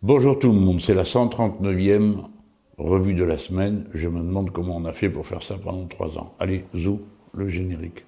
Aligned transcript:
Bonjour 0.00 0.38
tout 0.38 0.52
le 0.52 0.60
monde, 0.60 0.80
c'est 0.80 0.94
la 0.94 1.02
139e 1.02 2.18
revue 2.78 3.14
de 3.14 3.24
la 3.24 3.36
semaine. 3.36 3.84
Je 3.94 4.06
me 4.06 4.20
demande 4.20 4.50
comment 4.52 4.76
on 4.76 4.84
a 4.84 4.92
fait 4.92 5.10
pour 5.10 5.26
faire 5.26 5.42
ça 5.42 5.56
pendant 5.56 5.86
trois 5.86 6.16
ans. 6.16 6.34
Allez, 6.38 6.66
zou, 6.72 7.00
le 7.34 7.48
générique. 7.48 8.04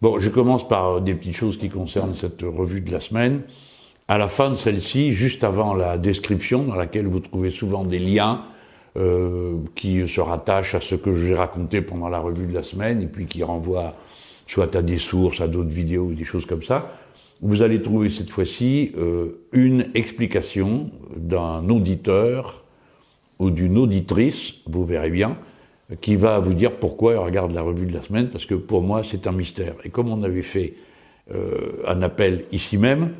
Bon, 0.00 0.20
je 0.20 0.28
commence 0.28 0.68
par 0.68 1.00
des 1.00 1.16
petites 1.16 1.34
choses 1.34 1.58
qui 1.58 1.70
concernent 1.70 2.14
cette 2.14 2.42
revue 2.42 2.82
de 2.82 2.92
la 2.92 3.00
semaine. 3.00 3.42
À 4.08 4.18
la 4.18 4.28
fin 4.28 4.50
de 4.50 4.54
celle-ci, 4.54 5.12
juste 5.12 5.42
avant 5.42 5.74
la 5.74 5.98
description, 5.98 6.62
dans 6.62 6.76
laquelle 6.76 7.08
vous 7.08 7.18
trouvez 7.18 7.50
souvent 7.50 7.84
des 7.84 7.98
liens 7.98 8.44
euh, 8.96 9.56
qui 9.74 10.06
se 10.06 10.20
rattachent 10.20 10.76
à 10.76 10.80
ce 10.80 10.94
que 10.94 11.18
j'ai 11.18 11.34
raconté 11.34 11.82
pendant 11.82 12.08
la 12.08 12.20
revue 12.20 12.46
de 12.46 12.54
la 12.54 12.62
semaine, 12.62 13.02
et 13.02 13.06
puis 13.06 13.26
qui 13.26 13.42
renvoient 13.42 13.94
soit 14.46 14.76
à 14.76 14.82
des 14.82 14.98
sources, 14.98 15.40
à 15.40 15.48
d'autres 15.48 15.70
vidéos 15.70 16.12
des 16.12 16.22
choses 16.22 16.46
comme 16.46 16.62
ça, 16.62 16.92
vous 17.40 17.62
allez 17.62 17.82
trouver 17.82 18.08
cette 18.08 18.30
fois-ci 18.30 18.92
euh, 18.96 19.40
une 19.50 19.86
explication 19.94 20.88
d'un 21.16 21.68
auditeur 21.68 22.64
ou 23.40 23.50
d'une 23.50 23.76
auditrice, 23.76 24.54
vous 24.66 24.84
verrez 24.84 25.10
bien, 25.10 25.36
qui 26.00 26.14
va 26.14 26.38
vous 26.38 26.54
dire 26.54 26.76
pourquoi 26.76 27.14
il 27.14 27.18
regarde 27.18 27.52
la 27.52 27.62
revue 27.62 27.86
de 27.86 27.94
la 27.94 28.02
semaine, 28.02 28.28
parce 28.28 28.46
que 28.46 28.54
pour 28.54 28.82
moi 28.82 29.02
c'est 29.04 29.26
un 29.26 29.32
mystère. 29.32 29.74
Et 29.82 29.90
comme 29.90 30.12
on 30.12 30.22
avait 30.22 30.42
fait 30.42 30.74
euh, 31.34 31.82
un 31.88 32.02
appel 32.02 32.44
ici 32.52 32.78
même, 32.78 33.10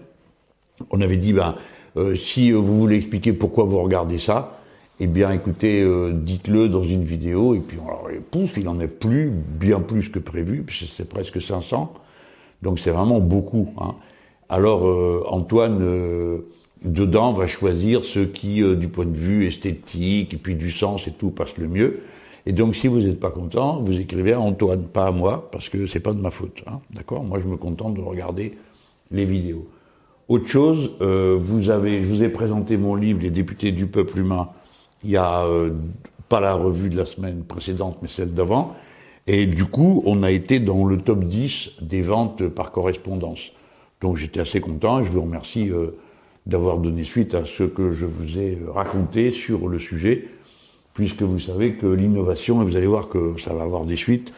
on 0.90 1.00
avait 1.00 1.16
dit, 1.16 1.32
ben, 1.32 1.56
si 2.14 2.52
vous 2.52 2.80
voulez 2.80 2.96
expliquer 2.96 3.32
pourquoi 3.32 3.64
vous 3.64 3.80
regardez 3.80 4.18
ça, 4.18 4.60
eh 4.98 5.06
bien 5.06 5.30
écoutez, 5.30 5.82
euh, 5.82 6.12
dites-le 6.12 6.68
dans 6.68 6.82
une 6.82 7.04
vidéo, 7.04 7.54
et 7.54 7.60
puis 7.60 7.78
alors, 7.78 8.08
pouf, 8.30 8.56
il 8.56 8.68
en 8.68 8.80
est 8.80 8.88
plus, 8.88 9.30
bien 9.30 9.80
plus 9.80 10.08
que 10.08 10.18
prévu, 10.18 10.64
c'est 10.96 11.08
presque 11.08 11.40
500, 11.40 11.92
donc 12.62 12.78
c'est 12.78 12.90
vraiment 12.90 13.20
beaucoup. 13.20 13.68
Hein. 13.78 13.94
Alors 14.48 14.86
euh, 14.86 15.22
Antoine, 15.28 15.80
dedans, 16.82 17.32
va 17.32 17.46
choisir 17.46 18.04
ce 18.04 18.20
qui, 18.20 18.62
du 18.76 18.88
point 18.88 19.04
de 19.04 19.16
vue 19.16 19.46
esthétique, 19.46 20.32
et 20.32 20.38
puis 20.38 20.54
du 20.54 20.70
sens 20.70 21.06
et 21.08 21.12
tout, 21.12 21.30
passe 21.30 21.56
le 21.58 21.68
mieux. 21.68 22.00
Et 22.46 22.52
donc, 22.52 22.76
si 22.76 22.86
vous 22.86 23.00
n'êtes 23.00 23.18
pas 23.18 23.30
content, 23.30 23.82
vous 23.82 23.98
écrivez 23.98 24.32
à 24.32 24.40
Antoine, 24.40 24.84
pas 24.84 25.08
à 25.08 25.10
moi, 25.10 25.48
parce 25.50 25.68
que 25.68 25.86
c'est 25.88 26.00
pas 26.00 26.12
de 26.12 26.20
ma 26.20 26.30
faute. 26.30 26.62
Hein, 26.68 26.78
D'accord? 26.94 27.24
Moi, 27.24 27.40
je 27.40 27.48
me 27.48 27.56
contente 27.56 27.94
de 27.94 28.00
regarder 28.00 28.56
les 29.10 29.24
vidéos. 29.24 29.66
Autre 30.28 30.48
chose, 30.48 30.90
euh, 31.02 31.38
vous 31.40 31.70
avez, 31.70 32.02
je 32.02 32.08
vous 32.08 32.22
ai 32.24 32.28
présenté 32.28 32.76
mon 32.76 32.96
livre, 32.96 33.22
Les 33.22 33.30
députés 33.30 33.70
du 33.70 33.86
peuple 33.86 34.18
humain, 34.18 34.48
il 35.04 35.10
y 35.10 35.16
a 35.16 35.44
euh, 35.44 35.70
pas 36.28 36.40
la 36.40 36.54
revue 36.54 36.88
de 36.88 36.96
la 36.96 37.06
semaine 37.06 37.44
précédente, 37.44 37.98
mais 38.02 38.08
celle 38.08 38.34
d'avant. 38.34 38.74
Et 39.28 39.46
du 39.46 39.64
coup, 39.66 40.02
on 40.04 40.24
a 40.24 40.32
été 40.32 40.58
dans 40.58 40.84
le 40.84 40.98
top 40.98 41.22
10 41.22 41.74
des 41.80 42.02
ventes 42.02 42.48
par 42.48 42.72
correspondance. 42.72 43.52
Donc 44.00 44.16
j'étais 44.16 44.40
assez 44.40 44.60
content 44.60 45.00
et 45.00 45.04
je 45.04 45.10
vous 45.10 45.22
remercie 45.22 45.70
euh, 45.70 45.96
d'avoir 46.44 46.78
donné 46.78 47.04
suite 47.04 47.34
à 47.34 47.44
ce 47.44 47.62
que 47.62 47.92
je 47.92 48.06
vous 48.06 48.36
ai 48.36 48.58
raconté 48.66 49.30
sur 49.30 49.68
le 49.68 49.78
sujet 49.78 50.26
puisque 50.92 51.22
vous 51.22 51.38
savez 51.38 51.74
que 51.74 51.86
l'innovation, 51.86 52.62
et 52.62 52.64
vous 52.64 52.74
allez 52.74 52.86
voir 52.86 53.08
que 53.08 53.34
ça 53.38 53.52
va 53.52 53.62
avoir 53.62 53.84
des 53.84 53.96
suites, 53.96 54.32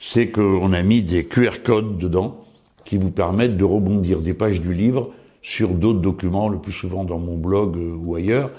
c'est 0.00 0.28
qu'on 0.28 0.72
a 0.72 0.82
mis 0.82 1.02
des 1.02 1.24
QR 1.24 1.62
codes 1.64 1.96
dedans 1.96 2.42
qui 2.84 2.98
vous 2.98 3.10
permettent 3.10 3.56
de 3.56 3.64
rebondir 3.64 4.20
des 4.20 4.34
pages 4.34 4.60
du 4.60 4.74
livre 4.74 5.12
sur 5.42 5.70
d'autres 5.70 6.00
documents, 6.00 6.48
le 6.48 6.58
plus 6.58 6.72
souvent 6.72 7.04
dans 7.04 7.18
mon 7.18 7.36
blog 7.36 7.76
euh, 7.76 7.94
ou 7.96 8.14
ailleurs. 8.14 8.50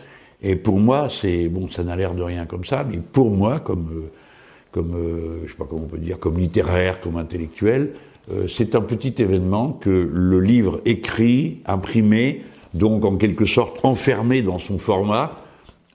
Et 0.41 0.55
pour 0.55 0.79
moi, 0.79 1.07
c'est 1.09 1.47
bon, 1.47 1.69
ça 1.69 1.83
n'a 1.83 1.95
l'air 1.95 2.13
de 2.13 2.23
rien 2.23 2.45
comme 2.45 2.65
ça, 2.65 2.85
mais 2.89 2.97
pour 2.97 3.29
moi, 3.29 3.59
comme 3.59 3.89
euh, 3.91 4.11
comme 4.71 4.95
euh, 4.95 5.41
je 5.45 5.51
sais 5.51 5.57
pas 5.57 5.65
comment 5.69 5.83
on 5.83 5.87
peut 5.87 5.97
dire, 5.97 6.19
comme 6.19 6.37
littéraire, 6.37 7.01
comme 7.01 7.17
intellectuel, 7.17 7.93
c'est 8.47 8.75
un 8.75 8.81
petit 8.81 9.15
événement 9.21 9.73
que 9.73 10.09
le 10.13 10.39
livre 10.39 10.79
écrit, 10.85 11.57
imprimé, 11.65 12.43
donc 12.73 13.03
en 13.03 13.17
quelque 13.17 13.45
sorte 13.45 13.83
enfermé 13.83 14.41
dans 14.41 14.59
son 14.59 14.77
format, 14.77 15.41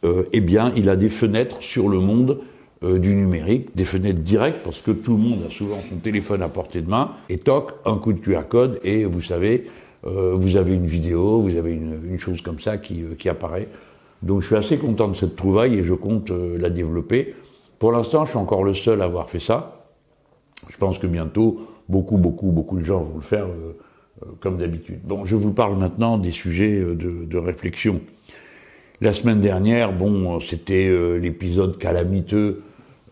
euh, 0.05 0.25
eh 0.33 0.41
bien, 0.41 0.73
il 0.77 0.89
a 0.89 0.97
des 0.97 1.09
fenêtres 1.09 1.63
sur 1.63 1.89
le 1.89 1.99
monde 1.99 2.41
euh, 2.85 2.99
du 2.99 3.15
numérique, 3.15 3.75
des 3.75 3.85
fenêtres 3.85 4.21
directes, 4.21 4.61
parce 4.63 4.81
que 4.81 4.91
tout 4.91 5.13
le 5.13 5.23
monde 5.23 5.41
a 5.49 5.51
souvent 5.51 5.79
son 5.89 5.97
téléphone 5.97 6.43
à 6.43 6.49
portée 6.49 6.83
de 6.83 6.89
main, 6.89 7.13
et 7.29 7.39
toc, 7.39 7.73
un 7.85 7.97
coup 7.97 8.13
de 8.13 8.19
QR 8.19 8.43
code, 8.49 8.79
et 8.85 9.05
vous 9.05 9.23
savez, 9.23 9.67
euh, 10.05 10.35
vous 10.35 10.57
avez 10.57 10.75
une 10.75 10.87
vidéo, 10.87 11.41
vous 11.43 11.57
avez 11.57 11.73
une, 11.73 12.19
chose 12.19 12.41
comme 12.41 12.61
ça 12.61 12.79
qui, 12.79 13.05
qui, 13.19 13.29
apparaît. 13.29 13.69
Donc 14.23 14.43
je 14.43 14.47
suis 14.47 14.57
assez 14.57 14.79
content 14.79 15.09
de 15.09 15.17
cette 15.17 15.37
trouvaille 15.37 15.75
et 15.75 15.85
je 15.85 15.95
compte 15.95 16.31
la 16.31 16.71
développer. 16.71 17.35
Pour 17.79 17.93
l'instant, 17.93 18.25
je 18.25 18.31
suis 18.31 18.39
encore 18.39 18.65
le 18.65 18.75
seul 18.75 19.03
à 19.03 19.05
avoir 19.05 19.29
fait 19.29 19.41
ça. 19.41 19.87
Je 20.71 20.77
pense 20.79 20.99
que 20.99 21.07
bientôt, 21.07 21.69
beaucoup, 21.89 22.17
beaucoup, 22.17 22.51
beaucoup 22.51 22.79
de 22.79 22.85
gens 22.85 23.01
vont 23.01 23.17
le 23.17 23.23
faire 23.23 23.47
comme 24.41 24.57
d'habitude. 24.57 25.01
Bon, 25.05 25.27
je 25.27 25.37
vous 25.37 25.53
parle 25.53 25.77
maintenant 25.77 26.17
des 26.17 26.31
sujets 26.31 26.81
de, 26.81 27.27
de 27.27 27.39
réflexion. 27.39 28.01
La 29.03 29.13
semaine 29.13 29.43
dernière, 29.43 29.93
bon, 29.93 30.41
c'était 30.41 30.89
euh, 30.89 31.19
l'épisode 31.19 31.77
calamiteux 31.77 32.63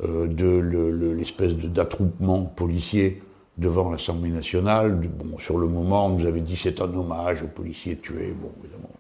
euh, 0.03 0.27
de 0.27 1.13
l'espèce 1.15 1.53
d'attroupement 1.57 2.41
policier 2.41 3.21
devant 3.59 3.91
l'Assemblée 3.91 4.31
nationale. 4.31 4.95
Bon, 4.95 5.39
sur 5.39 5.59
le 5.59 5.67
moment, 5.67 6.07
on 6.07 6.19
nous 6.19 6.27
avait 6.27 6.41
dit 6.41 6.57
c'est 6.57 6.81
un 6.81 6.93
hommage 6.93 7.43
aux 7.43 7.49
policiers 7.49 7.97
tués. 7.97 8.35
Bon, 8.41 8.51
évidemment, 8.63 8.91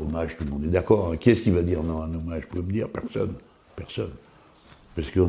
hommage, 0.00 0.36
tout 0.36 0.44
le 0.44 0.50
monde 0.50 0.64
est 0.64 0.68
d'accord. 0.68 1.14
Qui 1.18 1.30
est-ce 1.30 1.42
qui 1.42 1.50
va 1.50 1.62
dire 1.62 1.82
non, 1.82 2.02
un 2.02 2.14
hommage? 2.14 2.42
Vous 2.42 2.48
pouvez 2.48 2.62
me 2.62 2.72
dire 2.72 2.88
Personne. 2.88 3.34
Personne. 3.76 4.10
Parce 4.94 5.10
que 5.10 5.20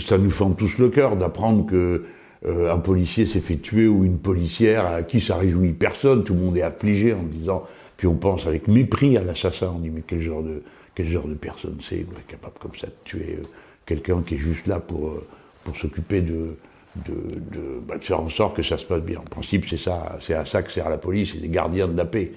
ça 0.00 0.18
nous 0.18 0.30
fend 0.30 0.50
tous 0.52 0.78
le 0.78 0.88
cœur 0.88 1.16
d'apprendre 1.16 1.66
que 1.66 2.04
euh, 2.46 2.72
un 2.72 2.78
policier 2.78 3.26
s'est 3.26 3.40
fait 3.40 3.56
tuer 3.56 3.88
ou 3.88 4.04
une 4.04 4.18
policière 4.18 4.86
à 4.86 5.02
qui 5.02 5.20
ça 5.20 5.36
réjouit 5.36 5.72
personne. 5.72 6.22
Tout 6.22 6.34
le 6.34 6.40
monde 6.40 6.56
est 6.56 6.62
affligé 6.62 7.12
en 7.12 7.22
disant 7.22 7.64
puis 7.96 8.06
on 8.06 8.14
pense 8.14 8.46
avec 8.46 8.68
mépris 8.68 9.16
à 9.16 9.24
l'assassin. 9.24 9.72
On 9.74 9.78
dit 9.78 9.90
mais 9.90 10.02
quel 10.06 10.20
genre 10.20 10.42
de 10.42 10.62
quel 10.94 11.08
genre 11.08 11.26
de 11.26 11.34
personne 11.34 11.78
c'est 11.82 12.06
capable 12.28 12.54
comme 12.60 12.74
ça 12.76 12.86
de 12.86 12.92
tuer 13.04 13.38
euh, 13.40 13.46
quelqu'un 13.84 14.22
qui 14.22 14.34
est 14.36 14.38
juste 14.38 14.66
là 14.66 14.78
pour 14.78 15.08
euh, 15.08 15.26
pour 15.64 15.76
s'occuper 15.76 16.20
de 16.20 16.56
de, 17.04 17.14
de, 17.14 17.80
bah, 17.86 17.98
de, 17.98 18.04
faire 18.04 18.20
en 18.20 18.28
sorte 18.28 18.56
que 18.56 18.62
ça 18.62 18.78
se 18.78 18.86
passe 18.86 19.02
bien. 19.02 19.18
En 19.18 19.22
principe, 19.30 19.66
c'est 19.68 19.78
ça, 19.78 20.18
c'est 20.20 20.34
à 20.34 20.46
ça 20.46 20.62
que 20.62 20.72
sert 20.72 20.88
la 20.88 20.98
police, 20.98 21.32
c'est 21.32 21.40
des 21.40 21.48
gardiens 21.48 21.88
de 21.88 21.96
la 21.96 22.04
paix. 22.04 22.32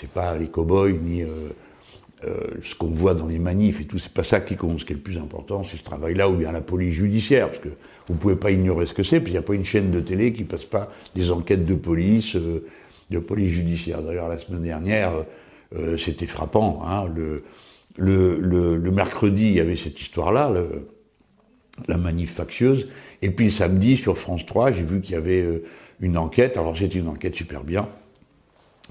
C'est 0.00 0.10
pas 0.10 0.36
les 0.36 0.48
cow-boys 0.48 0.92
ni 0.92 1.22
euh, 1.22 1.28
euh, 2.24 2.36
ce 2.62 2.74
qu'on 2.74 2.88
voit 2.88 3.14
dans 3.14 3.26
les 3.26 3.38
manifs 3.38 3.80
et 3.80 3.84
tout. 3.84 3.98
C'est 3.98 4.12
pas 4.12 4.24
ça 4.24 4.40
qui 4.40 4.56
compte. 4.56 4.80
Ce 4.80 4.84
qui 4.84 4.92
est 4.92 4.96
le 4.96 5.02
plus 5.02 5.18
important, 5.18 5.62
c'est 5.64 5.76
ce 5.76 5.84
travail-là 5.84 6.28
ou 6.28 6.34
bien 6.34 6.52
la 6.52 6.60
police 6.60 6.94
judiciaire, 6.94 7.48
parce 7.48 7.60
que 7.60 7.70
vous 8.08 8.14
pouvez 8.14 8.36
pas 8.36 8.50
ignorer 8.50 8.86
ce 8.86 8.94
que 8.94 9.02
c'est. 9.02 9.20
Puis 9.20 9.30
il 9.30 9.34
n'y 9.34 9.38
a 9.38 9.42
pas 9.42 9.54
une 9.54 9.64
chaîne 9.64 9.90
de 9.90 10.00
télé 10.00 10.32
qui 10.32 10.44
passe 10.44 10.64
pas 10.64 10.92
des 11.14 11.30
enquêtes 11.30 11.64
de 11.64 11.74
police. 11.74 12.36
Euh, 12.36 12.66
de 13.10 13.18
police 13.18 13.52
judiciaire. 13.52 14.02
D'ailleurs, 14.02 14.28
la 14.28 14.38
semaine 14.38 14.62
dernière, 14.62 15.12
euh, 15.76 15.96
c'était 15.98 16.26
frappant. 16.26 16.82
Hein, 16.86 17.06
le, 17.14 17.44
le, 17.96 18.76
le, 18.76 18.90
mercredi, 18.90 19.46
il 19.46 19.52
y 19.52 19.60
avait 19.60 19.76
cette 19.76 20.00
histoire-là, 20.00 20.52
la 21.88 21.96
manif 21.96 22.34
factieuse. 22.34 22.88
Et 23.22 23.30
puis 23.30 23.46
le 23.46 23.50
samedi, 23.52 23.96
sur 23.96 24.16
France 24.18 24.46
3, 24.46 24.72
j'ai 24.72 24.82
vu 24.82 25.00
qu'il 25.00 25.14
y 25.14 25.18
avait 25.18 25.42
euh, 25.42 25.64
une 26.00 26.16
enquête. 26.16 26.56
Alors 26.56 26.76
c'était 26.76 26.98
une 26.98 27.08
enquête 27.08 27.34
super 27.34 27.64
bien, 27.64 27.88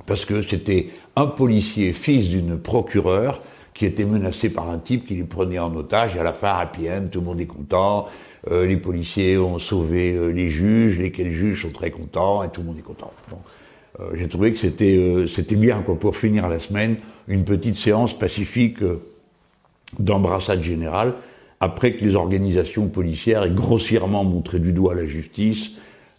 parce 0.06 0.26
que 0.26 0.42
c'était 0.42 0.90
un 1.16 1.28
policier, 1.28 1.94
fils 1.94 2.30
d'une 2.30 2.58
procureure, 2.58 3.42
qui 3.74 3.86
était 3.86 4.06
menacé 4.06 4.50
par 4.50 4.70
un 4.70 4.78
type 4.78 5.08
qui 5.08 5.16
les 5.16 5.24
prenait 5.24 5.58
en 5.58 5.76
otage. 5.76 6.16
Et 6.16 6.20
à 6.20 6.24
la 6.24 6.34
fin, 6.34 6.56
happy 6.56 6.90
end, 6.92 7.08
tout 7.12 7.22
le 7.22 7.26
monde 7.26 7.42
est 7.42 7.48
content. 7.48 8.08
Euh, 8.52 8.68
les 8.68 8.78
policiers 8.78 9.38
ont 9.38 9.58
sauvé 9.58 10.32
les 10.32 10.50
juges, 10.50 11.00
lesquels 11.00 11.32
juges 11.32 11.64
sont 11.64 11.72
très 11.72 11.90
contents, 11.90 12.44
et 12.44 12.50
tout 12.50 12.62
le 12.62 12.68
monde 12.68 12.78
est 12.78 12.84
content. 12.84 13.12
Euh, 14.00 14.12
j'ai 14.16 14.28
trouvé 14.28 14.52
que 14.52 14.58
c'était 14.60 14.98
euh, 14.98 15.28
c'était 15.28 15.56
bien 15.56 15.82
quoi, 15.82 16.00
pour 16.00 16.16
finir 16.16 16.50
la 16.50 16.60
semaine, 16.60 16.98
une 17.28 17.44
petite 17.44 17.76
séance 17.78 18.18
pacifique 18.18 18.82
euh, 18.82 19.02
d'embrassade 20.00 20.63
générale, 20.63 21.13
après 21.63 21.94
que 21.94 22.04
les 22.04 22.15
organisations 22.15 22.88
policières 22.88 23.44
aient 23.44 23.51
grossièrement 23.51 24.24
montré 24.24 24.60
du 24.60 24.74
doigt 24.74 24.95
la 24.95 25.06
justice. 25.06 25.71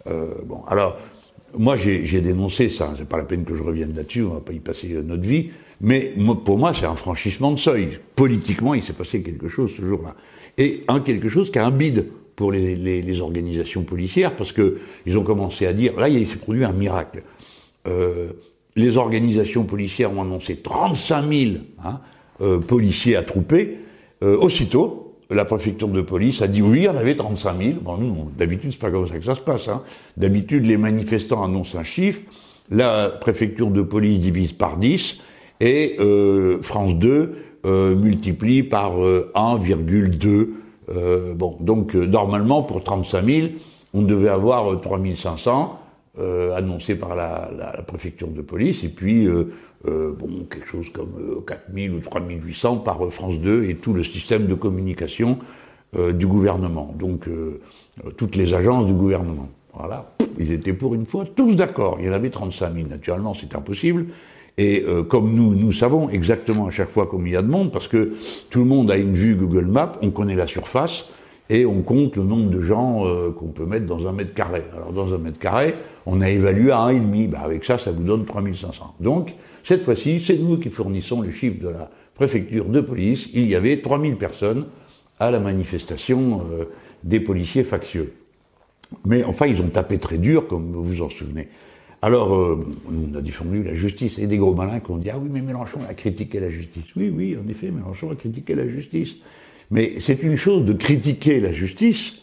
bon, 0.06 0.62
alors 0.68 0.96
moi 1.56 1.76
j'ai 1.76 2.20
dénoncé 2.20 2.70
ça, 2.70 2.94
c'est 2.96 3.08
pas 3.08 3.18
la 3.18 3.24
peine 3.24 3.44
que 3.44 3.54
je 3.54 3.62
revienne 3.62 3.94
là-dessus, 3.94 4.22
on 4.22 4.34
va 4.34 4.40
pas 4.40 4.52
y 4.52 4.58
passer 4.58 4.88
notre 5.04 5.22
vie, 5.22 5.50
mais 5.80 6.14
pour 6.44 6.58
moi 6.58 6.72
c'est 6.74 6.86
un 6.86 6.96
franchissement 6.96 7.52
de 7.52 7.58
seuil. 7.58 7.98
Politiquement, 8.16 8.74
il 8.74 8.82
s'est 8.82 8.92
passé 8.92 9.22
quelque 9.22 9.48
chose 9.48 9.72
ce 9.76 9.82
jour-là, 9.82 10.14
et 10.58 10.84
un 10.88 11.00
quelque 11.00 11.28
chose 11.28 11.50
qui 11.50 11.58
a 11.58 11.66
un 11.66 11.70
bide 11.70 12.06
pour 12.36 12.50
les, 12.50 12.74
les, 12.74 13.02
les 13.02 13.20
organisations 13.20 13.84
policières, 13.84 14.34
parce 14.34 14.52
que 14.52 14.78
ils 15.06 15.16
ont 15.16 15.22
commencé 15.22 15.66
à 15.66 15.72
dire, 15.72 15.98
là 15.98 16.08
il 16.08 16.26
s'est 16.26 16.36
produit 16.36 16.64
un 16.64 16.72
miracle. 16.72 17.22
Euh, 17.86 18.32
les 18.76 18.96
organisations 18.96 19.64
policières 19.64 20.12
ont 20.12 20.22
annoncé 20.22 20.56
35 20.56 21.32
000 21.32 21.52
hein, 21.84 22.00
euh, 22.40 22.58
policiers 22.58 23.16
attroupés. 23.16 23.78
Euh, 24.22 24.36
aussitôt, 24.36 25.03
la 25.30 25.44
préfecture 25.44 25.88
de 25.88 26.02
police 26.02 26.42
a 26.42 26.48
dit 26.48 26.62
oui, 26.62 26.80
il 26.80 26.84
y 26.84 26.88
en 26.88 26.96
avait 26.96 27.14
35 27.14 27.60
000. 27.60 27.72
Bon, 27.80 27.96
nous, 27.96 28.30
d'habitude, 28.36 28.72
c'est 28.72 28.78
pas 28.78 28.90
comme 28.90 29.08
ça 29.08 29.18
que 29.18 29.24
ça 29.24 29.34
se 29.34 29.40
passe. 29.40 29.68
Hein. 29.68 29.82
D'habitude, 30.16 30.66
les 30.66 30.76
manifestants 30.76 31.44
annoncent 31.44 31.78
un 31.78 31.82
chiffre, 31.82 32.20
la 32.70 33.08
préfecture 33.08 33.70
de 33.70 33.82
police 33.82 34.20
divise 34.20 34.52
par 34.52 34.76
10, 34.76 35.18
et 35.60 35.96
France 36.62 36.94
2 36.94 37.36
multiplie 37.64 38.62
par 38.62 38.98
1,2. 38.98 40.48
bon, 41.34 41.56
donc 41.60 41.94
normalement 41.94 42.62
pour 42.62 42.82
35 42.82 43.24
000, 43.24 43.48
on 43.94 44.02
devait 44.02 44.28
avoir 44.28 44.80
3500 44.80 45.78
annoncés 46.56 46.94
par 46.94 47.14
la, 47.16 47.82
préfecture 47.86 48.28
de 48.28 48.40
police, 48.40 48.84
et 48.84 48.88
puis 48.88 49.26
bon 49.84 50.46
quelque 50.48 50.68
chose 50.68 50.88
comme 50.92 51.42
4000 51.46 51.92
ou 51.92 52.00
3800 52.00 52.78
par 52.78 53.00
France 53.10 53.38
2 53.40 53.64
et 53.64 53.76
tout 53.76 53.92
le 53.92 54.04
système 54.04 54.46
de 54.46 54.54
communication 54.54 55.38
du 55.92 56.26
gouvernement. 56.26 56.94
Donc 56.98 57.28
toutes 58.16 58.36
les 58.36 58.54
agences 58.54 58.86
du 58.86 58.94
gouvernement. 58.94 59.48
Voilà, 59.76 60.14
ils 60.38 60.52
étaient 60.52 60.72
pour 60.72 60.94
une 60.94 61.06
fois 61.06 61.24
tous 61.34 61.54
d'accord. 61.56 61.96
Il 61.98 62.06
y 62.06 62.08
en 62.08 62.12
avait 62.12 62.30
35 62.30 62.74
000, 62.74 62.88
naturellement, 62.88 63.34
c'est 63.34 63.54
impossible. 63.56 64.06
Et 64.56 64.84
euh, 64.86 65.02
comme 65.02 65.34
nous, 65.34 65.54
nous 65.54 65.72
savons 65.72 66.08
exactement 66.10 66.66
à 66.66 66.70
chaque 66.70 66.90
fois 66.90 67.06
combien 67.06 67.26
il 67.26 67.32
y 67.32 67.36
a 67.36 67.42
de 67.42 67.48
monde, 67.48 67.72
parce 67.72 67.88
que 67.88 68.14
tout 68.50 68.60
le 68.60 68.66
monde 68.66 68.90
a 68.90 68.96
une 68.96 69.14
vue 69.14 69.34
Google 69.34 69.66
Maps, 69.66 69.92
on 70.00 70.10
connaît 70.10 70.36
la 70.36 70.46
surface, 70.46 71.06
et 71.50 71.66
on 71.66 71.82
compte 71.82 72.16
le 72.16 72.22
nombre 72.22 72.50
de 72.50 72.60
gens 72.60 73.06
euh, 73.06 73.30
qu'on 73.30 73.48
peut 73.48 73.66
mettre 73.66 73.86
dans 73.86 74.08
un 74.08 74.12
mètre 74.12 74.34
carré. 74.34 74.64
Alors 74.74 74.92
dans 74.92 75.12
un 75.14 75.18
mètre 75.18 75.38
carré, 75.38 75.74
on 76.06 76.20
a 76.20 76.30
évalué 76.30 76.70
à 76.70 76.88
1,5. 76.88 77.28
Bah, 77.28 77.40
avec 77.44 77.64
ça, 77.64 77.78
ça 77.78 77.92
vous 77.92 78.02
donne 78.02 78.24
3500. 78.24 78.94
Donc, 79.00 79.34
cette 79.64 79.82
fois-ci, 79.82 80.20
c'est 80.20 80.38
nous 80.38 80.58
qui 80.58 80.70
fournissons 80.70 81.20
le 81.20 81.30
chiffre 81.30 81.62
de 81.62 81.68
la 81.68 81.90
préfecture 82.14 82.66
de 82.66 82.80
police. 82.80 83.28
Il 83.34 83.46
y 83.46 83.54
avait 83.54 83.76
3000 83.78 84.16
personnes 84.16 84.66
à 85.20 85.30
la 85.30 85.38
manifestation 85.38 86.42
euh, 86.52 86.64
des 87.02 87.20
policiers 87.20 87.64
factieux. 87.64 88.14
Mais 89.04 89.24
enfin, 89.24 89.46
ils 89.46 89.60
ont 89.60 89.68
tapé 89.68 89.98
très 89.98 90.18
dur, 90.18 90.46
comme 90.46 90.72
vous 90.72 90.84
vous 90.84 91.02
en 91.02 91.10
souvenez. 91.10 91.48
Alors, 92.02 92.34
euh, 92.34 92.66
on 92.86 93.16
a 93.16 93.20
défendu 93.22 93.62
la 93.62 93.74
justice. 93.74 94.18
Et 94.18 94.26
des 94.26 94.38
gros 94.38 94.54
malins 94.54 94.80
qui 94.80 94.90
ont 94.90 94.98
dit 94.98 95.10
Ah 95.10 95.18
oui, 95.18 95.28
mais 95.32 95.40
Mélenchon 95.40 95.80
a 95.88 95.94
critiqué 95.94 96.40
la 96.40 96.50
justice. 96.50 96.84
Oui, 96.96 97.10
oui, 97.14 97.36
en 97.42 97.48
effet, 97.48 97.70
Mélenchon 97.70 98.10
a 98.10 98.14
critiqué 98.14 98.54
la 98.54 98.68
justice. 98.68 99.16
Mais 99.70 99.94
c'est 100.00 100.22
une 100.22 100.36
chose 100.36 100.64
de 100.64 100.72
critiquer 100.72 101.40
la 101.40 101.52
justice, 101.52 102.14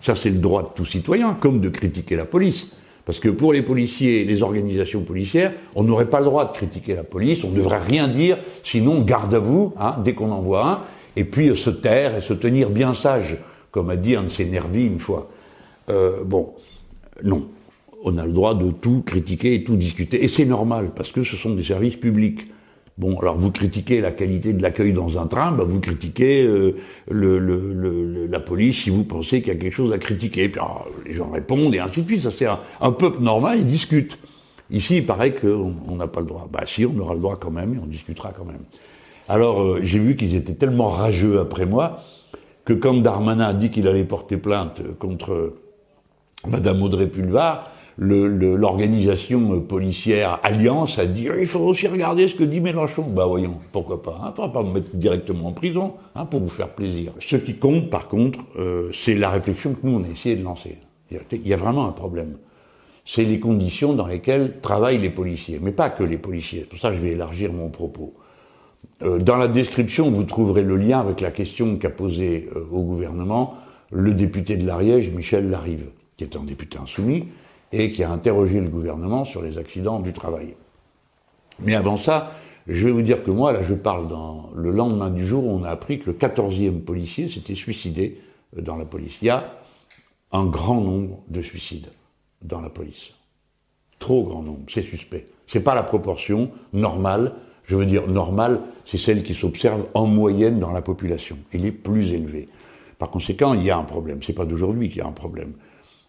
ça 0.00 0.16
c'est 0.16 0.30
le 0.30 0.38
droit 0.38 0.62
de 0.62 0.70
tout 0.74 0.86
citoyen, 0.86 1.34
comme 1.34 1.60
de 1.60 1.68
critiquer 1.68 2.16
la 2.16 2.24
police. 2.24 2.68
Parce 3.04 3.18
que 3.18 3.28
pour 3.28 3.52
les 3.52 3.62
policiers, 3.62 4.24
les 4.24 4.42
organisations 4.42 5.02
policières, 5.02 5.52
on 5.74 5.82
n'aurait 5.82 6.08
pas 6.08 6.20
le 6.20 6.26
droit 6.26 6.44
de 6.44 6.52
critiquer 6.52 6.94
la 6.94 7.02
police, 7.02 7.42
on 7.42 7.50
ne 7.50 7.56
devrait 7.56 7.80
rien 7.80 8.06
dire, 8.06 8.38
sinon 8.62 9.00
garde 9.00 9.34
à 9.34 9.40
vous, 9.40 9.74
hein, 9.78 9.96
dès 10.04 10.14
qu'on 10.14 10.30
en 10.30 10.40
voit 10.40 10.66
un, 10.66 10.80
et 11.16 11.24
puis 11.24 11.48
euh, 11.48 11.56
se 11.56 11.70
taire 11.70 12.16
et 12.16 12.22
se 12.22 12.32
tenir 12.32 12.70
bien 12.70 12.94
sage, 12.94 13.36
comme 13.70 13.90
a 13.90 13.96
dit 13.96 14.14
un 14.14 14.22
de 14.24 14.28
ses 14.28 14.44
nervis 14.44 14.86
une 14.86 14.98
fois. 14.98 15.30
Euh, 15.88 16.22
bon, 16.24 16.54
non. 17.24 17.48
On 18.04 18.18
a 18.18 18.26
le 18.26 18.32
droit 18.32 18.54
de 18.54 18.70
tout 18.70 19.02
critiquer 19.06 19.54
et 19.54 19.64
tout 19.64 19.76
discuter. 19.76 20.24
Et 20.24 20.28
c'est 20.28 20.44
normal, 20.44 20.90
parce 20.94 21.12
que 21.12 21.22
ce 21.22 21.36
sont 21.36 21.54
des 21.54 21.62
services 21.62 21.96
publics. 21.96 22.46
Bon, 22.98 23.18
alors 23.18 23.38
vous 23.38 23.50
critiquez 23.50 24.02
la 24.02 24.10
qualité 24.10 24.52
de 24.52 24.60
l'accueil 24.60 24.92
dans 24.92 25.18
un 25.18 25.26
train, 25.26 25.50
bah 25.52 25.64
vous 25.66 25.80
critiquez 25.80 26.44
euh, 26.44 26.76
la 27.10 28.40
police 28.40 28.82
si 28.82 28.90
vous 28.90 29.04
pensez 29.04 29.40
qu'il 29.40 29.52
y 29.52 29.56
a 29.56 29.58
quelque 29.58 29.74
chose 29.74 29.92
à 29.92 29.98
critiquer. 29.98 30.48
Puis 30.50 30.60
ah, 30.62 30.84
les 31.06 31.14
gens 31.14 31.30
répondent 31.30 31.74
et 31.74 31.78
ainsi 31.78 32.02
de 32.02 32.06
suite. 32.06 32.22
Ça 32.22 32.30
c'est 32.30 32.46
un, 32.46 32.92
peuple 32.92 33.22
normal, 33.22 33.58
ils 33.58 33.66
discutent. 33.66 34.18
Ici, 34.70 34.98
il 34.98 35.06
paraît 35.06 35.34
qu'on 35.34 35.96
n'a 35.96 36.06
pas 36.06 36.20
le 36.20 36.26
droit. 36.26 36.48
Bah 36.52 36.62
si, 36.66 36.84
on 36.84 36.98
aura 36.98 37.14
le 37.14 37.20
droit 37.20 37.36
quand 37.36 37.50
même 37.50 37.74
et 37.74 37.78
on 37.82 37.86
discutera 37.86 38.32
quand 38.36 38.44
même. 38.44 38.62
Alors 39.28 39.62
euh, 39.62 39.80
j'ai 39.82 39.98
vu 39.98 40.14
qu'ils 40.14 40.34
étaient 40.34 40.54
tellement 40.54 40.90
rageux 40.90 41.40
après 41.40 41.64
moi 41.64 41.96
que 42.64 42.74
quand 42.74 42.94
Darmanin 42.94 43.48
a 43.48 43.54
dit 43.54 43.70
qu'il 43.70 43.88
allait 43.88 44.04
porter 44.04 44.36
plainte 44.36 44.82
contre 44.98 45.54
Madame 46.46 46.82
Audrey 46.82 47.06
Pulvar, 47.06 47.71
l'organisation 47.98 49.60
policière 49.60 50.40
Alliance 50.42 50.98
a 50.98 51.06
dit 51.06 51.28
il 51.38 51.46
faut 51.46 51.60
aussi 51.60 51.86
regarder 51.88 52.28
ce 52.28 52.34
que 52.34 52.44
dit 52.44 52.60
Mélenchon. 52.60 53.04
Bah 53.08 53.26
voyons, 53.26 53.56
pourquoi 53.70 54.02
pas. 54.02 54.20
Hein, 54.24 54.48
pas 54.48 54.62
me 54.62 54.72
mettre 54.72 54.94
directement 54.94 55.48
en 55.48 55.52
prison 55.52 55.94
hein, 56.14 56.24
pour 56.24 56.40
vous 56.40 56.48
faire 56.48 56.70
plaisir. 56.70 57.12
Ce 57.20 57.36
qui 57.36 57.56
compte, 57.56 57.90
par 57.90 58.08
contre, 58.08 58.40
euh, 58.58 58.90
c'est 58.92 59.14
la 59.14 59.30
réflexion 59.30 59.74
que 59.74 59.86
nous 59.86 59.98
on 59.98 60.04
a 60.04 60.08
essayé 60.08 60.36
de 60.36 60.42
lancer. 60.42 60.78
Il 61.10 61.46
y 61.46 61.52
a 61.52 61.56
vraiment 61.56 61.86
un 61.86 61.92
problème. 61.92 62.38
C'est 63.04 63.24
les 63.24 63.40
conditions 63.40 63.92
dans 63.92 64.06
lesquelles 64.06 64.60
travaillent 64.62 65.00
les 65.00 65.10
policiers, 65.10 65.58
mais 65.60 65.72
pas 65.72 65.90
que 65.90 66.04
les 66.04 66.18
policiers. 66.18 66.62
Pour 66.62 66.78
ça, 66.78 66.92
je 66.92 67.00
vais 67.00 67.10
élargir 67.10 67.52
mon 67.52 67.68
propos. 67.68 68.14
Euh, 69.02 69.18
dans 69.18 69.36
la 69.36 69.48
description, 69.48 70.10
vous 70.10 70.24
trouverez 70.24 70.62
le 70.62 70.76
lien 70.76 71.00
avec 71.00 71.20
la 71.20 71.30
question 71.30 71.76
qu'a 71.76 71.90
posée 71.90 72.48
euh, 72.56 72.64
au 72.70 72.82
gouvernement 72.82 73.54
le 73.90 74.14
député 74.14 74.56
de 74.56 74.66
l'Ariège, 74.66 75.10
Michel 75.10 75.50
Larive 75.50 75.84
qui 76.16 76.24
est 76.24 76.36
un 76.36 76.44
député 76.44 76.78
insoumis, 76.78 77.28
et 77.72 77.90
qui 77.90 78.02
a 78.02 78.10
interrogé 78.10 78.60
le 78.60 78.68
gouvernement 78.68 79.24
sur 79.24 79.42
les 79.42 79.58
accidents 79.58 80.00
du 80.00 80.12
travail. 80.12 80.54
Mais 81.60 81.74
avant 81.74 81.96
ça, 81.96 82.32
je 82.66 82.84
vais 82.86 82.92
vous 82.92 83.02
dire 83.02 83.22
que 83.22 83.30
moi, 83.30 83.52
là, 83.52 83.62
je 83.62 83.74
parle 83.74 84.08
dans 84.08 84.50
le 84.54 84.70
lendemain 84.70 85.10
du 85.10 85.26
jour 85.26 85.44
où 85.44 85.50
on 85.50 85.64
a 85.64 85.70
appris 85.70 85.98
que 85.98 86.10
le 86.10 86.16
14e 86.16 86.80
policier 86.80 87.28
s'était 87.28 87.54
suicidé 87.54 88.20
euh, 88.56 88.62
dans 88.62 88.76
la 88.76 88.84
police. 88.84 89.14
Il 89.22 89.26
y 89.26 89.30
a 89.30 89.58
un 90.32 90.46
grand 90.46 90.80
nombre 90.80 91.18
de 91.28 91.42
suicides 91.42 91.88
dans 92.42 92.60
la 92.60 92.70
police. 92.70 93.10
Trop 93.98 94.24
grand 94.24 94.42
nombre, 94.42 94.64
c'est 94.68 94.82
suspect. 94.82 95.28
C'est 95.46 95.60
pas 95.60 95.74
la 95.74 95.82
proportion 95.82 96.50
normale. 96.72 97.34
Je 97.64 97.76
veux 97.76 97.86
dire 97.86 98.08
normale, 98.08 98.60
c'est 98.84 98.98
celle 98.98 99.22
qui 99.22 99.34
s'observe 99.34 99.86
en 99.94 100.06
moyenne 100.06 100.58
dans 100.58 100.72
la 100.72 100.82
population. 100.82 101.38
Il 101.52 101.64
est 101.66 101.72
plus 101.72 102.12
élevé. 102.12 102.48
Par 102.98 103.10
conséquent, 103.10 103.54
il 103.54 103.62
y 103.62 103.70
a 103.70 103.76
un 103.76 103.84
problème. 103.84 104.20
C'est 104.22 104.32
pas 104.32 104.44
d'aujourd'hui 104.44 104.88
qu'il 104.88 104.98
y 104.98 105.00
a 105.02 105.06
un 105.06 105.12
problème. 105.12 105.52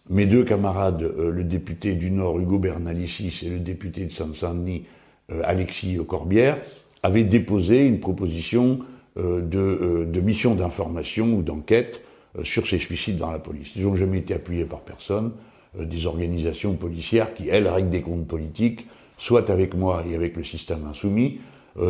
Mes 0.10 0.26
deux 0.26 0.44
camarades, 0.44 1.02
euh, 1.02 1.32
le 1.32 1.46
député 1.46 1.94
du 1.94 2.12
Nord 2.12 2.38
Hugo 2.38 2.60
Bernalicis 2.60 3.40
et 3.44 3.50
le 3.50 3.60
député 3.60 4.04
de 4.06 4.12
Saint-Denis 4.12 4.84
euh, 5.32 5.42
Alexis 5.46 5.98
Corbière, 6.06 6.58
avaient 7.04 7.24
déposé 7.24 7.86
une 7.86 8.02
proposition 8.02 8.80
euh, 9.18 9.42
de, 9.42 10.20
mission 10.20 10.56
d'information 10.56 11.34
ou 11.34 11.42
d'enquête 11.42 12.02
sur 12.44 12.68
ces 12.68 12.80
suicides 12.80 13.18
dans 13.18 13.32
la 13.32 13.40
police. 13.40 13.70
Ils 13.76 13.84
n'ont 13.84 13.96
jamais 13.96 14.18
été 14.18 14.34
appuyés 14.34 14.66
par 14.66 14.80
personne, 14.80 15.32
des 15.80 16.08
organisations 16.08 16.74
policières 16.74 17.34
qui, 17.34 17.48
elles, 17.48 17.68
règlent 17.68 17.92
des 17.92 18.02
comptes 18.02 18.28
politiques, 18.28 18.88
soit 19.18 19.52
avec 19.52 19.76
moi 19.76 20.04
et 20.10 20.16
avec 20.16 20.36
le 20.36 20.44
système 20.44 20.84
insoumis, 20.90 21.40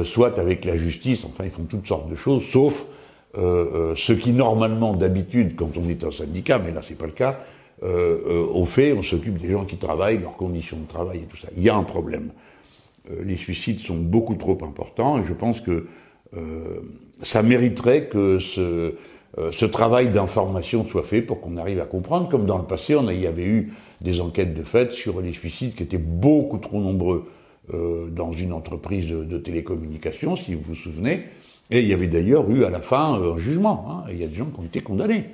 soit 0.04 0.38
avec 0.38 0.66
la 0.66 0.76
justice, 0.76 1.24
enfin 1.24 1.46
ils 1.46 1.52
font 1.52 1.64
toutes 1.64 1.88
sortes 1.88 2.10
de 2.10 2.16
choses, 2.16 2.44
sauf 2.44 2.86
ce 3.36 4.12
qui 4.12 4.34
normalement 4.34 4.94
d'habitude, 4.94 5.56
quand 5.56 5.78
on 5.78 5.88
est 5.88 6.04
un 6.04 6.12
syndicat, 6.12 6.60
mais 6.60 6.72
là 6.72 6.82
c'est 6.86 6.98
pas 6.98 7.06
le 7.06 7.14
cas, 7.14 7.40
au 7.82 8.66
fait, 8.66 8.94
on 8.94 9.02
s'occupe 9.02 9.40
des 9.40 9.50
gens 9.50 9.66
qui 9.66 9.78
travaillent, 9.78 10.20
leurs 10.20 10.38
conditions 10.38 10.78
de 10.78 10.88
travail 10.88 11.20
et 11.20 11.26
tout 11.26 11.38
ça. 11.38 11.50
Il 11.56 11.64
y 11.64 11.70
a 11.70 11.76
un 11.76 11.84
problème. 11.84 12.32
Euh, 13.10 13.24
les 13.24 13.36
suicides 13.36 13.80
sont 13.80 13.98
beaucoup 13.98 14.36
trop 14.36 14.58
importants 14.64 15.20
et 15.20 15.24
je 15.24 15.34
pense 15.34 15.62
que 15.62 15.88
ça 17.22 17.44
mériterait 17.44 18.08
que 18.08 18.40
ce, 18.40 19.66
travail 19.66 20.10
d'information 20.10 20.84
soit 20.88 21.04
fait 21.04 21.22
pour 21.22 21.42
qu'on 21.42 21.58
arrive 21.58 21.80
à 21.80 21.86
comprendre. 21.86 22.28
Comme 22.28 22.48
dans 22.48 22.58
le 22.58 22.64
passé, 22.64 22.96
on 22.96 23.08
il 23.08 23.20
y 23.20 23.28
avait 23.28 23.46
eu 23.46 23.74
des 24.02 24.20
enquêtes 24.20 24.56
de 24.56 24.64
fait 24.64 24.92
sur 24.92 25.22
les 25.22 25.32
suicides 25.34 25.76
qui 25.76 25.84
étaient 25.84 26.00
beaucoup 26.00 26.58
trop 26.58 26.80
nombreux 26.80 27.26
dans 27.72 28.34
une 28.34 28.52
entreprise 28.52 29.08
de, 29.08 29.24
de, 29.24 29.38
télécommunications, 29.38 30.36
si 30.36 30.56
vous 30.56 30.64
vous 30.70 30.76
souvenez. 30.76 31.26
Et 31.70 31.82
il 31.82 31.88
y 31.88 31.94
avait 31.94 32.08
d'ailleurs 32.08 32.50
eu 32.50 32.66
à 32.66 32.72
la 32.72 32.82
fin 32.82 33.14
un 33.14 33.38
jugement. 33.38 33.86
Hein, 33.90 34.10
il 34.10 34.18
y 34.18 34.24
a 34.24 34.28
des 34.28 34.36
gens 34.36 34.48
qui 34.48 34.60
ont 34.60 34.66
été 34.66 34.82
condamnés. 34.82 35.26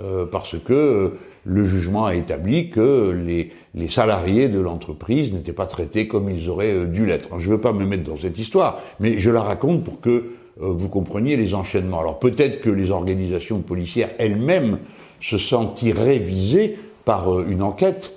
Euh, 0.00 0.26
parce 0.26 0.54
que 0.64 1.14
le 1.44 1.64
jugement 1.64 2.06
a 2.06 2.14
établi 2.14 2.70
que 2.70 3.10
les, 3.10 3.50
les 3.74 3.88
salariés 3.88 4.48
de 4.48 4.60
l'entreprise 4.60 5.32
n'étaient 5.32 5.52
pas 5.52 5.66
traités 5.66 6.06
comme 6.06 6.28
ils 6.30 6.48
auraient 6.48 6.72
euh, 6.72 6.84
dû 6.84 7.04
l'être. 7.04 7.30
Je 7.38 7.48
ne 7.48 7.54
veux 7.54 7.60
pas 7.60 7.72
me 7.72 7.84
mettre 7.84 8.04
dans 8.04 8.16
cette 8.16 8.38
histoire, 8.38 8.80
mais 9.00 9.18
je 9.18 9.30
la 9.30 9.42
raconte 9.42 9.82
pour 9.82 10.00
que 10.00 10.10
euh, 10.10 10.24
vous 10.58 10.88
compreniez 10.88 11.36
les 11.36 11.52
enchaînements. 11.52 11.98
Alors 11.98 12.20
peut-être 12.20 12.60
que 12.60 12.70
les 12.70 12.92
organisations 12.92 13.60
policières 13.60 14.10
elles-mêmes 14.18 14.78
se 15.20 15.36
sentiraient 15.36 16.18
visées 16.18 16.78
par 17.04 17.40
une 17.40 17.62
enquête 17.62 18.12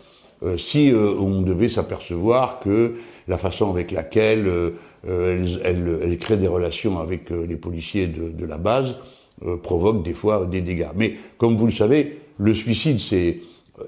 si 0.57 0.91
on 0.95 1.43
devait 1.43 1.69
s'apercevoir 1.69 2.59
que 2.59 2.95
la 3.27 3.38
façon 3.38 3.69
avec 3.69 3.91
laquelle 3.91 4.50
elles, 5.07 5.61
elles, 5.63 6.17
créent 6.19 6.38
des 6.38 6.47
relations 6.47 7.00
avec 7.00 7.29
les 7.29 7.55
policiers 7.55 8.07
de 8.07 8.45
la 8.45 8.57
base 8.57 8.95
euh, 9.45 9.57
provoque 9.57 10.03
des 10.03 10.13
fois 10.13 10.45
des 10.45 10.62
dégâts. 10.62 10.89
Mais 10.95 11.15
comme 11.38 11.55
vous 11.55 11.65
le 11.65 11.71
savez, 11.71 12.19
le 12.38 12.53
suicide, 12.53 13.00
c'est 13.00 13.39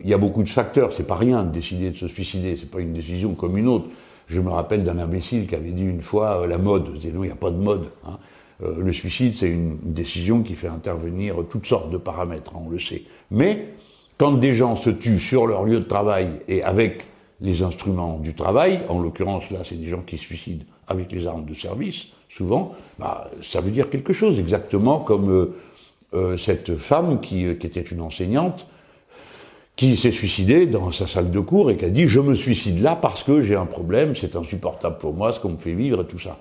il 0.03 0.09
y 0.09 0.13
a 0.13 0.17
beaucoup 0.17 0.43
de 0.43 0.49
facteurs. 0.49 0.93
C'est 0.93 1.07
pas 1.07 1.15
rien 1.15 1.43
de 1.43 1.51
décider 1.51 1.91
de 1.91 1.97
se 1.97 2.07
suicider. 2.07 2.55
C'est 2.57 2.69
pas 2.69 2.79
une 2.79 2.93
décision 2.93 3.35
comme 3.35 3.57
une 3.57 3.67
autre. 3.67 3.85
Je 4.27 4.39
me 4.41 4.49
rappelle 4.49 4.83
d'un 4.83 4.97
imbécile 4.97 5.47
qui 5.47 5.55
avait 5.55 5.71
dit 5.71 5.83
une 5.83 6.01
fois 6.01 6.41
euh, 6.41 6.47
la 6.47 6.57
mode. 6.57 6.99
Je 7.01 7.09
non, 7.09 7.23
il 7.23 7.27
n'y 7.27 7.33
a 7.33 7.35
pas 7.35 7.51
de 7.51 7.57
mode. 7.57 7.89
Hein. 8.05 8.17
Euh, 8.63 8.75
le 8.79 8.93
suicide, 8.93 9.35
c'est 9.35 9.49
une 9.49 9.77
décision 9.83 10.41
qui 10.41 10.55
fait 10.55 10.67
intervenir 10.67 11.35
toutes 11.49 11.65
sortes 11.65 11.89
de 11.89 11.97
paramètres, 11.97 12.51
hein, 12.55 12.61
on 12.65 12.69
le 12.69 12.79
sait. 12.79 13.03
Mais 13.31 13.69
quand 14.17 14.33
des 14.33 14.55
gens 14.55 14.75
se 14.75 14.89
tuent 14.89 15.19
sur 15.19 15.47
leur 15.47 15.63
lieu 15.63 15.79
de 15.79 15.85
travail 15.85 16.29
et 16.47 16.63
avec 16.63 17.05
les 17.41 17.61
instruments 17.61 18.19
du 18.19 18.33
travail, 18.33 18.81
en 18.89 18.99
l'occurrence 18.99 19.49
là, 19.51 19.59
c'est 19.65 19.75
des 19.75 19.89
gens 19.89 20.01
qui 20.05 20.17
se 20.17 20.23
suicident 20.23 20.63
avec 20.87 21.11
les 21.11 21.27
armes 21.27 21.45
de 21.45 21.53
service, 21.53 22.07
souvent, 22.35 22.73
bah, 22.99 23.29
ça 23.41 23.61
veut 23.61 23.71
dire 23.71 23.89
quelque 23.89 24.13
chose, 24.13 24.39
exactement 24.39 24.99
comme 24.99 25.31
euh, 25.31 25.55
euh, 26.13 26.37
cette 26.37 26.75
femme 26.77 27.21
qui, 27.21 27.45
euh, 27.45 27.53
qui, 27.53 27.67
était 27.67 27.81
une 27.81 28.01
enseignante, 28.01 28.67
qui 29.75 29.95
s'est 29.95 30.11
suicidée 30.11 30.65
dans 30.67 30.91
sa 30.91 31.07
salle 31.07 31.31
de 31.31 31.39
cours 31.39 31.71
et 31.71 31.77
qui 31.77 31.85
a 31.85 31.89
dit 31.89 32.07
je 32.07 32.19
me 32.19 32.35
suicide 32.35 32.81
là 32.81 32.95
parce 32.95 33.23
que 33.23 33.41
j'ai 33.41 33.55
un 33.55 33.65
problème, 33.65 34.15
c'est 34.15 34.35
insupportable 34.35 34.97
pour 34.97 35.13
moi 35.13 35.33
ce 35.33 35.39
qu'on 35.39 35.49
me 35.49 35.57
fait 35.57 35.73
vivre 35.73 36.01
et 36.01 36.05
tout 36.05 36.19
ça. 36.19 36.37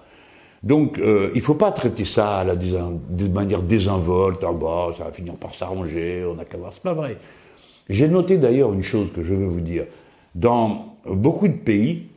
Donc, 0.63 0.97
il 0.99 1.35
ne 1.35 1.41
faut 1.41 1.57
pas 1.57 1.73
traiter 1.73 2.05
ça 2.05 2.45
de 2.45 3.29
manière 3.29 3.63
désinvolte. 3.63 4.45
Ah 4.47 4.53
bah, 4.53 4.91
ça 4.97 5.05
va 5.05 5.11
finir 5.11 5.35
par 5.35 5.57
s'arranger, 5.57 6.25
on 6.25 6.35
n'a 6.37 6.45
qu'à 6.45 6.57
voir. 6.57 6.71
C'est 6.73 6.85
pas 6.85 6.95
vrai. 6.95 7.17
J'ai 7.91 8.07
noté 8.07 8.37
d'ailleurs 8.37 8.73
une 8.73 8.85
chose 8.85 9.09
que 9.13 9.25
je 9.25 9.35
veux 9.35 9.47
vous 9.47 9.61
dire. 9.61 9.87
Dans 10.37 10.95
beaucoup 11.05 11.49
de 11.49 11.57
pays, 11.57 12.12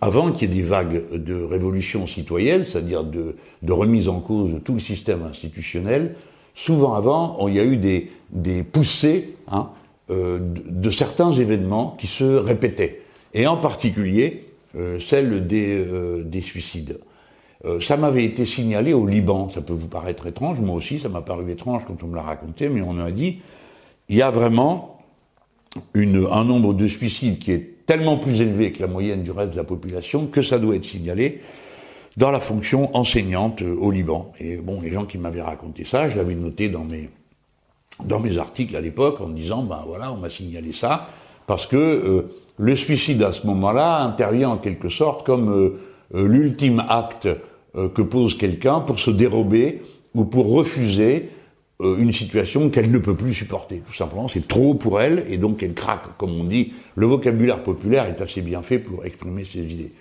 avant 0.00 0.32
qu'il 0.32 0.48
y 0.48 0.52
ait 0.52 0.62
des 0.62 0.66
vagues 0.66 1.02
de 1.12 1.42
révolution 1.42 2.06
citoyenne, 2.06 2.64
c'est-à-dire 2.66 3.04
de, 3.04 3.36
remise 3.68 4.08
en 4.08 4.20
cause 4.20 4.52
de 4.52 4.58
tout 4.58 4.74
le 4.74 4.80
système 4.80 5.22
institutionnel, 5.22 6.16
souvent 6.54 6.94
avant, 6.94 7.46
il 7.48 7.54
y 7.54 7.60
a 7.60 7.64
eu 7.64 7.76
des, 7.76 8.62
poussées 8.62 9.34
hein, 9.48 9.70
euh, 10.10 10.38
de, 10.40 10.90
certains 10.90 11.32
événements 11.32 11.96
qui 11.98 12.06
se 12.06 12.24
répétaient, 12.24 13.02
et 13.34 13.46
en 13.46 13.56
particulier 13.56 14.44
euh, 14.76 14.98
celle 14.98 15.46
des, 15.46 15.76
euh, 15.76 16.22
des 16.24 16.40
suicides. 16.40 16.98
ça 17.80 17.96
m'avait 17.96 18.24
été 18.24 18.44
signalé 18.46 18.92
au 18.92 19.06
Liban, 19.06 19.50
ça 19.50 19.60
peut 19.60 19.72
vous 19.72 19.88
paraître 19.88 20.26
étrange, 20.26 20.60
moi 20.60 20.76
aussi 20.76 20.98
ça 20.98 21.08
m'a 21.08 21.22
paru 21.22 21.50
étrange 21.50 21.84
quand 21.86 22.02
on 22.02 22.06
me 22.06 22.16
l'a 22.16 22.22
raconté, 22.22 22.68
mais 22.68 22.82
on 22.82 22.94
m'a 22.94 23.10
dit, 23.10 23.40
il 24.08 24.16
y 24.16 24.22
a 24.22 24.30
vraiment 24.30 24.98
une, 25.94 26.26
un 26.30 26.44
nombre 26.44 26.74
de 26.74 26.86
suicides 26.86 27.38
qui 27.38 27.52
est 27.52 27.73
tellement 27.86 28.16
plus 28.16 28.40
élevé 28.40 28.72
que 28.72 28.80
la 28.80 28.88
moyenne 28.88 29.22
du 29.22 29.30
reste 29.30 29.52
de 29.52 29.56
la 29.56 29.64
population 29.64 30.26
que 30.26 30.42
ça 30.42 30.58
doit 30.58 30.76
être 30.76 30.84
signalé 30.84 31.40
dans 32.16 32.30
la 32.30 32.40
fonction 32.40 32.96
enseignante 32.96 33.62
au 33.62 33.90
Liban. 33.90 34.32
Et 34.38 34.56
bon, 34.56 34.80
les 34.80 34.90
gens 34.90 35.04
qui 35.04 35.18
m'avaient 35.18 35.42
raconté 35.42 35.84
ça, 35.84 36.08
je 36.08 36.16
l'avais 36.16 36.34
noté 36.34 36.68
dans 36.68 36.84
mes 36.84 37.10
dans 38.04 38.18
mes 38.18 38.38
articles 38.38 38.74
à 38.74 38.80
l'époque 38.80 39.20
en 39.20 39.28
disant 39.28 39.62
ben 39.62 39.84
voilà 39.86 40.12
on 40.12 40.16
m'a 40.16 40.30
signalé 40.30 40.72
ça 40.72 41.08
parce 41.46 41.66
que 41.66 41.76
euh, 41.76 42.22
le 42.58 42.74
suicide 42.74 43.22
à 43.22 43.32
ce 43.32 43.46
moment-là 43.46 44.00
intervient 44.00 44.50
en 44.50 44.56
quelque 44.56 44.88
sorte 44.88 45.24
comme 45.24 45.50
euh, 45.50 45.80
euh, 46.14 46.26
l'ultime 46.26 46.84
acte 46.88 47.28
que 47.94 48.02
pose 48.02 48.38
quelqu'un 48.38 48.78
pour 48.78 49.00
se 49.00 49.10
dérober 49.10 49.82
ou 50.14 50.24
pour 50.24 50.48
refuser 50.48 51.30
une 51.80 52.12
situation 52.12 52.70
qu'elle 52.70 52.90
ne 52.90 52.98
peut 52.98 53.16
plus 53.16 53.34
supporter. 53.34 53.82
Tout 53.86 53.94
simplement, 53.94 54.28
c'est 54.28 54.46
trop 54.46 54.74
pour 54.74 55.00
elle 55.00 55.24
et 55.28 55.38
donc 55.38 55.62
elle 55.62 55.74
craque. 55.74 56.16
Comme 56.18 56.38
on 56.38 56.44
dit, 56.44 56.72
le 56.94 57.06
vocabulaire 57.06 57.62
populaire 57.62 58.06
est 58.06 58.20
assez 58.20 58.42
bien 58.42 58.62
fait 58.62 58.78
pour 58.78 59.04
exprimer 59.04 59.44
ses 59.44 59.60
idées. 59.60 59.92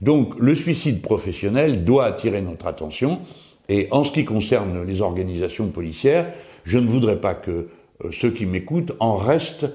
Donc 0.00 0.34
le 0.38 0.54
suicide 0.54 1.02
professionnel 1.02 1.84
doit 1.84 2.06
attirer 2.06 2.42
notre 2.42 2.66
attention 2.66 3.20
et 3.68 3.86
en 3.92 4.02
ce 4.02 4.12
qui 4.12 4.24
concerne 4.24 4.82
les 4.82 5.00
organisations 5.00 5.68
policières, 5.68 6.32
je 6.64 6.78
ne 6.78 6.88
voudrais 6.88 7.20
pas 7.20 7.34
que 7.34 7.68
euh, 8.04 8.10
ceux 8.10 8.30
qui 8.32 8.44
m'écoutent 8.44 8.92
en 8.98 9.16
restent 9.16 9.68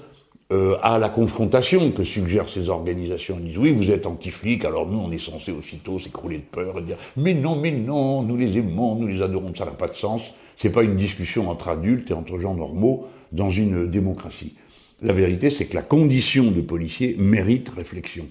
euh, 0.51 0.75
à 0.81 0.99
la 0.99 1.09
confrontation 1.09 1.91
que 1.91 2.03
suggèrent 2.03 2.49
ces 2.49 2.69
organisations. 2.69 3.37
Ils 3.39 3.47
disent 3.47 3.57
oui, 3.57 3.71
vous 3.71 3.89
êtes 3.91 4.05
anti-flics, 4.05 4.65
alors 4.65 4.87
nous 4.87 4.99
on 4.99 5.11
est 5.11 5.19
censé 5.19 5.51
aussitôt 5.51 5.97
s'écrouler 5.97 6.37
de 6.37 6.43
peur 6.43 6.79
et 6.79 6.81
dire 6.81 6.97
mais 7.15 7.33
non, 7.33 7.55
mais 7.55 7.71
non, 7.71 8.21
nous 8.23 8.35
les 8.35 8.57
aimons, 8.57 8.95
nous 8.95 9.07
les 9.07 9.21
adorons, 9.21 9.53
ça 9.55 9.65
n'a 9.65 9.71
pas 9.71 9.87
de 9.87 9.95
sens. 9.95 10.21
C'est 10.57 10.69
pas 10.69 10.83
une 10.83 10.95
discussion 10.95 11.49
entre 11.49 11.69
adultes 11.69 12.11
et 12.11 12.13
entre 12.13 12.37
gens 12.39 12.55
normaux 12.55 13.07
dans 13.31 13.49
une 13.49 13.89
démocratie. 13.89 14.53
La 15.01 15.13
vérité, 15.13 15.49
c'est 15.49 15.65
que 15.65 15.75
la 15.75 15.81
condition 15.81 16.51
de 16.51 16.61
policier 16.61 17.15
mérite 17.19 17.69
réflexion 17.69 18.27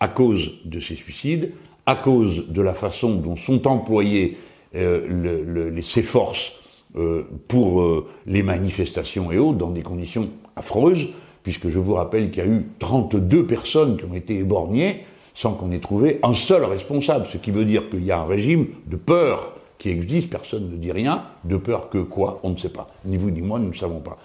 à 0.00 0.08
cause 0.08 0.52
de 0.64 0.80
ces 0.80 0.94
suicides, 0.94 1.52
à 1.86 1.94
cause 1.94 2.48
de 2.48 2.62
la 2.62 2.74
façon 2.74 3.14
dont 3.16 3.36
sont 3.36 3.66
employées 3.66 4.36
euh, 4.74 5.06
le, 5.08 5.70
les, 5.70 5.82
ces 5.82 6.02
forces 6.02 6.52
euh, 6.96 7.24
pour 7.48 7.80
euh, 7.80 8.06
les 8.26 8.42
manifestations 8.42 9.32
et 9.32 9.38
autres 9.38 9.58
dans 9.58 9.70
des 9.70 9.82
conditions 9.82 10.28
affreuses, 10.56 11.08
puisque 11.42 11.68
je 11.68 11.78
vous 11.78 11.94
rappelle 11.94 12.30
qu'il 12.30 12.44
y 12.44 12.46
a 12.46 12.50
eu 12.50 12.66
32 12.78 13.46
personnes 13.46 13.96
qui 13.96 14.04
ont 14.04 14.14
été 14.14 14.38
éborgnées 14.38 15.04
sans 15.34 15.52
qu'on 15.52 15.70
ait 15.70 15.78
trouvé 15.78 16.18
un 16.22 16.34
seul 16.34 16.64
responsable, 16.64 17.26
ce 17.32 17.38
qui 17.38 17.52
veut 17.52 17.64
dire 17.64 17.88
qu'il 17.88 18.04
y 18.04 18.10
a 18.10 18.18
un 18.18 18.26
régime 18.26 18.66
de 18.86 18.96
peur 18.96 19.57
qui 19.78 19.90
existe, 19.90 20.30
personne 20.30 20.70
ne 20.70 20.76
dit 20.76 20.92
rien, 20.92 21.24
de 21.44 21.56
peur 21.56 21.88
que 21.88 21.98
quoi, 21.98 22.40
on 22.42 22.50
ne 22.50 22.56
sait 22.56 22.68
pas. 22.68 22.88
Ni 23.04 23.16
vous 23.16 23.30
ni 23.30 23.42
moi, 23.42 23.58
nous 23.58 23.70
ne 23.70 23.76
savons 23.76 24.00
pas. 24.00 24.18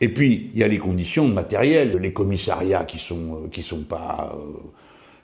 Et 0.00 0.08
puis, 0.08 0.50
il 0.54 0.60
y 0.60 0.64
a 0.64 0.68
les 0.68 0.78
conditions 0.78 1.28
matérielles, 1.28 1.96
les 1.96 2.12
commissariats 2.12 2.84
qui 2.84 2.98
sont, 2.98 3.44
euh, 3.44 3.48
qui 3.50 3.62
sont 3.62 3.82
pas 3.82 4.36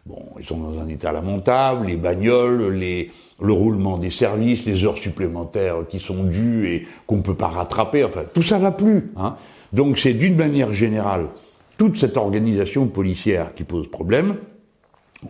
Bon, 0.09 0.25
ils 0.39 0.47
sont 0.47 0.57
dans 0.57 0.81
un 0.81 0.89
état 0.89 1.13
lamentable, 1.13 1.87
les 1.87 1.99
bagnoles, 1.99 2.73
les, 2.73 3.11
le 3.43 3.53
roulement 3.53 3.99
des 3.99 4.11
services, 4.11 4.65
les 4.65 4.83
heures 4.87 4.97
supplémentaires 4.97 5.87
qui 5.87 6.01
sont 6.01 6.25
dues 6.25 6.67
et 6.67 6.87
qu'on 7.07 7.17
ne 7.17 7.23
peut 7.23 7.35
pas 7.35 7.49
rattraper, 7.49 8.05
enfin, 8.05 8.23
tout 8.33 8.43
ça 8.43 8.59
va 8.59 8.71
plus. 8.71 9.13
Hein. 9.19 9.37
Donc 9.75 9.99
c'est 9.99 10.15
d'une 10.15 10.35
manière 10.35 10.73
générale 10.73 11.27
toute 11.77 11.99
cette 11.99 12.17
organisation 12.17 12.87
policière 12.87 13.53
qui 13.55 13.65
pose 13.65 13.87
problème, 13.87 14.37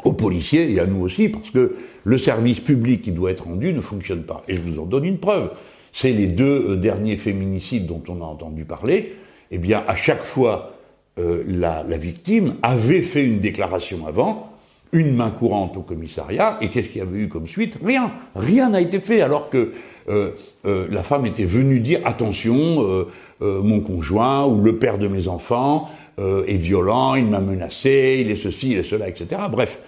aux 0.05 0.13
policiers 0.13 0.73
et 0.73 0.81
à 0.81 0.87
nous 0.87 1.01
aussi, 1.01 1.29
parce 1.29 1.51
que 1.51 1.77
le 2.05 2.19
service 2.19 2.61
public 2.61 3.03
qui 3.03 3.13
doit 3.13 3.31
être 3.31 3.45
rendu 3.45 3.73
ne 3.73 3.81
fonctionne 3.81 4.23
pas. 4.23 4.45
Et 4.49 4.55
je 4.55 4.61
vous 4.61 4.79
en 4.79 4.85
donne 4.85 5.05
une 5.05 5.19
preuve. 5.19 5.51
C'est 5.93 6.13
les 6.13 6.27
deux 6.27 6.73
euh, 6.73 6.77
derniers 6.77 7.17
féminicides 7.17 7.87
dont 7.87 8.03
on 8.09 8.21
a 8.21 8.25
entendu 8.25 8.65
parler. 8.65 9.15
Eh 9.51 9.59
bien, 9.59 9.83
à 9.89 9.97
chaque 9.97 10.25
fois, 10.25 10.79
euh, 11.19 11.43
la, 11.47 11.83
victime 11.99 12.55
avait 12.63 13.03
fait 13.03 13.25
une 13.25 13.41
déclaration 13.41 14.07
avant, 14.07 14.53
une 14.93 15.17
main 15.17 15.31
courante 15.31 15.77
au 15.77 15.83
commissariat, 15.83 16.59
et 16.61 16.69
qu'est-ce 16.69 16.89
qu'il 16.89 16.99
y 16.99 17.01
avait 17.01 17.19
eu 17.19 17.29
comme 17.29 17.47
suite? 17.47 17.77
Rien. 17.85 18.13
Rien 18.37 18.71
n'a 18.71 18.81
été 18.81 19.01
fait, 19.01 19.21
alors 19.21 19.51
que 19.51 19.73
euh, 20.09 20.31
euh, 20.65 20.87
la 20.91 21.03
femme 21.03 21.27
était 21.27 21.45
venue 21.45 21.81
dire 21.81 22.01
attention, 22.05 23.07
mon 23.41 23.81
conjoint 23.81 24.47
ou 24.47 24.63
le 24.63 24.79
père 24.79 24.99
de 24.99 25.09
mes 25.09 25.29
enfants 25.29 25.89
est 26.19 26.57
violent, 26.57 27.15
il 27.15 27.27
m'a 27.27 27.41
menacé, 27.41 28.19
il 28.21 28.31
est 28.31 28.37
ceci, 28.37 28.73
il 28.73 28.79
est 28.79 28.89
cela, 28.89 29.09
etc. 29.09 29.41
Bref. 29.51 29.81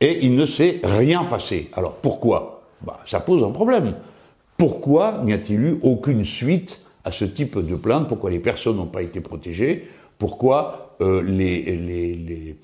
Et 0.00 0.24
il 0.24 0.34
ne 0.34 0.46
s'est 0.46 0.80
rien 0.82 1.24
passé. 1.24 1.70
Alors 1.74 1.94
pourquoi? 1.94 2.62
Bah, 2.84 3.00
Ça 3.06 3.20
pose 3.20 3.42
un 3.42 3.50
problème. 3.50 3.94
Pourquoi 4.56 5.22
n'y 5.24 5.32
a-t-il 5.32 5.60
eu 5.60 5.78
aucune 5.82 6.24
suite 6.24 6.80
à 7.04 7.12
ce 7.12 7.24
type 7.24 7.58
de 7.58 7.76
plainte? 7.76 8.08
Pourquoi 8.08 8.30
les 8.30 8.38
personnes 8.38 8.76
n'ont 8.76 8.86
pas 8.86 9.02
été 9.02 9.20
protégées? 9.20 9.88
Pourquoi 10.18 10.96
les, 11.00 11.76
les, 11.76 12.14
les 12.14 12.56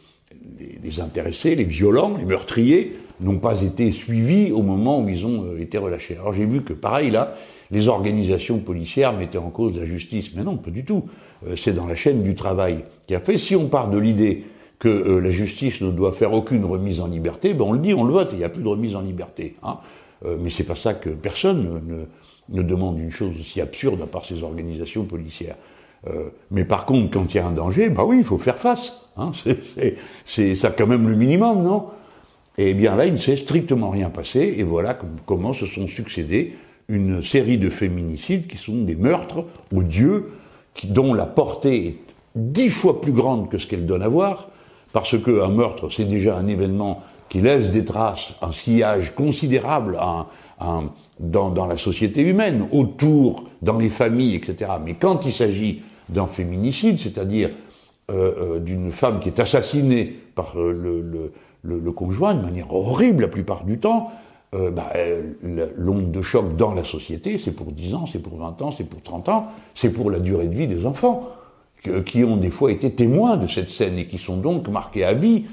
les, 0.83 1.01
intéressés, 1.01 1.55
les 1.55 1.65
violents, 1.65 2.17
les 2.19 2.25
meurtriers, 2.25 2.95
n'ont 3.21 3.39
pas 3.39 3.63
été 3.63 3.93
suivis 3.93 4.53
au 4.53 4.63
moment 4.63 5.01
où 5.01 5.09
ils 5.09 5.27
ont 5.27 5.45
euh, 5.45 5.61
été 5.61 5.79
relâchés? 5.79 6.17
Alors 6.17 6.33
j'ai 6.33 6.47
vu 6.47 6.63
que 6.63 6.73
pareil 6.73 7.11
là, 7.11 7.35
les 7.71 7.89
organisations 7.89 8.59
policières 8.59 9.13
mettaient 9.13 9.39
en 9.39 9.51
cause 9.51 9.79
la 9.79 9.87
justice, 9.87 10.31
mais 10.35 10.43
non, 10.43 10.57
pas 10.57 10.71
du 10.71 10.85
tout. 10.85 11.05
Euh, 11.47 11.57
c'est 11.57 11.73
dans 11.73 11.87
la 11.87 11.95
chaîne 11.95 12.23
du 12.23 12.35
travail 12.35 12.85
qui 13.07 13.15
a 13.15 13.21
fait. 13.21 13.39
Si 13.39 13.57
on 13.57 13.69
part 13.69 13.89
de 13.89 13.99
l'idée 13.99 14.45
que 14.79 14.89
euh, 14.89 15.21
la 15.21 15.31
justice 15.31 15.81
ne 15.81 15.91
doit 15.91 16.13
faire 16.13 16.33
aucune 16.33 16.65
remise 16.65 17.01
en 17.01 17.07
liberté, 17.07 17.55
ben 17.55 17.65
on 17.65 17.73
le 17.73 17.79
dit, 17.79 17.95
on 17.95 18.05
le 18.05 18.13
vote, 18.13 18.31
il 18.33 18.39
n'y 18.39 18.45
a 18.45 18.49
plus 18.49 18.63
de 18.63 18.69
remise 18.69 18.95
en 18.95 19.01
liberté. 19.01 19.55
Hein. 19.63 19.79
mais 20.41 20.51
c'est 20.51 20.65
pas 20.65 20.77
ça 20.77 20.95
que 20.95 21.11
personne 21.11 22.07
ne, 22.49 22.63
demande 22.63 22.99
une 22.99 23.11
chose 23.11 23.33
aussi 23.39 23.61
absurde 23.61 24.01
à 24.03 24.07
part 24.07 24.25
ces 24.25 24.43
organisations 24.43 25.05
policières. 25.05 25.57
mais 26.51 26.65
par 26.65 26.87
contre, 26.87 27.11
quand 27.11 27.35
il 27.35 27.37
y 27.37 27.41
a 27.41 27.47
un 27.47 27.53
danger, 27.53 27.89
bah 27.89 28.05
oui, 28.05 28.19
il 28.19 28.25
faut 28.25 28.39
faire 28.39 28.59
face. 28.59 28.97
Hein, 29.17 29.33
c'est 30.25 30.57
ça 30.57 30.71
quand 30.71 30.87
même 30.87 31.09
le 31.09 31.17
minimum, 31.17 31.63
non? 31.63 31.87
Eh 32.57 32.75
bien 32.75 32.97
là, 32.97 33.07
il 33.07 33.13
ne 33.13 33.19
s'est 33.19 33.37
strictement 33.37 33.91
rien 33.91 34.11
passé, 34.11 34.55
et 34.59 34.65
voilà 34.65 34.99
comment 35.27 35.53
se 35.53 35.67
sont 35.67 35.87
succédés 35.87 36.55
une 36.89 37.23
série 37.23 37.59
de 37.59 37.69
féminicides 37.69 38.47
qui 38.47 38.57
sont 38.57 38.83
des 38.83 38.97
meurtres 38.97 39.45
odieux, 39.75 40.31
dont 40.87 41.15
la 41.15 41.27
portée 41.27 41.87
est 41.87 41.97
dix 42.35 42.71
fois 42.71 43.01
plus 43.01 43.13
grande 43.13 43.51
que 43.51 43.59
ce 43.59 43.67
qu'elle 43.67 43.87
donne 43.87 44.03
à 44.03 44.09
voir, 44.09 44.49
parce 44.93 45.21
qu'un 45.23 45.49
meurtre, 45.49 45.91
c'est 45.91 46.05
déjà 46.05 46.37
un 46.37 46.47
événement 46.47 47.03
qui 47.29 47.41
laisse 47.41 47.71
des 47.71 47.85
traces, 47.85 48.33
un 48.41 48.53
sillage 48.53 49.15
considérable 49.15 49.99
dans, 51.21 51.67
la 51.67 51.77
société 51.77 52.23
humaine, 52.23 52.69
autour, 52.73 53.45
dans 53.63 53.79
les 53.79 53.91
familles, 53.91 54.37
etc. 54.37 54.73
Mais 54.85 54.95
quand 54.95 55.27
il 55.27 55.33
s'agit 55.33 55.83
d'un 56.09 56.27
féminicide, 56.27 56.99
c'est-à-dire 56.99 57.51
euh, 58.11 58.33
euh, 58.57 58.59
d'une 58.59 58.91
femme 58.91 59.21
qui 59.21 59.29
est 59.29 59.41
assassinée 59.41 60.17
par 60.35 60.59
euh, 60.59 61.31
le, 61.63 61.93
conjoint 61.93 62.35
de 62.35 62.41
manière 62.41 62.73
horrible 62.73 63.23
la 63.23 63.29
plupart 63.29 63.65
du 63.65 63.79
temps, 63.79 64.11
bah, 64.53 64.93
l'onde 65.77 66.11
de 66.11 66.23
choc 66.23 66.57
dans 66.57 66.75
la 66.75 66.85
société, 66.85 67.39
c'est 67.39 67.53
pour 67.53 67.73
10 67.73 67.95
ans, 67.95 68.07
c'est 68.11 68.19
pour 68.19 68.37
20 68.37 68.63
ans, 68.63 68.73
c'est 68.73 68.85
pour 68.85 69.03
30 69.03 69.29
ans, 69.29 69.49
c'est 69.75 69.91
pour 69.91 70.11
la 70.11 70.19
durée 70.19 70.47
de 70.47 70.55
vie 70.55 70.67
des 70.67 70.87
enfants, 70.87 71.29
qui 72.07 72.25
ont 72.25 72.37
des 72.37 72.51
fois 72.51 72.73
été 72.73 72.91
témoins 72.91 73.37
de 73.37 73.47
cette 73.47 73.71
scène 73.71 73.99
et 73.99 74.07
qui 74.07 74.19
sont 74.19 74.39
donc 74.39 74.69
marqués 74.69 75.05
à 75.05 75.13
vie 75.13 75.45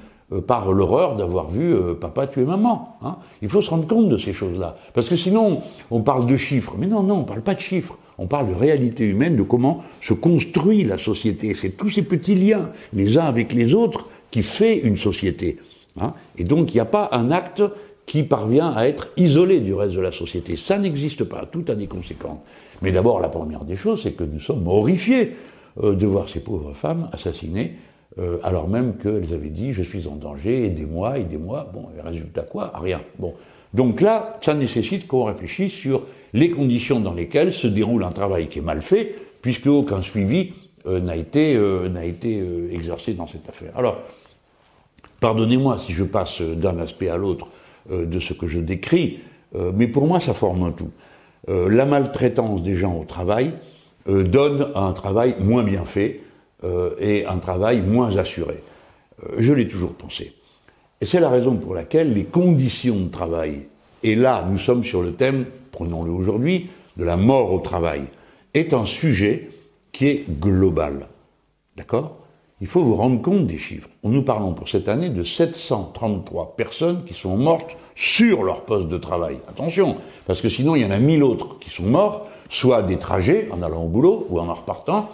par 0.47 0.71
l'horreur 0.71 1.15
d'avoir 1.15 1.49
vu 1.49 1.75
papa 1.99 2.25
tuer 2.27 2.45
maman. 2.45 2.97
Hein. 3.03 3.17
Il 3.41 3.49
faut 3.49 3.61
se 3.61 3.69
rendre 3.69 3.87
compte 3.87 4.09
de 4.09 4.17
ces 4.17 4.33
choses-là. 4.33 4.77
Parce 4.93 5.07
que 5.07 5.15
sinon, 5.15 5.59
on 5.91 6.01
parle 6.01 6.25
de 6.25 6.35
chiffres. 6.37 6.73
Mais 6.77 6.87
non, 6.87 7.03
non, 7.03 7.19
on 7.19 7.23
parle 7.23 7.41
pas 7.41 7.53
de 7.53 7.59
chiffres. 7.59 7.97
On 8.17 8.27
parle 8.27 8.49
de 8.49 8.55
réalité 8.55 9.03
humaine, 9.03 9.35
de 9.35 9.43
comment 9.43 9.83
se 10.01 10.13
construit 10.13 10.83
la 10.83 10.97
société. 10.97 11.53
C'est 11.53 11.71
tous 11.71 11.89
ces 11.89 12.01
petits 12.01 12.35
liens, 12.35 12.69
les 12.93 13.17
uns 13.17 13.25
avec 13.25 13.53
les 13.53 13.73
autres, 13.73 14.07
qui 14.31 14.41
fait 14.41 14.77
une 14.77 14.97
société. 14.97 15.57
Hein. 15.99 16.13
Et 16.37 16.43
donc, 16.43 16.73
il 16.73 16.77
n'y 16.77 16.81
a 16.81 16.85
pas 16.85 17.09
un 17.11 17.29
acte 17.29 17.61
qui 18.05 18.23
parvient 18.23 18.71
à 18.71 18.87
être 18.87 19.09
isolé 19.17 19.59
du 19.59 19.73
reste 19.73 19.93
de 19.93 20.01
la 20.01 20.11
société. 20.11 20.57
Ça 20.57 20.77
n'existe 20.77 21.23
pas. 21.23 21.47
Tout 21.51 21.65
a 21.67 21.75
des 21.75 21.87
conséquences. 21.87 22.39
Mais 22.81 22.91
d'abord, 22.91 23.19
la 23.19 23.29
première 23.29 23.63
des 23.63 23.77
choses, 23.77 24.03
c'est 24.03 24.11
que 24.11 24.23
nous 24.23 24.39
sommes 24.39 24.67
horrifiés 24.67 25.35
euh, 25.81 25.95
de 25.95 26.05
voir 26.05 26.29
ces 26.29 26.39
pauvres 26.39 26.73
femmes 26.73 27.09
assassinées, 27.13 27.73
euh, 28.17 28.37
alors 28.43 28.67
même 28.67 28.95
qu'elles 28.97 29.33
avaient 29.33 29.49
dit 29.49 29.73
je 29.73 29.83
suis 29.83 30.07
en 30.07 30.15
danger, 30.15 30.65
aidez-moi, 30.65 31.19
aidez-moi. 31.19 31.71
Bon, 31.73 31.87
résultat 32.03 32.43
quoi? 32.43 32.71
Rien. 32.75 33.01
Bon, 33.17 33.33
Donc 33.73 34.01
là, 34.01 34.37
ça 34.41 34.53
nécessite 34.53 35.07
qu'on 35.07 35.25
réfléchisse 35.25 35.73
sur 35.73 36.03
les 36.33 36.49
conditions 36.49 36.99
dans 36.99 37.13
lesquelles 37.13 37.53
se 37.53 37.67
déroule 37.67 38.03
un 38.03 38.11
travail 38.11 38.47
qui 38.47 38.59
est 38.59 38.61
mal 38.61 38.81
fait, 38.81 39.15
puisque 39.41 39.67
aucun 39.67 40.01
suivi 40.01 40.51
euh, 40.87 40.99
n'a 40.99 41.15
été, 41.15 41.55
euh, 41.55 41.89
n'a 41.89 42.05
été 42.05 42.39
euh, 42.39 42.71
exercé 42.71 43.13
dans 43.13 43.27
cette 43.27 43.47
affaire. 43.49 43.71
Alors, 43.75 44.03
pardonnez-moi 45.19 45.79
si 45.79 45.93
je 45.93 46.03
passe 46.03 46.41
d'un 46.41 46.77
aspect 46.77 47.09
à 47.09 47.17
l'autre 47.17 47.47
de 47.89 48.19
ce 48.19 48.33
que 48.33 48.47
je 48.47 48.59
décris, 48.59 49.19
mais 49.73 49.87
pour 49.87 50.07
moi, 50.07 50.19
ça 50.19 50.33
forme 50.33 50.63
un 50.63 50.71
tout. 50.71 50.91
la 51.47 51.85
maltraitance 51.85 52.63
des 52.63 52.75
gens 52.75 52.97
au 52.97 53.05
travail 53.05 53.53
donne 54.07 54.71
un 54.75 54.91
travail 54.93 55.35
moins 55.39 55.63
bien 55.63 55.85
fait 55.85 56.21
et 56.99 57.25
un 57.25 57.37
travail 57.37 57.81
moins 57.81 58.15
assuré. 58.17 58.61
je 59.37 59.53
l'ai 59.53 59.67
toujours 59.67 59.93
pensé. 59.93 60.33
Et 61.01 61.05
c'est 61.05 61.19
la 61.19 61.29
raison 61.29 61.57
pour 61.57 61.75
laquelle 61.75 62.13
les 62.13 62.23
conditions 62.23 62.99
de 62.99 63.09
travail, 63.09 63.67
et 64.03 64.15
là 64.15 64.47
nous 64.49 64.57
sommes 64.57 64.83
sur 64.83 65.01
le 65.01 65.13
thème, 65.13 65.45
prenons-le 65.71 66.11
aujourd'hui, 66.11 66.69
de 66.97 67.03
la 67.03 67.17
mort 67.17 67.51
au 67.51 67.59
travail, 67.59 68.03
est 68.53 68.73
un 68.73 68.85
sujet 68.85 69.49
qui 69.91 70.07
est 70.07 70.25
global. 70.39 71.07
D'accord? 71.75 72.24
Il 72.61 72.67
faut 72.67 72.83
vous 72.83 72.95
rendre 72.95 73.21
compte 73.21 73.47
des 73.47 73.57
chiffres. 73.57 73.89
Nous 74.03 74.21
parlons 74.21 74.53
pour 74.53 74.69
cette 74.69 74.87
année 74.87 75.09
de 75.09 75.25
733 75.25 76.55
personnes 76.55 77.03
qui 77.05 77.13
sont 77.13 77.35
mortes 77.35 77.75
sur 77.95 78.43
leur 78.43 78.63
poste 78.63 78.87
de 78.87 78.97
travail. 78.97 79.39
Attention, 79.49 79.97
parce 80.25 80.41
que 80.41 80.47
sinon 80.47 80.75
il 80.75 80.83
y 80.83 80.85
en 80.85 80.91
a 80.91 80.99
1000 80.99 81.21
autres 81.23 81.59
qui 81.59 81.69
sont 81.69 81.83
morts, 81.83 82.27
soit 82.49 82.81
des 82.81 82.97
trajets 82.97 83.49
en 83.51 83.61
allant 83.61 83.83
au 83.83 83.87
boulot 83.87 84.25
ou 84.29 84.39
en 84.39 84.47
en 84.47 84.53
repartant, 84.53 85.09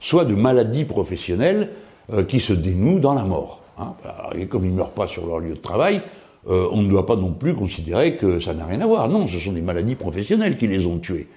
soit 0.00 0.24
de 0.24 0.34
maladies 0.34 0.86
professionnelles 0.86 1.70
euh, 2.14 2.24
qui 2.24 2.40
se 2.40 2.54
dénouent 2.54 3.00
dans 3.00 3.14
la 3.14 3.24
mort. 3.24 3.60
Hein. 3.78 3.92
et 4.34 4.46
comme 4.46 4.64
ils 4.64 4.70
ne 4.70 4.76
meurent 4.76 4.88
pas 4.88 5.06
sur 5.06 5.26
leur 5.26 5.38
lieu 5.38 5.52
de 5.52 5.60
travail, 5.60 6.00
euh, 6.48 6.66
on 6.72 6.80
ne 6.80 6.88
doit 6.88 7.04
pas 7.04 7.16
non 7.16 7.32
plus 7.32 7.54
considérer 7.54 8.16
que 8.16 8.40
ça 8.40 8.54
n'a 8.54 8.64
rien 8.64 8.80
à 8.80 8.86
voir. 8.86 9.10
Non, 9.10 9.28
ce 9.28 9.38
sont 9.38 9.52
des 9.52 9.60
maladies 9.60 9.96
professionnelles 9.96 10.56
qui 10.56 10.66
les 10.66 10.86
ont 10.86 10.98
tués. 10.98 11.28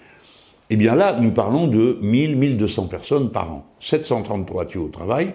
Eh 0.70 0.78
bien 0.78 0.96
là, 0.96 1.18
nous 1.20 1.32
parlons 1.32 1.68
de 1.68 1.98
1000, 2.02 2.38
1200 2.38 2.86
personnes 2.86 3.30
par 3.30 3.52
an. 3.52 3.66
733 3.82 4.66
tués 4.68 4.80
au 4.80 4.88
travail, 4.88 5.34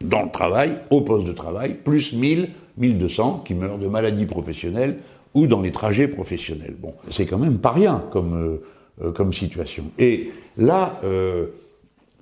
dans 0.00 0.22
le 0.22 0.30
travail, 0.30 0.78
au 0.90 1.02
poste 1.02 1.26
de 1.26 1.32
travail, 1.32 1.74
plus 1.74 2.12
1000, 2.12 2.50
1200 2.78 3.42
qui 3.46 3.54
meurent 3.54 3.78
de 3.78 3.86
maladies 3.86 4.26
professionnelles 4.26 4.98
ou 5.34 5.46
dans 5.46 5.60
les 5.60 5.72
trajets 5.72 6.08
professionnels. 6.08 6.74
Bon, 6.78 6.94
c'est 7.10 7.26
quand 7.26 7.38
même 7.38 7.58
pas 7.58 7.70
rien 7.70 8.02
comme, 8.10 8.34
euh, 8.34 9.06
euh, 9.06 9.12
comme 9.12 9.32
situation. 9.32 9.84
Et 9.98 10.30
là, 10.56 11.00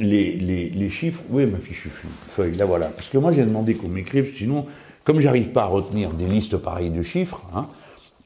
les, 0.00 0.37
les, 0.37 0.70
les, 0.70 0.90
chiffres, 0.90 1.23
oui, 1.30 1.47
ma 1.47 1.58
fiche 1.58 1.88
feuille, 2.28 2.54
là 2.56 2.66
voilà. 2.66 2.87
Parce 2.87 3.08
que 3.08 3.18
moi, 3.18 3.32
j'ai 3.32 3.44
demandé 3.44 3.75
qu'on 3.75 3.88
m'écrive, 3.88 4.37
sinon, 4.37 4.66
comme 5.04 5.20
j'arrive 5.20 5.50
pas 5.50 5.62
à 5.62 5.66
retenir 5.66 6.11
des 6.11 6.26
listes 6.26 6.56
pareilles 6.56 6.90
de 6.90 7.02
chiffres, 7.02 7.42
hein, 7.54 7.66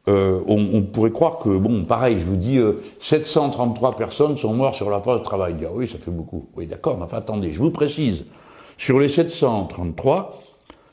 euh, 0.09 0.40
on, 0.49 0.71
on, 0.73 0.82
pourrait 0.82 1.12
croire 1.12 1.38
que, 1.38 1.49
bon, 1.49 1.85
pareil, 1.85 2.16
je 2.18 2.25
vous 2.25 2.37
dis, 2.37 2.59
euh, 2.59 2.82
733 3.00 3.97
personnes 3.97 4.37
sont 4.37 4.52
mortes 4.52 4.75
sur 4.75 4.90
la 4.90 4.99
place 4.99 5.21
de 5.21 5.25
travail. 5.25 5.54
Dire, 5.54 5.71
oui, 5.73 5.88
ça 5.88 5.99
fait 5.99 6.11
beaucoup. 6.11 6.49
Oui, 6.56 6.66
d'accord, 6.66 6.97
mais 6.99 7.04
enfin, 7.04 7.18
attendez, 7.18 7.52
je 7.52 7.59
vous 7.59 7.71
précise. 7.71 8.25
Sur 8.83 8.99
les 8.99 9.09
733, 9.09 10.43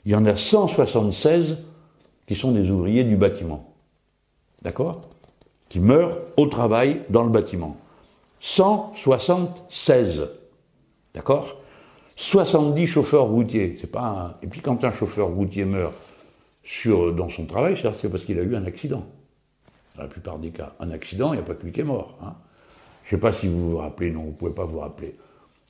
il 0.05 0.11
y 0.11 0.15
en 0.15 0.23
a 0.27 0.35
176 0.35 1.57
qui 2.27 2.35
sont 2.35 2.51
des 2.51 2.69
ouvriers 2.69 3.03
du 3.03 3.15
bâtiment. 3.15 3.73
D'accord 4.61 5.09
Qui 5.69 5.79
meurent 5.79 6.19
au 6.37 6.45
travail 6.45 7.01
dans 7.09 7.23
le 7.23 7.31
bâtiment. 7.31 7.77
176. 8.41 10.29
D'accord 11.15 11.59
70 12.15 12.85
chauffeurs 12.85 13.25
routiers. 13.25 13.79
C'est 13.81 13.87
pas. 13.87 14.37
Et 14.43 14.47
puis 14.47 14.61
quand 14.61 14.83
un 14.83 14.93
chauffeur 14.93 15.29
routier 15.29 15.65
meurt 15.65 15.95
dans 16.85 17.29
son 17.31 17.47
travail, 17.47 17.75
c'est 17.75 18.07
parce 18.07 18.23
qu'il 18.23 18.37
a 18.37 18.43
eu 18.43 18.55
un 18.55 18.65
accident. 18.65 19.03
Dans 19.95 20.03
la 20.03 20.09
plupart 20.09 20.37
des 20.37 20.51
cas. 20.51 20.75
Un 20.79 20.91
accident, 20.91 21.33
il 21.33 21.37
n'y 21.37 21.41
a 21.41 21.45
pas 21.45 21.55
que 21.55 21.65
lui 21.65 21.71
qui 21.71 21.79
est 21.79 21.85
mort. 21.85 22.19
Hein. 22.21 22.35
Je 23.05 23.15
ne 23.15 23.19
sais 23.19 23.21
pas 23.21 23.33
si 23.33 23.47
vous 23.47 23.71
vous 23.71 23.77
rappelez, 23.77 24.11
non, 24.11 24.25
vous 24.25 24.27
ne 24.27 24.33
pouvez 24.33 24.53
pas 24.53 24.65
vous 24.65 24.77
rappeler. 24.77 25.17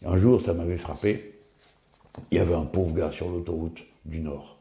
Un 0.06 0.18
jour, 0.18 0.42
ça 0.42 0.54
m'avait 0.54 0.76
frappé. 0.76 1.39
Il 2.32 2.38
y 2.38 2.42
avait 2.42 2.56
un 2.56 2.66
pauvre 2.66 2.94
gars 2.94 3.12
sur 3.12 3.30
l'autoroute 3.30 3.80
du 4.06 4.20
Nord. 4.20 4.58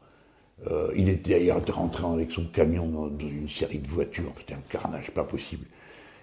Euh, 0.67 0.91
il 0.95 1.07
était 1.09 1.51
rentré 1.71 2.05
avec 2.05 2.31
son 2.31 2.45
camion 2.45 2.87
dans, 2.87 3.09
une 3.25 3.47
série 3.47 3.79
de 3.79 3.87
voitures. 3.87 4.33
C'était 4.37 4.53
un 4.53 4.63
carnage, 4.69 5.11
pas 5.11 5.23
possible. 5.23 5.65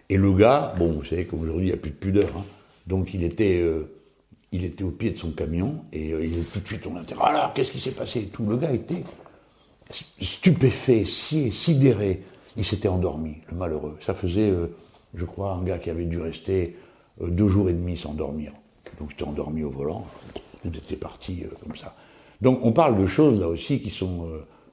Et 0.08 0.16
le 0.16 0.32
gars, 0.34 0.74
bon, 0.78 0.92
vous 0.92 1.04
savez 1.04 1.24
qu'aujourd'hui, 1.24 1.68
il 1.68 1.70
n'y 1.70 1.74
a 1.74 1.78
plus 1.78 1.90
de 1.90 1.96
pudeur. 1.96 2.28
Hein. 2.36 2.44
donc 2.86 3.14
il 3.14 3.24
était, 3.24 3.60
euh, 3.60 3.90
il 4.52 4.64
était 4.64 4.84
au 4.84 4.90
pied 4.90 5.10
de 5.10 5.18
son 5.18 5.32
camion 5.32 5.84
et 5.92 6.12
euh, 6.12 6.24
il 6.24 6.38
est 6.38 6.52
tout 6.52 6.60
de 6.60 6.66
suite, 6.66 6.86
on 6.86 6.96
interroge. 6.96 7.26
Alors, 7.26 7.52
qu'est-ce 7.54 7.72
qui 7.72 7.80
s'est 7.80 7.92
passé? 7.92 8.28
Tout 8.32 8.46
Le 8.46 8.56
gars 8.56 8.72
était 8.72 9.02
stupéfait, 10.20 11.04
si, 11.04 11.50
sidéré. 11.50 12.22
Il 12.58 12.64
s'était 12.64 12.88
endormi, 12.88 13.36
le 13.50 13.56
malheureux. 13.56 13.98
Ça 14.04 14.14
faisait, 14.14 14.50
je 15.14 15.24
crois, 15.26 15.52
un 15.52 15.62
gars 15.62 15.78
qui 15.78 15.90
avait 15.90 16.06
dû 16.06 16.18
rester 16.18 16.74
deux 17.20 17.48
jours 17.48 17.68
et 17.68 17.74
demi 17.74 17.98
sans 17.98 18.14
dormir. 18.14 18.52
Donc 18.98 19.10
j'étais 19.10 19.24
endormi 19.24 19.62
au 19.62 19.68
volant, 19.70 20.06
tout 20.70 20.78
était 20.78 20.96
parti 20.96 21.44
comme 21.62 21.76
ça. 21.76 21.94
Donc 22.40 22.60
on 22.62 22.72
parle 22.72 22.98
de 22.98 23.06
choses 23.06 23.40
là 23.40 23.48
aussi 23.48 23.80
qui 23.80 23.90
sont 23.90 24.26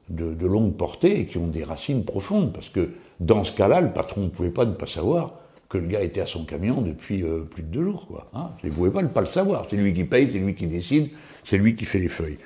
de, 0.09 0.33
de, 0.33 0.47
longue 0.47 0.75
portée 0.75 1.21
et 1.21 1.25
qui 1.25 1.37
ont 1.37 1.47
des 1.47 1.63
racines 1.63 2.03
profondes, 2.03 2.53
parce 2.53 2.69
que 2.69 2.89
dans 3.19 3.43
ce 3.43 3.53
cas-là, 3.53 3.81
le 3.81 3.91
patron 3.91 4.21
ne 4.21 4.29
pouvait 4.29 4.49
pas 4.49 4.65
ne 4.65 4.73
pas 4.73 4.87
savoir 4.87 5.33
que 5.73 5.79
le 5.79 5.87
gars 5.87 6.03
était 6.03 6.21
à 6.21 6.27
son 6.27 6.45
camion 6.45 6.81
depuis 6.81 7.23
euh, 7.23 7.39
plus 7.49 7.63
de 7.63 7.67
deux 7.69 7.83
jours. 7.83 8.05
Quoi, 8.07 8.27
hein. 8.35 8.51
Il 8.63 8.69
ne 8.69 8.75
pouvait 8.75 8.91
pas 8.91 9.01
ne 9.01 9.07
pas 9.07 9.21
le 9.21 9.27
savoir. 9.27 9.65
C'est 9.69 9.75
lui 9.75 9.91
qui 9.91 10.03
paye, 10.03 10.29
c'est 10.31 10.37
lui 10.37 10.53
qui 10.53 10.67
décide, 10.67 11.09
c'est 11.43 11.57
lui 11.57 11.75
qui 11.75 11.85
fait 11.85 11.97
les 11.97 12.09
feuilles. 12.09 12.37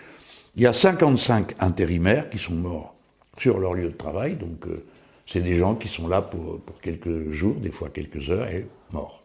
Il 0.55 0.61
y 0.61 0.65
a 0.65 0.71
55 0.71 1.55
intérimaires 1.59 2.29
qui 2.29 2.39
sont 2.39 2.53
morts 2.53 2.95
sur 3.37 3.59
leur 3.59 3.73
lieu 3.73 3.89
de 3.89 3.97
travail, 3.97 4.35
donc 4.35 4.65
euh, 4.67 4.85
c'est 5.27 5.41
des 5.41 5.55
gens 5.55 5.75
qui 5.75 5.89
sont 5.89 6.07
là 6.07 6.21
pour, 6.21 6.61
quelques 6.81 7.31
jours, 7.31 7.55
des 7.55 7.69
fois 7.69 7.89
quelques 7.89 8.29
heures, 8.29 8.47
et 8.47 8.65
morts. 8.91 9.23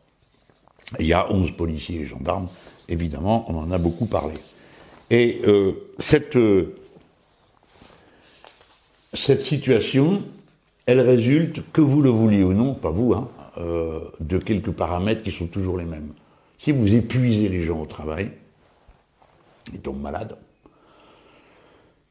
Il 0.99 1.07
y 1.07 1.13
a 1.13 1.31
11 1.33 1.53
policiers 1.53 2.01
et 2.01 2.07
gendarmes, 2.07 2.49
évidemment, 2.89 3.45
on 3.49 3.57
en 3.59 3.71
a 3.71 3.79
beaucoup 3.79 4.07
parlé. 4.07 4.35
Et 5.11 5.41
euh, 5.45 5.73
cette, 5.99 6.39
cette 9.15 9.43
situation, 9.43 10.23
elle 10.87 11.01
résulte, 11.01 11.63
que 11.73 11.81
vous 11.81 12.03
le 12.03 12.11
vouliez 12.11 12.43
ou 12.43 12.53
non, 12.53 12.75
pas 12.75 12.91
vous, 12.91 13.15
hein, 13.15 13.29
euh, 13.59 14.01
de 14.21 14.39
quelques 14.39 14.71
paramètres 14.71 15.23
qui 15.23 15.31
sont 15.31 15.47
toujours 15.47 15.77
les 15.77 15.85
mêmes. 15.85 16.13
Si 16.59 16.73
vous 16.73 16.95
épuisez 16.95 17.49
les 17.49 17.63
gens 17.63 17.81
au 17.83 17.87
travail, 17.87 18.31
ils 19.73 19.81
tombent 19.81 20.01
malades. 20.01 20.37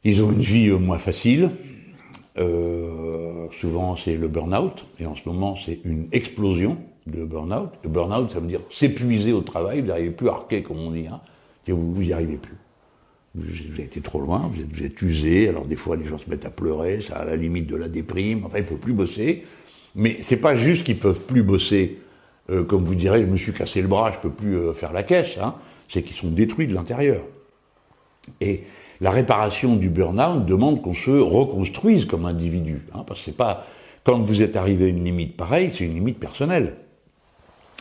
Ils 0.03 0.21
ont 0.23 0.31
une 0.31 0.41
vie 0.41 0.69
euh, 0.69 0.77
moins 0.77 0.97
facile. 0.97 1.49
Euh, 2.37 3.47
souvent, 3.59 3.95
c'est 3.95 4.15
le 4.15 4.27
burn-out. 4.27 4.85
Et 4.99 5.05
en 5.05 5.15
ce 5.15 5.27
moment, 5.27 5.55
c'est 5.55 5.79
une 5.83 6.07
explosion 6.11 6.77
de 7.07 7.23
burn-out. 7.23 7.69
Le 7.83 7.89
burn-out, 7.89 8.31
ça 8.31 8.39
veut 8.39 8.47
dire 8.47 8.61
s'épuiser 8.69 9.33
au 9.33 9.41
travail. 9.41 9.81
Vous 9.81 9.87
n'arrivez 9.87 10.11
plus 10.11 10.29
à 10.29 10.33
arquer, 10.33 10.63
comme 10.63 10.79
on 10.79 10.91
dit. 10.91 11.07
Hein, 11.07 11.21
vous 11.67 12.01
n'y 12.01 12.13
arrivez 12.13 12.37
plus. 12.37 12.55
Vous, 13.33 13.45
avez 13.73 13.83
été 13.83 14.01
trop 14.01 14.19
loin, 14.19 14.51
vous 14.53 14.59
êtes, 14.59 14.73
vous 14.73 14.83
êtes, 14.83 15.01
usé. 15.01 15.47
Alors, 15.49 15.65
des 15.65 15.77
fois, 15.77 15.95
les 15.95 16.05
gens 16.05 16.17
se 16.17 16.29
mettent 16.29 16.45
à 16.45 16.49
pleurer. 16.49 17.01
Ça 17.01 17.15
à 17.17 17.25
la 17.25 17.35
limite 17.35 17.67
de 17.67 17.75
la 17.75 17.87
déprime. 17.87 18.45
Enfin, 18.45 18.57
il 18.57 18.63
ne 18.63 18.67
peut 18.67 18.75
plus 18.75 18.93
bosser. 18.93 19.45
Mais 19.95 20.17
c'est 20.21 20.37
pas 20.37 20.55
juste 20.55 20.85
qu'ils 20.85 20.99
peuvent 20.99 21.21
plus 21.21 21.43
bosser, 21.43 21.99
euh, 22.49 22.63
comme 22.63 22.83
vous 22.83 22.95
direz, 22.95 23.21
je 23.21 23.27
me 23.27 23.37
suis 23.37 23.51
cassé 23.51 23.81
le 23.81 23.87
bras, 23.87 24.11
je 24.11 24.19
peux 24.19 24.29
plus 24.29 24.57
euh, 24.57 24.73
faire 24.73 24.93
la 24.93 25.03
caisse. 25.03 25.37
Hein. 25.41 25.55
C'est 25.89 26.01
qu'ils 26.01 26.15
sont 26.15 26.29
détruits 26.29 26.67
de 26.67 26.73
l'intérieur. 26.73 27.21
Et 28.39 28.63
la 29.01 29.11
réparation 29.11 29.75
du 29.75 29.89
burn-out 29.89 30.45
demande 30.45 30.81
qu'on 30.81 30.93
se 30.93 31.11
reconstruise 31.11 32.05
comme 32.05 32.25
individu. 32.25 32.83
Hein, 32.93 33.03
parce 33.05 33.19
que 33.19 33.25
c'est 33.25 33.37
pas 33.37 33.65
quand 34.03 34.19
vous 34.19 34.41
êtes 34.41 34.55
arrivé 34.55 34.85
à 34.85 34.87
une 34.89 35.03
limite 35.03 35.37
pareille, 35.37 35.71
c'est 35.71 35.85
une 35.85 35.93
limite 35.93 36.19
personnelle. 36.19 36.75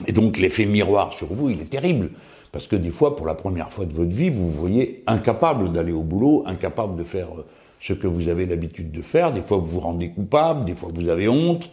Et 0.07 0.13
donc 0.13 0.39
l'effet 0.39 0.67
miroir 0.67 1.13
sur 1.13 1.33
vous, 1.33 1.51
il 1.51 1.61
est 1.61 1.71
terrible. 1.71 2.11
Parce 2.53 2.67
que 2.67 2.77
des 2.77 2.91
fois, 2.91 3.17
pour 3.17 3.27
la 3.27 3.35
première 3.35 3.71
fois 3.71 3.85
de 3.85 3.93
votre 3.93 4.11
vie, 4.11 4.31
vous 4.31 4.51
vous 4.51 4.61
voyez 4.61 5.05
incapable 5.07 5.71
d'aller 5.71 5.93
au 5.93 6.03
boulot, 6.03 6.43
incapable 6.47 6.97
de 6.97 7.05
faire 7.05 7.29
euh, 7.39 7.47
ce 7.81 7.93
que 7.93 8.07
vous 8.07 8.29
avez 8.29 8.47
l'habitude 8.47 8.91
de 8.91 9.03
faire. 9.03 9.33
Des 9.33 9.43
fois, 9.43 9.59
vous 9.59 9.67
vous 9.67 9.81
rendez 9.81 10.11
coupable, 10.11 10.65
des 10.65 10.75
fois, 10.75 10.91
vous 10.93 11.09
avez 11.09 11.29
honte. 11.29 11.71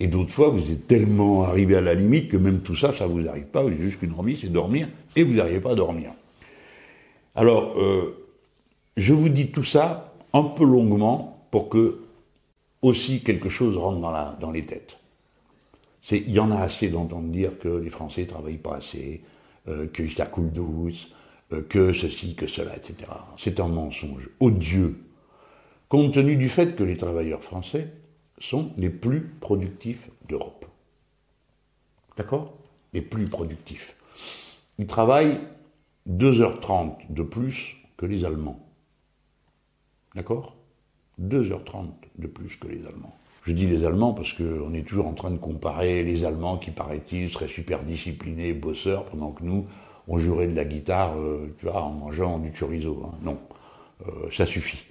Et 0.00 0.06
d'autres 0.06 0.30
fois, 0.30 0.50
vous 0.50 0.70
êtes 0.70 0.86
tellement 0.86 1.44
arrivé 1.44 1.76
à 1.76 1.80
la 1.80 1.94
limite 1.94 2.28
que 2.28 2.36
même 2.36 2.60
tout 2.60 2.76
ça, 2.76 2.92
ça 2.92 3.06
vous 3.06 3.26
arrive 3.28 3.46
pas. 3.46 3.62
Vous 3.62 3.68
avez 3.68 3.80
juste 3.82 3.98
qu'une 3.98 4.14
envie, 4.14 4.36
c'est 4.36 4.52
dormir, 4.52 4.88
et 5.16 5.24
vous 5.24 5.34
n'arrivez 5.34 5.60
pas 5.60 5.72
à 5.72 5.74
dormir. 5.74 6.10
Alors, 7.34 7.74
euh, 7.78 8.26
je 8.96 9.12
vous 9.12 9.28
dis 9.28 9.48
tout 9.48 9.64
ça 9.64 10.12
un 10.32 10.42
peu 10.42 10.64
longuement 10.64 11.46
pour 11.50 11.68
que 11.68 12.00
aussi 12.82 13.22
quelque 13.22 13.48
chose 13.48 13.76
rentre 13.76 14.00
dans, 14.00 14.10
la, 14.10 14.36
dans 14.40 14.50
les 14.50 14.64
têtes. 14.64 14.98
Il 16.10 16.30
y 16.30 16.40
en 16.40 16.50
a 16.50 16.58
assez 16.58 16.88
d'entendre 16.88 17.28
dire 17.28 17.58
que 17.58 17.68
les 17.68 17.90
Français 17.90 18.22
ne 18.22 18.26
travaillent 18.26 18.56
pas 18.56 18.76
assez, 18.76 19.22
euh, 19.68 19.86
que 19.88 20.08
ça 20.08 20.30
douce, 20.36 21.10
euh, 21.52 21.62
que 21.62 21.92
ceci, 21.92 22.34
que 22.34 22.46
cela, 22.46 22.76
etc. 22.76 23.10
C'est 23.36 23.60
un 23.60 23.68
mensonge 23.68 24.28
odieux, 24.40 25.04
compte 25.88 26.14
tenu 26.14 26.36
du 26.36 26.48
fait 26.48 26.76
que 26.76 26.82
les 26.82 26.96
travailleurs 26.96 27.42
français 27.42 27.92
sont 28.38 28.72
les 28.76 28.90
plus 28.90 29.22
productifs 29.40 30.08
d'Europe. 30.28 30.66
D'accord? 32.16 32.54
Les 32.92 33.02
plus 33.02 33.28
productifs. 33.28 33.94
Ils 34.78 34.86
travaillent 34.86 35.40
2h30 36.08 36.96
de 37.10 37.22
plus 37.22 37.76
que 37.96 38.06
les 38.06 38.24
Allemands. 38.24 38.64
D'accord? 40.14 40.56
2h30 41.20 41.90
de 42.16 42.26
plus 42.26 42.56
que 42.56 42.68
les 42.68 42.86
Allemands. 42.86 43.17
Je 43.44 43.52
dis 43.52 43.66
les 43.66 43.84
Allemands 43.84 44.12
parce 44.12 44.32
qu'on 44.32 44.74
est 44.74 44.86
toujours 44.86 45.06
en 45.06 45.14
train 45.14 45.30
de 45.30 45.38
comparer 45.38 46.02
les 46.02 46.24
Allemands 46.24 46.58
qui, 46.58 46.70
paraît-il, 46.70 47.30
seraient 47.30 47.48
super 47.48 47.82
disciplinés, 47.82 48.52
bosseurs, 48.52 49.04
pendant 49.04 49.30
que 49.30 49.42
nous, 49.42 49.66
on 50.08 50.18
jouerait 50.18 50.48
de 50.48 50.56
la 50.56 50.64
guitare, 50.64 51.16
euh, 51.18 51.48
en 51.72 51.90
mangeant 51.90 52.38
du 52.38 52.50
chorizo. 52.52 53.02
Hein. 53.04 53.14
Non, 53.22 53.38
euh, 54.06 54.30
ça 54.32 54.46
suffit. 54.46 54.84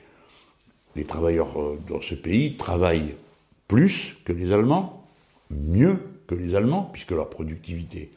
Les 0.96 1.04
travailleurs 1.04 1.60
euh, 1.60 1.80
dans 1.90 2.02
ce 2.02 2.16
pays 2.16 2.56
travaillent 2.56 3.16
plus 3.68 4.16
que 4.26 4.34
les 4.34 4.54
Allemands, 4.54 5.04
mieux 5.50 6.00
que 6.28 6.36
les 6.36 6.56
Allemands, 6.56 6.90
puisque 6.92 7.12
leur 7.12 7.30
productivité 7.30 8.12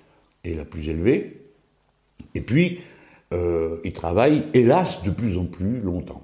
est 0.45 0.55
la 0.55 0.65
plus 0.65 0.89
élevée. 0.89 1.43
Et 2.35 2.41
puis, 2.41 2.81
ils 3.85 3.93
travaillent, 3.93 4.47
hélas, 4.55 5.03
de 5.05 5.11
plus 5.11 5.39
en 5.39 5.45
plus 5.45 5.81
longtemps. 5.81 6.23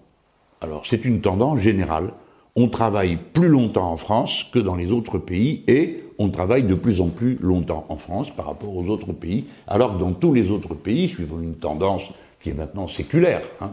Alors, 0.61 0.87
c'est 0.87 1.05
une 1.05 1.21
tendance 1.21 1.61
générale 1.61 2.13
on 2.57 2.69
travaille 2.69 3.19
plus 3.35 3.49
longtemps 3.49 3.93
en 3.93 3.99
France 3.99 4.47
que 4.51 4.59
dans 4.59 4.75
les 4.75 4.91
autres 4.91 5.19
pays 5.19 5.63
et 5.69 6.03
on 6.19 6.31
travaille 6.31 6.63
de 6.63 6.75
plus 6.75 7.03
en 7.03 7.09
plus 7.09 7.39
longtemps 7.43 7.85
en 7.91 7.97
France 7.97 8.31
par 8.35 8.47
rapport 8.47 8.75
aux 8.75 8.87
autres 8.87 9.13
pays, 9.13 9.45
alors 9.67 9.95
que 9.95 10.01
dans 10.01 10.13
tous 10.13 10.33
les 10.33 10.51
autres 10.51 10.75
pays, 10.75 11.09
suivant 11.09 11.39
une 11.39 11.57
tendance 11.57 12.03
qui 12.41 12.51
est 12.51 12.55
maintenant 12.55 12.89
séculaire, 12.89 13.43
hein, 13.61 13.71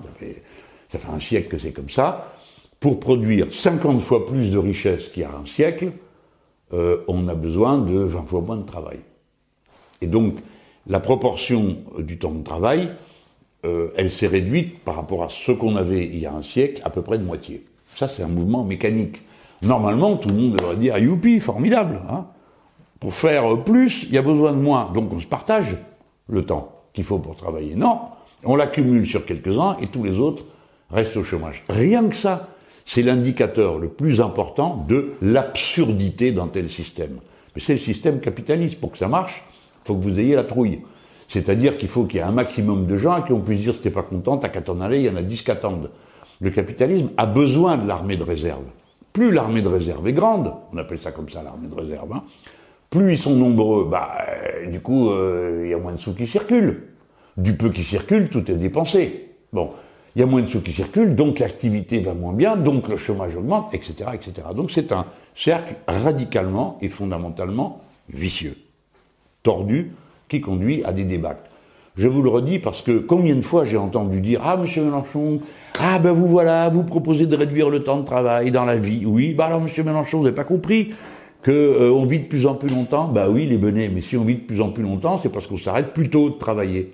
ça, 0.91 1.00
fait, 1.00 1.08
un 1.12 1.19
siècle 1.22 1.48
que 1.48 1.58
c'est 1.58 1.72
comme 1.72 1.89
ça, 1.89 2.36
pour 2.82 3.00
produire 3.00 3.54
50 3.54 4.02
fois 4.02 4.26
plus 4.26 4.52
de 4.52 4.58
richesses 4.58 5.08
qu'il 5.08 5.24
y 5.24 5.26
a 5.26 5.32
un 5.32 5.46
siècle, 5.46 5.93
euh, 6.74 6.98
on 7.08 7.30
a 7.30 7.36
besoin 7.36 7.78
de 7.78 7.98
20 8.00 8.24
fois 8.24 8.41
moins 8.41 8.58
de 8.58 8.65
travail. 8.65 9.00
Et 10.02 10.08
donc, 10.08 10.36
la 10.88 11.00
proportion 11.00 11.78
du 12.00 12.19
temps 12.19 12.34
de 12.34 12.43
travail, 12.43 12.89
euh, 13.63 13.91
elle 13.96 14.12
s'est 14.12 14.28
réduite 14.28 14.80
par 14.80 14.96
rapport 14.98 15.24
à 15.24 15.30
ce 15.30 15.54
qu'on 15.54 15.78
avait 15.78 16.06
il 16.06 16.19
y 16.19 16.26
a 16.26 16.34
un 16.34 16.41
siècle, 16.41 16.82
à 16.84 16.89
peu 16.89 17.02
près 17.02 17.17
de 17.17 17.24
moitié. 17.24 17.63
Ça, 17.95 18.08
c'est 18.08 18.23
un 18.23 18.27
mouvement 18.27 18.63
mécanique. 18.63 19.21
Normalement, 19.62 20.17
tout 20.17 20.29
le 20.29 20.36
monde 20.36 20.58
devrait 20.58 20.75
dire 20.75 20.97
youpi, 20.97 21.39
formidable. 21.39 22.01
Hein. 22.10 22.25
pour 22.99 23.13
faire 23.13 23.63
plus, 23.63 24.03
il 24.03 24.13
y 24.13 24.17
a 24.17 24.21
besoin 24.21 24.51
de 24.51 24.58
moins. 24.58 24.91
Donc 24.93 25.12
on 25.13 25.19
se 25.19 25.27
partage 25.27 25.77
le 26.27 26.45
temps 26.45 26.71
qu'il 26.93 27.03
faut 27.03 27.19
pour 27.19 27.36
travailler. 27.36 27.75
Non, 27.75 27.99
on 28.43 28.56
l'accumule 28.56 29.08
sur 29.08 29.25
quelques-uns 29.25 29.77
et 29.82 29.88
tous 29.88 30.03
les 30.03 30.19
autres 30.19 30.43
restent 30.91 31.17
au 31.17 31.23
chômage. 31.23 31.63
Rien 31.69 32.08
que 32.08 32.15
ça, 32.15 32.49
c'est 32.86 33.01
l'indicateur 33.01 33.77
le 33.77 33.88
plus 33.88 34.21
important 34.21 34.86
de 34.88 35.13
l'absurdité 35.21 36.32
d'un 36.32 36.47
tel 36.47 36.69
système. 36.69 37.19
Mais 37.56 37.62
c'est 37.62 37.73
le 37.73 37.79
système 37.79 38.19
capitaliste. 38.19 38.79
Pour 38.79 38.91
que 38.91 38.97
ça 38.97 39.08
marche, 39.08 39.43
il 39.49 39.88
faut 39.88 39.95
que 39.95 40.03
vous 40.03 40.19
ayez 40.19 40.36
la 40.36 40.43
trouille. 40.43 40.82
C'est-à-dire 41.29 41.77
qu'il 41.77 41.89
faut 41.89 42.03
qu'il 42.03 42.17
y 42.17 42.19
ait 42.19 42.25
un 42.25 42.32
maximum 42.32 42.86
de 42.86 42.97
gens 42.97 43.21
qui 43.21 43.32
ont 43.32 43.39
pu 43.39 43.56
dire 43.56 43.73
si 43.73 43.79
t'es 43.79 43.89
pas 43.89 44.03
content, 44.03 44.38
t'as 44.38 44.49
qu'à 44.49 44.62
t'en 44.62 44.82
aller, 44.82 44.99
il 44.99 45.06
y 45.06 45.10
en 45.10 45.15
a 45.15 45.21
10 45.21 45.41
qui 45.41 45.51
attendent 45.51 45.89
le 46.43 46.51
capitalisme 46.51 47.10
a 47.15 47.25
besoin 47.25 47.77
de 47.77 47.88
l'armée 47.88 48.17
de 48.17 48.23
réserve. 48.23 48.65
Plus 49.13 49.32
l'armée 49.32 49.62
de 49.62 49.69
réserve 49.69 50.06
est 50.08 50.13
grande, 50.13 50.53
on 50.73 50.77
appelle 50.77 50.99
ça 50.99 51.12
comme 51.12 51.29
ça 51.29 51.41
l'armée 51.41 51.69
de 51.69 51.73
réserve, 51.73 52.12
hein, 52.12 52.23
plus 52.89 53.13
ils 53.13 53.17
sont 53.17 53.34
nombreux, 53.34 53.88
bah, 53.89 54.17
euh, 54.27 54.69
du 54.69 54.82
coup, 54.82 55.10
euh, 55.10 55.62
il 55.63 55.71
y 55.71 55.73
a 55.73 55.77
moins 55.77 55.93
de 55.93 55.99
sous 55.99 56.13
qui 56.13 56.27
circulent. 56.27 56.89
Du 57.38 57.56
peu 57.56 57.69
qui 57.69 57.84
circule, 57.84 58.29
tout 58.29 58.51
est 58.51 58.56
dépensé. 58.56 59.29
Bon, 59.53 59.71
il 60.15 60.19
y 60.19 60.23
a 60.23 60.25
moins 60.25 60.41
de 60.41 60.47
sous 60.47 60.62
qui 60.62 60.73
circulent, 60.73 61.15
donc 61.15 61.39
l'activité 61.39 62.01
va 62.01 62.13
moins 62.13 62.34
bien, 62.34 62.58
donc 62.58 62.89
le 62.89 62.97
chômage 62.97 63.36
augmente, 63.38 63.73
etc., 63.73 64.12
etc. 64.13 64.47
Donc 64.53 64.69
c'est 64.69 64.91
un 64.91 65.06
cercle 65.36 65.75
radicalement 65.88 66.77
et 66.82 66.89
fondamentalement 66.89 67.82
vicieux, 68.10 68.58
tordu, 69.43 69.93
qui 70.27 70.41
conduit 70.41 70.84
à 70.84 70.91
des 70.91 71.06
débats. 71.06 71.39
Je 71.95 72.08
vous 72.08 72.23
le 72.23 72.29
redis 72.29 72.58
parce 72.58 72.82
que 72.82 72.97
combien 72.97 73.36
de 73.36 73.41
fois 73.41 73.65
j'ai 73.65 73.77
entendu 73.77 74.19
dire 74.19 74.41
Ah, 74.43 74.58
monsieur 74.58 74.84
Mélenchon, 74.84 75.41
ah 75.79 75.99
ben 75.99 76.12
vous 76.12 76.27
voilà, 76.27 76.67
vous 76.69 76.84
proposez 76.84 77.27
de 77.27 77.36
réduire 77.36 77.69
le 77.69 77.84
temps 77.84 77.99
de 77.99 78.06
travail 78.06 78.49
dans 78.49 78.65
la 78.65 78.77
vie. 78.77 79.03
Oui, 79.06 79.36
bah 79.36 79.45
alors 79.45 79.62
monsieur 79.62 79.84
Mélenchon, 79.84 80.17
vous 80.17 80.23
n'avez 80.23 80.36
pas 80.36 80.43
compris 80.43 80.89
que 81.43 81.51
euh, 81.51 81.91
on 81.91 82.08
vit 82.08 82.17
de 82.17 82.25
plus 82.25 82.47
en 82.47 82.56
plus 82.56 82.69
longtemps 82.69 83.08
Bah 83.08 83.29
oui, 83.29 83.45
les 83.45 83.58
benets, 83.58 83.91
mais 83.93 84.01
si 84.01 84.17
on 84.17 84.23
vit 84.23 84.38
de 84.38 84.41
plus 84.41 84.60
en 84.60 84.69
plus 84.69 84.82
longtemps, 84.82 85.19
c'est 85.21 85.29
parce 85.29 85.45
qu'on 85.45 85.58
s'arrête 85.58 85.93
plus 85.93 86.10
tôt 86.10 86.32
de 86.32 86.36
travailler. 86.36 86.93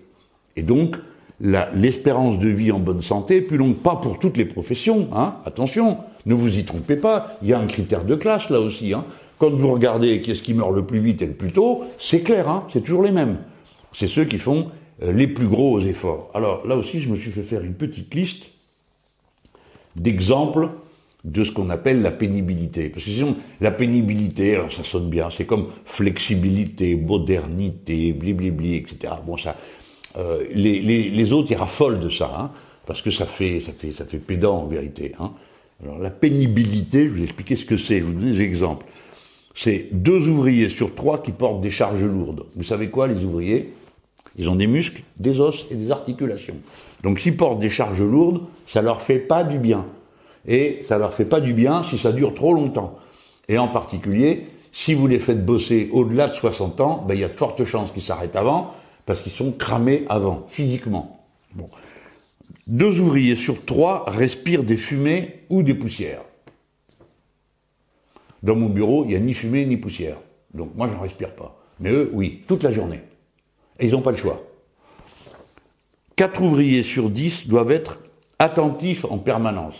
Et 0.57 0.63
donc, 0.63 0.97
l'espérance 1.39 2.37
de 2.37 2.49
vie 2.49 2.73
en 2.73 2.79
bonne 2.79 3.01
santé 3.01 3.39
plus 3.39 3.57
longue, 3.57 3.75
pas 3.75 3.95
pour 3.95 4.19
toutes 4.19 4.35
les 4.35 4.43
professions, 4.43 5.07
hein, 5.13 5.35
attention, 5.45 5.99
ne 6.25 6.33
vous 6.33 6.57
y 6.57 6.65
trompez 6.65 6.97
pas, 6.97 7.37
il 7.41 7.47
y 7.47 7.53
a 7.53 7.59
un 7.59 7.67
critère 7.67 8.03
de 8.03 8.15
classe 8.15 8.49
là 8.49 8.59
aussi. 8.59 8.93
Hein. 8.93 9.05
Quand 9.37 9.51
vous 9.51 9.71
regardez 9.71 10.19
qui 10.19 10.31
est-ce 10.31 10.41
qui 10.41 10.53
meurt 10.53 10.73
le 10.73 10.83
plus 10.83 10.99
vite 10.99 11.21
et 11.21 11.27
le 11.27 11.33
plus 11.33 11.53
tôt, 11.53 11.83
c'est 11.97 12.19
clair, 12.19 12.49
hein, 12.49 12.65
c'est 12.73 12.81
toujours 12.81 13.03
les 13.03 13.11
mêmes. 13.11 13.37
C'est 13.93 14.07
ceux 14.07 14.25
qui 14.25 14.37
font 14.37 14.67
les 15.01 15.27
plus 15.27 15.47
gros 15.47 15.79
efforts. 15.79 16.29
Alors 16.33 16.65
là 16.67 16.75
aussi, 16.75 16.99
je 16.99 17.09
me 17.09 17.17
suis 17.17 17.31
fait 17.31 17.43
faire 17.43 17.63
une 17.63 17.75
petite 17.75 18.13
liste 18.13 18.45
d'exemples 19.95 20.69
de 21.25 21.43
ce 21.43 21.51
qu'on 21.51 21.69
appelle 21.69 22.01
la 22.01 22.11
pénibilité. 22.11 22.89
Parce 22.89 23.03
que 23.03 23.11
sinon, 23.11 23.35
la 23.59 23.71
pénibilité, 23.71 24.55
alors 24.55 24.71
ça 24.71 24.83
sonne 24.83 25.09
bien, 25.09 25.29
c'est 25.29 25.45
comme 25.45 25.67
flexibilité, 25.85 26.95
modernité, 26.95 28.13
bliblibli, 28.13 28.75
etc. 28.75 29.13
Bon, 29.25 29.35
ça, 29.35 29.57
euh, 30.17 30.45
les, 30.51 30.81
les, 30.81 31.09
les, 31.09 31.33
autres, 31.33 31.51
ils 31.51 31.57
raffolent 31.57 31.99
de 31.99 32.09
ça, 32.09 32.33
hein, 32.37 32.51
parce 32.85 33.01
que 33.01 33.11
ça 33.11 33.25
fait, 33.25 33.59
ça 33.59 33.73
fait, 33.73 33.91
ça 33.91 34.05
fait 34.05 34.19
pédant 34.19 34.63
en 34.63 34.67
vérité. 34.67 35.13
Hein. 35.19 35.31
Alors 35.83 35.99
la 35.99 36.09
pénibilité, 36.09 37.03
je 37.03 37.09
vais 37.09 37.17
vous 37.17 37.23
expliquer 37.23 37.55
ce 37.55 37.65
que 37.65 37.77
c'est, 37.77 37.99
je 37.99 38.03
vous 38.03 38.13
donne 38.13 38.33
des 38.33 38.41
exemples. 38.41 38.85
C'est 39.55 39.89
deux 39.91 40.27
ouvriers 40.29 40.69
sur 40.69 40.95
trois 40.95 41.21
qui 41.21 41.31
portent 41.31 41.61
des 41.61 41.71
charges 41.71 42.03
lourdes. 42.03 42.45
Vous 42.55 42.63
savez 42.63 42.89
quoi, 42.89 43.07
les 43.07 43.23
ouvriers? 43.25 43.73
Ils 44.39 44.49
ont 44.49 44.55
des 44.55 44.67
muscles, 44.67 45.03
des 45.17 45.41
os 45.41 45.67
et 45.69 45.75
des 45.75 45.91
articulations. 45.91 46.55
Donc 47.03 47.19
s'ils 47.19 47.35
portent 47.35 47.59
des 47.59 47.69
charges 47.69 48.01
lourdes, 48.01 48.41
ça 48.67 48.81
leur 48.81 49.01
fait 49.01 49.19
pas 49.19 49.43
du 49.43 49.59
bien. 49.59 49.85
Et 50.47 50.81
ça 50.85 50.97
leur 50.97 51.13
fait 51.13 51.25
pas 51.25 51.41
du 51.41 51.53
bien 51.53 51.83
si 51.83 51.97
ça 51.97 52.13
dure 52.13 52.33
trop 52.33 52.53
longtemps. 52.53 52.97
Et 53.49 53.57
en 53.57 53.67
particulier, 53.67 54.47
si 54.71 54.93
vous 54.93 55.07
les 55.07 55.19
faites 55.19 55.45
bosser 55.45 55.89
au-delà 55.91 56.29
de 56.29 56.33
60 56.33 56.79
ans, 56.79 57.03
ben, 57.05 57.15
il 57.15 57.19
y 57.19 57.25
a 57.25 57.27
de 57.27 57.33
fortes 57.33 57.65
chances 57.65 57.91
qu'ils 57.91 58.01
s'arrêtent 58.01 58.37
avant, 58.37 58.73
parce 59.05 59.21
qu'ils 59.21 59.33
sont 59.33 59.51
cramés 59.51 60.05
avant, 60.07 60.45
physiquement. 60.47 61.19
Deux 62.65 63.01
ouvriers 63.01 63.35
sur 63.35 63.65
trois 63.65 64.05
respirent 64.07 64.63
des 64.63 64.77
fumées 64.77 65.41
ou 65.49 65.63
des 65.63 65.73
poussières. 65.73 66.21
Dans 68.41 68.55
mon 68.55 68.69
bureau, 68.69 69.03
il 69.03 69.09
n'y 69.09 69.15
a 69.15 69.19
ni 69.19 69.33
fumée 69.33 69.65
ni 69.65 69.75
poussière. 69.75 70.17
Donc 70.53 70.69
moi, 70.75 70.87
je 70.87 70.93
n'en 70.93 71.01
respire 71.01 71.35
pas. 71.35 71.59
Mais 71.81 71.91
eux, 71.91 72.09
oui, 72.13 72.43
toute 72.47 72.63
la 72.63 72.71
journée. 72.71 73.01
Et 73.79 73.87
ils 73.87 73.91
n'ont 73.91 74.01
pas 74.01 74.11
le 74.11 74.17
choix. 74.17 74.41
Quatre 76.15 76.41
ouvriers 76.41 76.83
sur 76.83 77.09
dix 77.09 77.47
doivent 77.47 77.71
être 77.71 77.99
attentifs 78.39 79.05
en 79.05 79.17
permanence. 79.17 79.75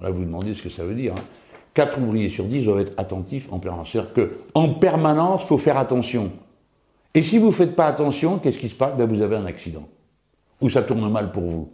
Là, 0.00 0.10
vous 0.10 0.24
demandez 0.24 0.54
ce 0.54 0.62
que 0.62 0.68
ça 0.68 0.84
veut 0.84 0.94
dire. 0.94 1.14
Hein. 1.16 1.22
Quatre 1.72 2.00
ouvriers 2.00 2.30
sur 2.30 2.44
dix 2.44 2.64
doivent 2.64 2.80
être 2.80 2.92
attentifs 2.96 3.48
en 3.50 3.58
permanence. 3.58 3.90
C'est-à-dire 3.92 4.12
qu'en 4.12 4.68
permanence, 4.70 5.42
il 5.44 5.46
faut 5.46 5.58
faire 5.58 5.78
attention. 5.78 6.30
Et 7.14 7.22
si 7.22 7.38
vous 7.38 7.46
ne 7.46 7.52
faites 7.52 7.76
pas 7.76 7.86
attention, 7.86 8.38
qu'est-ce 8.38 8.58
qui 8.58 8.68
se 8.68 8.74
passe? 8.74 8.96
Ben, 8.96 9.06
Vous 9.06 9.22
avez 9.22 9.36
un 9.36 9.46
accident. 9.46 9.88
Ou 10.60 10.68
ça 10.70 10.82
tourne 10.82 11.08
mal 11.10 11.30
pour 11.30 11.42
vous. 11.42 11.68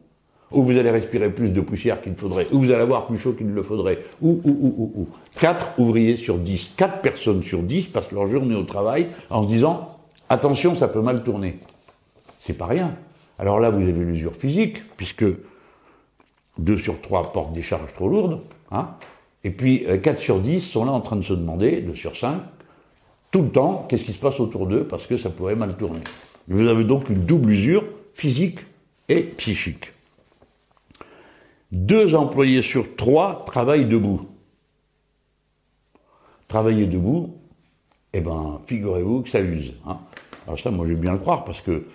Ou 0.52 0.64
vous 0.64 0.76
allez 0.76 0.90
respirer 0.90 1.30
plus 1.30 1.50
de 1.50 1.60
poussière 1.60 2.02
qu'il 2.02 2.14
faudrait. 2.14 2.46
Ou 2.52 2.58
vous 2.58 2.70
allez 2.70 2.82
avoir 2.82 3.06
plus 3.06 3.18
chaud 3.18 3.32
qu'il 3.32 3.46
ne 3.46 3.54
le 3.54 3.62
faudrait. 3.62 4.00
Ou, 4.20 4.40
ou, 4.44 4.50
ou, 4.50 4.74
ou, 4.76 4.92
ou. 5.02 5.08
Quatre 5.38 5.78
ouvriers 5.78 6.16
sur 6.16 6.38
dix. 6.38 6.72
Quatre 6.76 7.00
personnes 7.00 7.42
sur 7.42 7.62
dix 7.62 7.86
passent 7.86 8.10
leur 8.10 8.26
journée 8.26 8.54
au 8.56 8.64
travail 8.64 9.06
en 9.30 9.44
se 9.44 9.48
disant 9.48 9.96
attention, 10.28 10.74
ça 10.76 10.88
peut 10.88 11.00
mal 11.00 11.22
tourner. 11.22 11.58
C'est 12.40 12.54
pas 12.54 12.66
rien. 12.66 12.96
Alors 13.38 13.60
là, 13.60 13.70
vous 13.70 13.82
avez 13.82 13.92
l'usure 13.92 14.34
physique, 14.34 14.82
puisque 14.96 15.24
2 16.58 16.78
sur 16.78 17.00
3 17.00 17.32
portent 17.32 17.52
des 17.52 17.62
charges 17.62 17.92
trop 17.94 18.08
lourdes, 18.08 18.40
hein, 18.70 18.90
et 19.44 19.50
puis 19.50 19.84
4 19.84 20.08
euh, 20.08 20.20
sur 20.20 20.40
10 20.40 20.60
sont 20.60 20.84
là 20.84 20.92
en 20.92 21.00
train 21.00 21.16
de 21.16 21.22
se 21.22 21.32
demander, 21.32 21.80
2 21.80 21.94
sur 21.94 22.16
5, 22.16 22.40
tout 23.30 23.42
le 23.42 23.50
temps, 23.50 23.86
qu'est-ce 23.88 24.04
qui 24.04 24.12
se 24.12 24.18
passe 24.18 24.40
autour 24.40 24.66
d'eux, 24.66 24.84
parce 24.84 25.06
que 25.06 25.16
ça 25.16 25.30
pourrait 25.30 25.54
mal 25.54 25.76
tourner. 25.76 26.00
Vous 26.48 26.66
avez 26.68 26.84
donc 26.84 27.08
une 27.08 27.20
double 27.20 27.50
usure 27.50 27.84
physique 28.14 28.60
et 29.08 29.22
psychique. 29.22 29.92
Deux 31.70 32.16
employés 32.16 32.62
sur 32.62 32.96
trois 32.96 33.44
travaillent 33.44 33.84
debout. 33.84 34.26
Travailler 36.48 36.86
debout, 36.86 37.36
eh 38.12 38.20
ben, 38.20 38.60
figurez-vous 38.66 39.22
que 39.22 39.30
ça 39.30 39.40
use. 39.40 39.72
Hein. 39.86 39.98
Alors 40.46 40.58
ça, 40.58 40.72
moi, 40.72 40.84
vais 40.84 40.96
bien 40.96 41.12
le 41.12 41.18
croire, 41.18 41.44
parce 41.44 41.60
que 41.60 41.86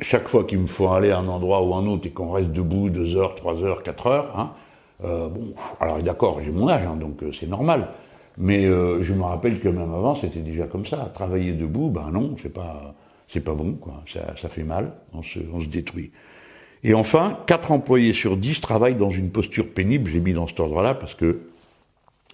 chaque 0.00 0.28
fois 0.28 0.44
qu'il 0.44 0.58
me 0.58 0.66
faut 0.66 0.88
aller 0.88 1.10
à 1.10 1.18
un 1.18 1.28
endroit 1.28 1.62
ou 1.62 1.74
un 1.74 1.86
autre 1.86 2.06
et 2.06 2.10
qu'on 2.10 2.32
reste 2.32 2.50
debout 2.50 2.90
deux 2.90 3.16
heures, 3.16 3.34
trois 3.34 3.62
heures, 3.62 3.82
quatre 3.82 4.06
heures, 4.06 4.38
hein, 4.38 4.52
euh, 5.04 5.28
bon, 5.28 5.54
alors 5.80 5.98
d'accord, 6.02 6.40
j'ai 6.42 6.50
mon 6.50 6.68
âge, 6.68 6.84
hein, 6.86 6.96
donc 6.96 7.22
euh, 7.22 7.30
c'est 7.38 7.48
normal. 7.48 7.88
Mais 8.36 8.64
euh, 8.64 9.02
je 9.02 9.12
me 9.12 9.22
rappelle 9.22 9.60
que 9.60 9.68
même 9.68 9.92
avant, 9.94 10.16
c'était 10.16 10.40
déjà 10.40 10.64
comme 10.64 10.86
ça. 10.86 11.10
Travailler 11.14 11.52
debout, 11.52 11.88
ben 11.88 12.10
non, 12.12 12.36
c'est 12.42 12.52
pas, 12.52 12.94
c'est 13.28 13.40
pas 13.40 13.54
bon, 13.54 13.74
quoi. 13.74 14.02
Ça, 14.12 14.34
ça 14.40 14.48
fait 14.48 14.64
mal, 14.64 14.92
on 15.12 15.22
se, 15.22 15.38
on 15.52 15.60
se 15.60 15.66
détruit. 15.66 16.10
Et 16.82 16.94
enfin, 16.94 17.38
quatre 17.46 17.70
employés 17.70 18.12
sur 18.12 18.36
dix 18.36 18.60
travaillent 18.60 18.96
dans 18.96 19.10
une 19.10 19.30
posture 19.30 19.68
pénible. 19.68 20.10
J'ai 20.10 20.20
mis 20.20 20.32
dans 20.32 20.48
cet 20.48 20.58
ordre-là 20.60 20.94
parce 20.94 21.14
que 21.14 21.42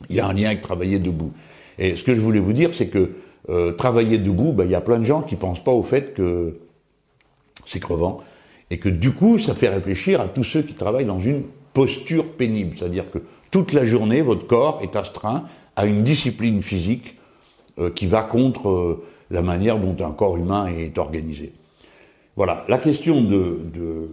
il 0.09 0.17
y 0.17 0.21
a 0.21 0.27
un 0.27 0.33
lien 0.33 0.47
avec 0.47 0.63
travailler 0.63 0.99
debout. 0.99 1.33
Et 1.79 1.97
ce 1.97 2.03
que 2.03 2.15
je 2.15 2.21
voulais 2.21 2.41
vous 2.41 2.55
dire, 2.55 2.71
c'est 2.75 2.89
que 2.89 3.13
travailler 3.77 4.17
debout, 4.17 4.53
ben, 4.53 4.65
il 4.65 4.71
y 4.71 4.75
a 4.75 4.81
plein 4.81 4.99
de 4.99 5.05
gens 5.05 5.23
qui 5.23 5.37
pensent 5.37 5.63
pas 5.63 5.73
au 5.73 5.83
fait 5.83 6.15
que 6.15 6.59
c'est 7.67 7.81
crevant, 7.81 8.21
et 8.71 8.79
que 8.79 8.89
du 8.89 9.13
coup, 9.13 9.39
ça 9.39 9.55
fait 9.55 9.69
réfléchir 9.69 10.21
à 10.21 10.29
tous 10.29 10.45
ceux 10.45 10.63
qui 10.63 10.75
travaillent 10.75 11.05
dans 11.05 11.21
une 11.21 11.43
posture 11.73 12.27
pénible, 12.33 12.77
c'est-à-dire 12.79 13.11
que 13.11 13.19
toute 13.51 13.73
la 13.73 13.85
journée, 13.85 14.23
votre 14.23 14.47
corps 14.47 14.81
est 14.83 14.97
astreint 14.97 15.45
à 15.77 15.87
une 15.87 16.03
discipline 16.03 16.63
physique 16.63 17.17
qui 17.95 18.07
va 18.07 18.23
contre 18.23 19.03
la 19.31 19.43
manière 19.43 19.79
dont 19.79 19.97
un 20.05 20.13
corps 20.13 20.37
humain 20.37 20.67
est 20.67 20.99
organisé. 20.99 21.53
Voilà, 22.37 22.65
la 22.69 22.79
question 22.79 23.23
de, 23.23 24.09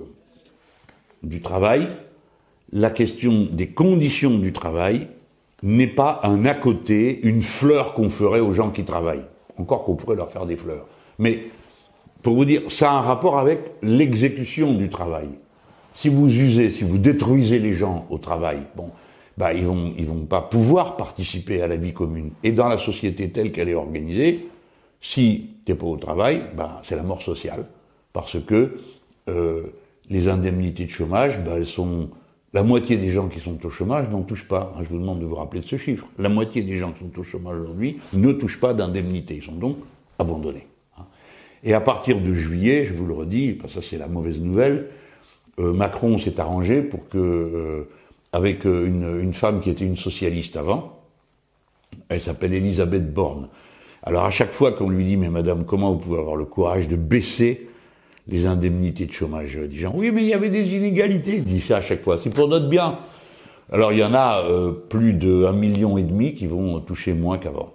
du 1.24 1.42
travail, 1.42 1.88
la 2.72 2.90
question 2.90 3.48
des 3.52 3.68
conditions 3.68 4.38
du 4.38 4.54
travail 4.54 5.08
n'est 5.64 5.88
pas 5.88 6.20
un 6.24 6.46
à 6.46 6.54
côté, 6.54 7.20
une 7.24 7.42
fleur 7.42 7.94
qu'on 7.94 8.10
ferait 8.10 8.40
aux 8.40 8.54
gens 8.54 8.70
qui 8.70 8.84
travaillent. 8.84 9.26
Encore 9.58 9.84
qu'on 9.86 9.96
pourrait 9.96 10.16
leur 10.16 10.32
faire 10.32 10.46
des 10.46 10.56
fleurs. 10.56 10.86
Mais, 11.20 11.48
pour 12.28 12.36
vous 12.36 12.44
dire, 12.44 12.64
ça 12.68 12.92
a 12.92 12.96
un 12.96 13.00
rapport 13.00 13.40
avec 13.40 13.60
l'exécution 13.82 14.74
du 14.74 14.90
travail. 14.90 15.30
Si 15.96 16.10
vous 16.10 16.28
usez, 16.28 16.72
si 16.72 16.84
vous 16.84 16.98
détruisez 16.98 17.58
les 17.58 17.74
gens 17.74 18.06
au 18.10 18.18
travail, 18.18 18.64
bon, 18.76 18.90
bah, 19.38 19.54
ils 19.54 19.66
vont, 19.66 19.94
ils 19.98 20.06
vont 20.06 20.26
pas 20.26 20.42
pouvoir 20.42 20.98
participer 20.98 21.62
à 21.62 21.70
la 21.70 21.78
vie 21.78 21.94
commune. 21.94 22.32
Et 22.44 22.52
dans 22.52 22.68
la 22.68 22.80
société 22.80 23.30
telle 23.30 23.54
qu'elle 23.54 23.70
est 23.70 23.76
organisée, 23.76 24.50
si 25.00 25.52
t'es 25.64 25.74
pas 25.74 25.86
au 25.86 25.96
travail, 25.96 26.44
bah, 26.54 26.82
c'est 26.84 26.98
la 26.98 27.04
mort 27.04 27.22
sociale. 27.22 27.66
Parce 28.12 28.38
que, 28.42 28.76
euh, 29.30 29.64
les 30.10 30.28
indemnités 30.28 30.84
de 30.84 30.92
chômage, 30.92 31.40
bah, 31.46 31.54
elles 31.56 31.66
sont 31.66 32.10
la 32.52 32.64
moitié 32.64 32.98
des 32.98 33.12
gens 33.12 33.30
qui 33.30 33.40
sont 33.40 33.66
au 33.66 33.70
chômage 33.70 34.10
n'en 34.10 34.24
touchent 34.24 34.50
pas. 34.50 34.76
Je 34.84 34.90
vous 34.90 35.00
demande 35.00 35.22
de 35.22 35.26
vous 35.26 35.36
rappeler 35.36 35.62
de 35.62 35.66
ce 35.66 35.78
chiffre. 35.78 36.06
La 36.20 36.28
moitié 36.28 36.62
des 36.62 36.76
gens 36.76 36.92
qui 36.92 37.06
sont 37.06 37.22
au 37.22 37.24
chômage 37.24 37.58
aujourd'hui 37.58 38.02
ne 38.12 38.34
touchent 38.34 38.60
pas 38.60 38.74
d'indemnité. 38.74 39.36
Ils 39.38 39.44
sont 39.44 39.54
donc 39.54 39.78
abandonnés. 40.20 40.68
Et 41.68 41.74
à 41.74 41.82
partir 41.82 42.22
de 42.22 42.34
juillet, 42.34 42.86
je 42.86 42.94
vous 42.94 43.06
le 43.06 43.14
redis, 43.14 43.52
parce 43.52 43.74
que 43.74 43.82
ça 43.82 43.88
c'est 43.88 43.98
la 43.98 44.08
mauvaise 44.08 44.40
nouvelle, 44.40 44.88
euh, 45.60 45.74
Macron 45.74 46.18
s'est 46.18 46.40
arrangé 46.40 46.82
pour 46.82 47.10
que, 47.10 47.18
euh, 47.18 47.90
avec 48.32 48.66
euh, 48.66 48.88
une, 48.88 49.20
une, 49.22 49.34
femme 49.34 49.60
qui 49.60 49.70
était 49.70 49.84
une 49.84 49.98
socialiste 49.98 50.56
avant, 50.56 51.02
elle 52.08 52.22
s'appelle 52.22 52.54
Elisabeth 52.54 53.14
Borne. 53.14 53.50
Alors 54.02 54.24
à 54.24 54.30
chaque 54.30 54.54
fois 54.54 54.72
qu'on 54.72 54.90
lui 54.90 55.04
dit, 55.04 55.18
mais 55.18 55.30
madame, 55.30 55.66
comment 55.66 55.92
vous 55.92 56.00
pouvez 56.00 56.20
avoir 56.20 56.38
le 56.38 56.46
courage 56.46 56.88
de 56.88 56.96
baisser 56.96 57.68
les 58.30 58.46
indemnités 58.46 59.06
de 59.06 59.12
chômage 59.12 59.56
des 59.56 59.76
gens? 59.76 59.92
Oui, 59.94 60.12
mais 60.12 60.22
il 60.22 60.30
y 60.30 60.34
avait 60.34 60.50
des 60.50 60.74
inégalités, 60.74 61.42
dit 61.42 61.60
ça 61.60 61.78
à 61.78 61.82
chaque 61.82 62.02
fois. 62.02 62.18
C'est 62.24 62.34
pour 62.34 62.48
notre 62.48 62.70
bien. 62.70 63.00
Alors 63.74 63.92
il 63.92 64.00
y 64.00 64.06
en 64.06 64.14
a 64.14 64.46
euh, 64.46 64.72
plus 64.72 65.12
de 65.12 65.52
million 65.52 65.98
et 65.98 66.04
demi 66.04 66.34
qui 66.34 66.48
vont 66.48 66.80
toucher 66.80 67.12
moins 67.12 67.38
qu'avant. 67.38 67.74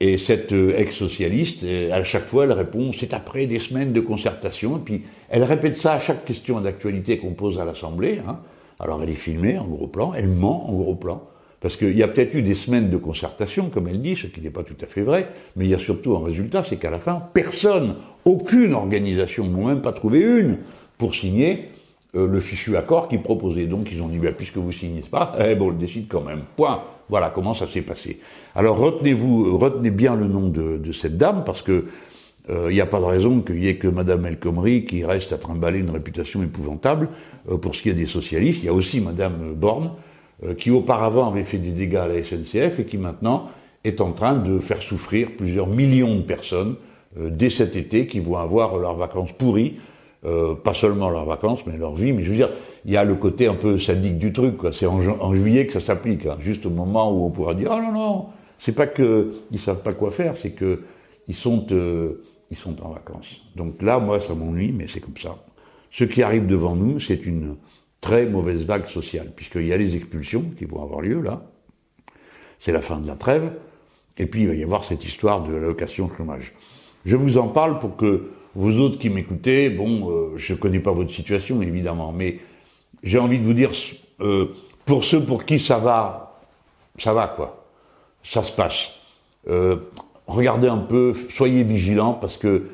Et 0.00 0.16
cette 0.18 0.52
euh, 0.52 0.78
ex-socialiste, 0.78 1.64
euh, 1.64 1.92
à 1.92 2.04
chaque 2.04 2.26
fois, 2.26 2.44
elle 2.44 2.52
répond, 2.52 2.92
c'est 2.92 3.14
après 3.14 3.46
des 3.46 3.58
semaines 3.58 3.92
de 3.92 4.00
concertation. 4.00 4.76
Et 4.76 4.80
puis 4.80 5.02
elle 5.28 5.44
répète 5.44 5.76
ça 5.76 5.94
à 5.94 6.00
chaque 6.00 6.24
question 6.24 6.60
d'actualité 6.60 7.18
qu'on 7.18 7.32
pose 7.32 7.58
à 7.58 7.64
l'Assemblée. 7.64 8.20
Hein. 8.26 8.38
Alors 8.78 9.02
elle 9.02 9.10
est 9.10 9.14
filmée 9.14 9.58
en 9.58 9.66
gros 9.66 9.88
plan, 9.88 10.14
elle 10.14 10.28
ment 10.28 10.70
en 10.70 10.74
gros 10.74 10.94
plan. 10.94 11.22
Parce 11.60 11.76
qu'il 11.76 11.96
y 11.96 12.04
a 12.04 12.08
peut-être 12.08 12.34
eu 12.34 12.42
des 12.42 12.54
semaines 12.54 12.88
de 12.88 12.96
concertation, 12.96 13.68
comme 13.68 13.88
elle 13.88 14.00
dit, 14.00 14.14
ce 14.14 14.28
qui 14.28 14.40
n'est 14.40 14.50
pas 14.50 14.62
tout 14.62 14.76
à 14.80 14.86
fait 14.86 15.02
vrai, 15.02 15.28
mais 15.56 15.64
il 15.64 15.70
y 15.70 15.74
a 15.74 15.78
surtout 15.78 16.14
un 16.14 16.24
résultat, 16.24 16.62
c'est 16.62 16.76
qu'à 16.76 16.90
la 16.90 17.00
fin, 17.00 17.20
personne, 17.34 17.96
aucune 18.24 18.74
organisation, 18.74 19.44
n'ont 19.46 19.66
même 19.66 19.82
pas 19.82 19.92
trouvé 19.92 20.20
une, 20.20 20.58
pour 20.98 21.16
signer 21.16 21.70
euh, 22.14 22.28
le 22.28 22.40
fichu 22.40 22.76
accord 22.76 23.08
qu'ils 23.08 23.22
proposaient. 23.22 23.66
Donc 23.66 23.90
ils 23.90 24.00
ont 24.02 24.08
dit, 24.08 24.18
bah, 24.18 24.30
puisque 24.30 24.56
vous 24.56 24.70
signez 24.70 25.00
pas, 25.00 25.32
eh 25.44 25.56
bon, 25.56 25.66
on 25.66 25.70
le 25.70 25.76
décide 25.76 26.06
quand 26.08 26.22
même. 26.22 26.42
Point. 26.56 26.84
Voilà 27.08 27.30
comment 27.34 27.54
ça 27.54 27.66
s'est 27.66 27.82
passé. 27.82 28.20
Alors 28.54 28.78
retenez-vous, 28.78 29.58
retenez 29.58 29.90
bien 29.90 30.14
le 30.14 30.26
nom 30.26 30.48
de, 30.48 30.92
cette 30.92 31.16
dame, 31.16 31.44
parce 31.44 31.62
que 31.62 31.86
euh, 32.50 32.68
il 32.70 32.74
n'y 32.74 32.80
a 32.80 32.86
pas 32.86 33.00
de 33.00 33.04
raison 33.04 33.40
qu'il 33.40 33.62
y 33.62 33.68
ait 33.68 33.76
que 33.76 33.88
Madame 33.88 34.24
El 34.26 34.38
Khomri 34.38 34.84
qui 34.84 35.04
reste 35.04 35.32
à 35.32 35.38
trimballer 35.38 35.80
une 35.80 35.90
réputation 35.90 36.42
épouvantable. 36.42 37.08
Euh, 37.50 37.56
pour 37.56 37.74
ce 37.74 37.82
qui 37.82 37.90
est 37.90 37.94
des 37.94 38.06
socialistes, 38.06 38.60
il 38.62 38.66
y 38.66 38.70
a 38.70 38.74
aussi 38.74 39.00
Madame 39.00 39.54
Borne, 39.54 39.90
euh, 40.44 40.54
qui 40.54 40.70
auparavant 40.70 41.28
avait 41.28 41.44
fait 41.44 41.58
des 41.58 41.72
dégâts 41.72 41.96
à 41.96 42.06
la 42.06 42.22
SNCF 42.22 42.78
et 42.78 42.84
qui 42.84 42.96
maintenant 42.96 43.50
est 43.82 44.00
en 44.00 44.12
train 44.12 44.36
de 44.36 44.60
faire 44.60 44.82
souffrir 44.82 45.32
plusieurs 45.36 45.66
millions 45.66 46.14
de 46.14 46.22
personnes 46.22 46.76
euh, 47.18 47.28
dès 47.30 47.50
cet 47.50 47.74
été 47.74 48.06
qui 48.06 48.20
vont 48.20 48.36
avoir 48.36 48.76
leurs 48.76 48.96
vacances 48.96 49.32
pourries, 49.32 49.76
euh, 50.24 50.54
pas 50.54 50.74
seulement 50.74 51.10
leurs 51.10 51.24
vacances, 51.24 51.60
mais 51.66 51.76
leur 51.76 51.94
vie. 51.94 52.12
Mais 52.12 52.22
je 52.22 52.30
veux 52.30 52.36
dire, 52.36 52.50
il 52.88 52.94
y 52.94 52.96
a 52.96 53.04
le 53.04 53.16
côté 53.16 53.46
un 53.46 53.54
peu 53.54 53.78
sadique 53.78 54.16
du 54.16 54.32
truc. 54.32 54.54
C'est 54.72 54.86
en, 54.86 55.34
juillet 55.34 55.66
que 55.66 55.74
ça 55.74 55.80
s'applique, 55.80 56.24
hein, 56.24 56.38
juste 56.40 56.64
au 56.64 56.70
moment 56.70 57.12
où 57.12 57.26
on 57.26 57.30
pourra 57.30 57.52
dire 57.52 57.70
ah 57.70 57.82
non 57.82 57.92
non, 57.92 58.26
c'est 58.58 58.72
pas 58.72 58.86
que 58.86 59.34
ils 59.50 59.60
savent 59.60 59.82
pas 59.82 59.92
quoi 59.92 60.10
faire, 60.10 60.38
c'est 60.40 60.52
que 60.52 60.84
ils 61.26 61.34
sont 61.34 61.66
ils 62.50 62.56
sont 62.56 62.82
en 62.82 62.88
vacances. 62.88 63.42
Donc 63.56 63.82
là, 63.82 63.98
moi, 63.98 64.20
ça 64.20 64.34
m'ennuie, 64.34 64.72
mais 64.72 64.86
c'est 64.88 65.00
comme 65.00 65.18
ça. 65.18 65.36
Ce 65.90 66.04
qui 66.04 66.22
arrive 66.22 66.46
devant 66.46 66.74
nous, 66.74 66.98
c'est 66.98 67.26
une 67.26 67.56
très 68.00 68.24
mauvaise 68.24 68.64
vague 68.64 68.86
sociale, 68.86 69.32
puisqu'il 69.36 69.66
y 69.66 69.72
a 69.74 69.76
les 69.76 69.94
expulsions 69.94 70.46
qui 70.56 70.64
vont 70.64 70.82
avoir 70.82 71.02
lieu 71.02 71.20
là, 71.20 71.42
c'est 72.58 72.72
la 72.72 72.80
fin 72.80 73.00
de 73.00 73.06
la 73.06 73.16
trêve, 73.16 73.52
et 74.16 74.24
puis 74.24 74.44
il 74.44 74.48
va 74.48 74.54
y 74.54 74.62
avoir 74.62 74.84
cette 74.84 75.04
histoire 75.04 75.42
de 75.46 75.52
l'allocation 75.52 76.10
chômage. 76.16 76.54
Je 77.04 77.16
vous 77.16 77.36
en 77.36 77.48
parle 77.48 77.80
pour 77.80 77.96
que 77.96 78.30
vous 78.54 78.78
autres 78.80 78.98
qui 78.98 79.10
m'écoutez, 79.10 79.68
bon, 79.68 80.10
euh, 80.10 80.36
je 80.36 80.54
connais 80.54 80.80
pas 80.80 80.92
votre 80.92 81.10
situation 81.10 81.60
évidemment, 81.60 82.12
mais 82.12 82.38
j'ai 83.02 83.18
envie 83.18 83.38
de 83.38 83.44
vous 83.44 83.54
dire, 83.54 83.70
euh, 84.20 84.46
pour 84.84 85.04
ceux 85.04 85.22
pour 85.22 85.44
qui 85.44 85.58
ça 85.60 85.78
va, 85.78 86.40
ça 86.98 87.12
va 87.12 87.28
quoi, 87.28 87.64
ça 88.22 88.42
se 88.42 88.52
passe. 88.52 88.90
Euh, 89.48 89.76
regardez 90.26 90.68
un 90.68 90.78
peu, 90.78 91.14
soyez 91.30 91.62
vigilants 91.62 92.14
parce 92.14 92.36
que 92.36 92.70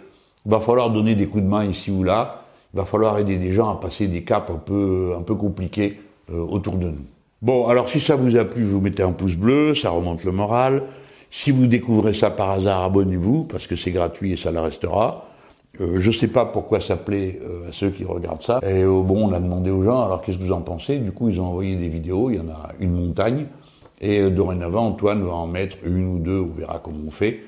va 0.47 0.61
falloir 0.61 0.91
donner 0.91 1.15
des 1.15 1.27
coups 1.27 1.45
de 1.45 1.49
main 1.49 1.65
ici 1.65 1.91
ou 1.91 2.03
là 2.03 2.45
il 2.75 2.79
va 2.79 2.85
falloir 2.85 3.17
aider 3.19 3.37
des 3.37 3.53
gens 3.53 3.71
à 3.71 3.77
passer 3.81 4.09
des 4.09 4.25
caps 4.25 4.51
un 4.51 4.59
peu, 4.59 5.15
un 5.17 5.23
peu 5.23 5.37
compliqués 5.37 6.01
euh, 6.33 6.41
autour 6.41 6.75
de 6.77 6.89
nous. 6.89 7.05
Bon, 7.41 7.69
alors 7.69 7.89
si 7.89 8.01
ça 8.01 8.17
vous 8.17 8.37
a 8.37 8.45
plu, 8.45 8.65
vous 8.65 8.81
mettez 8.81 9.05
un 9.05 9.13
pouce 9.13 9.37
bleu, 9.37 9.75
ça 9.77 9.91
remonte 9.91 10.25
le 10.25 10.33
moral. 10.33 10.83
Si 11.31 11.53
vous 11.53 11.69
découvrez 11.69 12.15
ça 12.15 12.31
par 12.31 12.51
hasard, 12.51 12.83
abonnez-vous, 12.83 13.45
parce 13.45 13.69
que 13.69 13.77
c'est 13.77 13.93
gratuit 13.93 14.33
et 14.33 14.37
ça 14.37 14.51
le 14.51 14.59
restera. 14.59 15.29
Euh, 15.81 15.99
je 15.99 16.11
sais 16.11 16.29
pas 16.29 16.45
pourquoi 16.45 16.81
ça 16.81 16.97
plaît 16.97 17.41
euh, 17.43 17.69
à 17.69 17.73
ceux 17.73 17.91
qui 17.91 18.05
regardent 18.05 18.43
ça. 18.43 18.61
Et 18.63 18.85
bon, 18.85 19.29
on 19.29 19.33
a 19.33 19.41
demandé 19.41 19.71
aux 19.71 19.83
gens, 19.83 20.03
alors 20.05 20.21
qu'est-ce 20.21 20.39
que 20.39 20.45
vous 20.45 20.53
en 20.53 20.63
pensez? 20.63 20.99
Du 20.99 21.13
coup, 21.13 21.29
ils 21.29 21.41
ont 21.41 21.47
envoyé 21.47 21.77
des 21.77 21.89
vidéos, 21.89 22.31
il 22.31 22.37
y 22.37 22.41
en 22.41 22.49
a 22.49 22.73
une 22.81 22.93
montagne. 22.93 23.47
Et 24.01 24.29
dorénavant, 24.31 24.89
Antoine 24.89 25.23
va 25.23 25.33
en 25.33 25.47
mettre 25.47 25.77
une 25.85 26.17
ou 26.17 26.19
deux, 26.19 26.41
on 26.41 26.59
verra 26.59 26.81
comment 26.83 27.05
on 27.07 27.11
fait, 27.11 27.41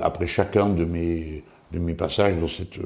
après 0.00 0.26
chacun 0.26 0.68
de 0.68 0.84
mes, 0.84 1.42
de 1.72 1.78
mes 1.78 1.92
passages 1.92 2.36
dans 2.36 2.48
cette, 2.48 2.78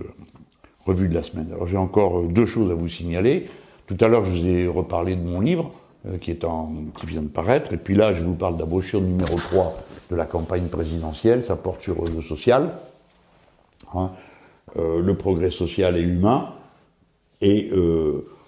revue 0.86 1.08
de 1.08 1.14
la 1.14 1.22
semaine. 1.22 1.48
Alors 1.52 1.66
j'ai 1.66 1.76
encore 1.76 2.20
euh, 2.20 2.28
deux 2.28 2.46
choses 2.46 2.70
à 2.70 2.74
vous 2.74 2.88
signaler. 2.88 3.46
Tout 3.86 3.96
à 4.00 4.08
l'heure, 4.08 4.24
je 4.24 4.30
vous 4.30 4.46
ai 4.46 4.66
reparlé 4.66 5.16
de 5.16 5.22
mon 5.22 5.40
livre 5.40 5.70
euh, 6.06 6.16
qui, 6.18 6.30
est 6.30 6.44
en, 6.44 6.72
qui 6.98 7.06
vient 7.06 7.22
de 7.22 7.28
paraître. 7.28 7.72
Et 7.72 7.76
puis 7.76 7.94
là, 7.94 8.14
je 8.14 8.22
vous 8.22 8.34
parle 8.34 8.54
de 8.54 8.60
la 8.60 8.66
brochure 8.66 9.00
numéro 9.00 9.36
3 9.36 9.76
de 10.10 10.16
la 10.16 10.24
campagne 10.24 10.66
présidentielle. 10.68 11.44
Ça 11.44 11.56
porte 11.56 11.82
sur 11.82 11.96
le 12.04 12.22
social, 12.22 12.74
hein, 13.94 14.10
euh, 14.76 15.00
le 15.00 15.14
progrès 15.14 15.50
social 15.50 15.96
et 15.96 16.02
humain. 16.02 16.50
Et 17.40 17.70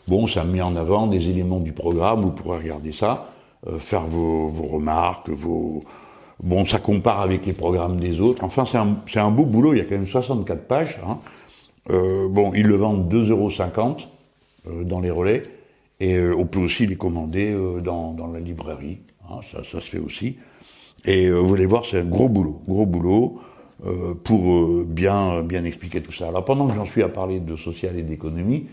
bon, 0.08 0.26
ça 0.26 0.44
met 0.44 0.62
en 0.62 0.74
avant 0.74 1.08
des 1.08 1.28
éléments 1.28 1.60
du 1.60 1.72
programme. 1.72 2.22
Vous 2.22 2.30
pourrez 2.30 2.56
regarder 2.56 2.92
ça, 2.92 3.30
faire 3.80 4.06
vos, 4.06 4.48
vos, 4.48 4.66
remarques, 4.66 5.28
vos... 5.28 5.84
Bon, 6.42 6.64
ça 6.64 6.78
compare 6.78 7.20
avec 7.20 7.44
les 7.44 7.52
programmes 7.52 8.00
des 8.00 8.22
autres. 8.22 8.42
Enfin, 8.44 8.64
c'est 8.64 8.78
un, 8.78 8.96
un, 9.22 9.30
beau 9.30 9.44
boulot. 9.44 9.74
Il 9.74 9.78
y 9.78 9.80
a 9.82 9.84
quand 9.84 9.96
même 9.96 10.06
64 10.06 10.66
pages. 10.66 10.98
Hein. 11.06 11.18
Euh, 11.90 12.28
bon, 12.28 12.52
ils 12.54 12.66
le 12.66 12.76
vendent 12.76 13.12
2,50 13.12 13.30
euros 13.30 13.50
euh, 14.68 14.84
dans 14.84 15.00
les 15.00 15.10
relais, 15.10 15.42
et 16.00 16.16
euh, 16.16 16.36
on 16.36 16.44
peut 16.44 16.60
aussi 16.60 16.86
les 16.86 16.96
commander 16.96 17.56
dans, 17.82 18.14
la 18.32 18.40
librairie, 18.40 18.98
hein, 19.30 19.40
ça, 19.50 19.58
ça, 19.64 19.80
se 19.80 19.90
fait 19.90 19.98
aussi. 19.98 20.36
Et 21.04 21.30
vous 21.30 21.54
allez 21.54 21.66
voir, 21.66 21.84
c'est 21.86 22.00
un 22.00 22.04
gros 22.04 22.28
boulot, 22.28 22.60
gros 22.66 22.84
boulot 22.84 23.40
pour 24.24 24.84
bien 24.84 25.42
bien 25.42 25.64
expliquer 25.64 26.02
tout 26.02 26.12
ça. 26.12 26.28
Alors 26.28 26.44
pendant 26.44 26.66
que 26.66 26.74
j'en 26.74 26.84
suis 26.84 27.02
à 27.02 27.08
parler 27.08 27.38
de 27.40 27.54
social 27.56 27.96
et 27.96 28.02
d'économie, 28.02 28.66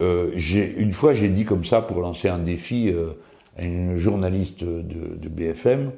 j'ai 0.00 0.74
une 0.76 0.92
fois 0.92 1.14
j'ai 1.14 1.28
dit 1.28 1.44
comme 1.44 1.64
ça 1.64 1.82
pour 1.82 2.00
lancer 2.00 2.28
un 2.28 2.40
défi 2.40 2.92
à 3.56 3.64
une 3.64 3.96
journaliste 3.96 4.64
de, 4.64 5.16
de 5.16 5.28
BFM, 5.28 5.92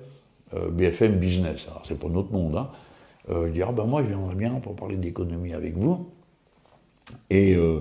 BFM 0.53 1.17
Business. 1.17 1.67
Alors 1.69 1.85
c'est 1.89 1.99
pour 1.99 2.11
notre 2.11 2.31
monde. 2.33 2.57
Hein, 2.57 2.69
euh, 3.29 3.51
ah 3.67 3.73
ben 3.73 3.85
moi 3.85 4.05
j'aimerais 4.09 4.35
bien 4.35 4.55
pour 4.55 4.77
parler 4.77 4.97
d'économie 4.97 5.53
avec 5.53 5.77
vous. 5.77 6.09
Et 7.31 7.55
euh, 7.55 7.81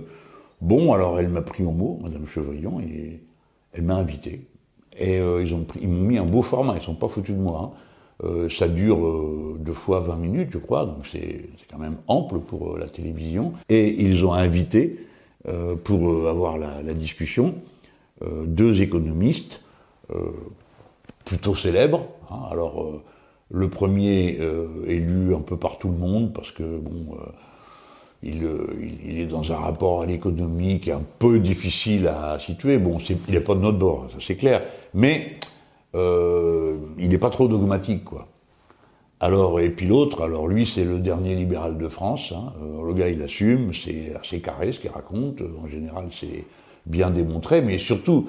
bon, 0.61 0.93
alors 0.93 1.19
elle 1.19 1.29
m'a 1.29 1.41
pris 1.41 1.63
au 1.63 1.71
mot, 1.71 1.99
Madame 2.01 2.25
Chevrillon, 2.27 2.79
et 2.79 3.21
elle 3.73 3.83
m'a 3.83 3.95
invité. 3.95 4.47
Et 4.97 5.19
euh, 5.19 5.43
ils 5.43 5.89
m'ont 5.89 6.07
mis 6.07 6.17
un 6.17 6.25
beau 6.25 6.41
format, 6.41 6.75
ils 6.77 6.81
sont 6.81 6.95
pas 6.95 7.07
foutus 7.07 7.35
de 7.35 7.41
moi. 7.41 7.73
Hein. 7.75 7.77
Euh, 8.23 8.47
ça 8.49 8.67
dure 8.67 9.57
deux 9.59 9.73
fois 9.73 9.99
20 9.99 10.15
minutes, 10.15 10.49
je 10.51 10.57
crois, 10.57 10.85
donc 10.85 11.05
c'est 11.11 11.49
quand 11.69 11.77
même 11.77 11.97
ample 12.07 12.39
pour 12.39 12.77
la 12.77 12.87
télévision. 12.87 13.53
Et 13.69 13.89
ils 14.01 14.25
ont 14.25 14.33
invité, 14.33 14.99
pour 15.83 16.27
avoir 16.27 16.57
la, 16.57 16.93
discussion, 16.95 17.53
deux 18.45 18.81
économistes 18.81 19.61
plutôt 21.23 21.53
célèbres. 21.53 22.07
Hein. 22.31 22.39
alors, 22.49 23.01
le 23.51 23.69
premier 23.69 24.39
élu 24.87 25.35
un 25.35 25.41
peu 25.41 25.55
par 25.55 25.77
tout 25.77 25.89
le 25.89 25.97
monde, 25.97 26.33
parce 26.33 26.51
que, 26.51 26.63
bon 26.63 27.15
euh, 28.25 28.67
il, 29.05 29.19
est 29.19 29.25
dans 29.25 29.51
un 29.51 29.57
rapport 29.57 30.01
à 30.01 30.05
l'économie 30.05 30.79
qui 30.79 30.89
est 30.89 30.93
un 30.93 31.03
peu 31.19 31.39
difficile 31.39 32.07
à 32.07 32.39
situer. 32.39 32.77
Bon, 32.77 32.97
il 33.09 33.17
n'est 33.29 33.39
pas 33.39 33.55
de 33.55 33.59
notre 33.59 33.77
bord, 33.77 34.07
ça 34.11 34.17
c'est 34.19 34.35
clair. 34.35 34.63
Mais 34.93 35.37
il 35.95 37.09
n'est 37.09 37.17
pas 37.17 37.29
trop 37.29 37.47
dogmatique, 37.47 38.03
quoi. 38.03 38.27
Alors, 39.21 39.61
et 39.61 39.69
puis 39.69 39.87
l'autre, 39.87 40.23
alors 40.23 40.47
lui, 40.47 40.65
c'est 40.65 40.83
le 40.83 40.99
dernier 40.99 41.35
libéral 41.35 41.77
de 41.77 41.87
France. 41.87 42.33
Hein. 42.35 42.51
le 42.85 42.93
gars, 42.93 43.07
il 43.07 43.21
assume, 43.21 43.73
c'est 43.73 44.13
assez 44.19 44.41
carré 44.41 44.73
ce 44.73 44.79
qu'il 44.79 44.91
raconte. 44.91 45.41
En 45.63 45.67
général, 45.67 46.07
c'est 46.11 46.43
bien 46.85 47.11
démontré, 47.11 47.61
mais 47.61 47.77
surtout, 47.77 48.27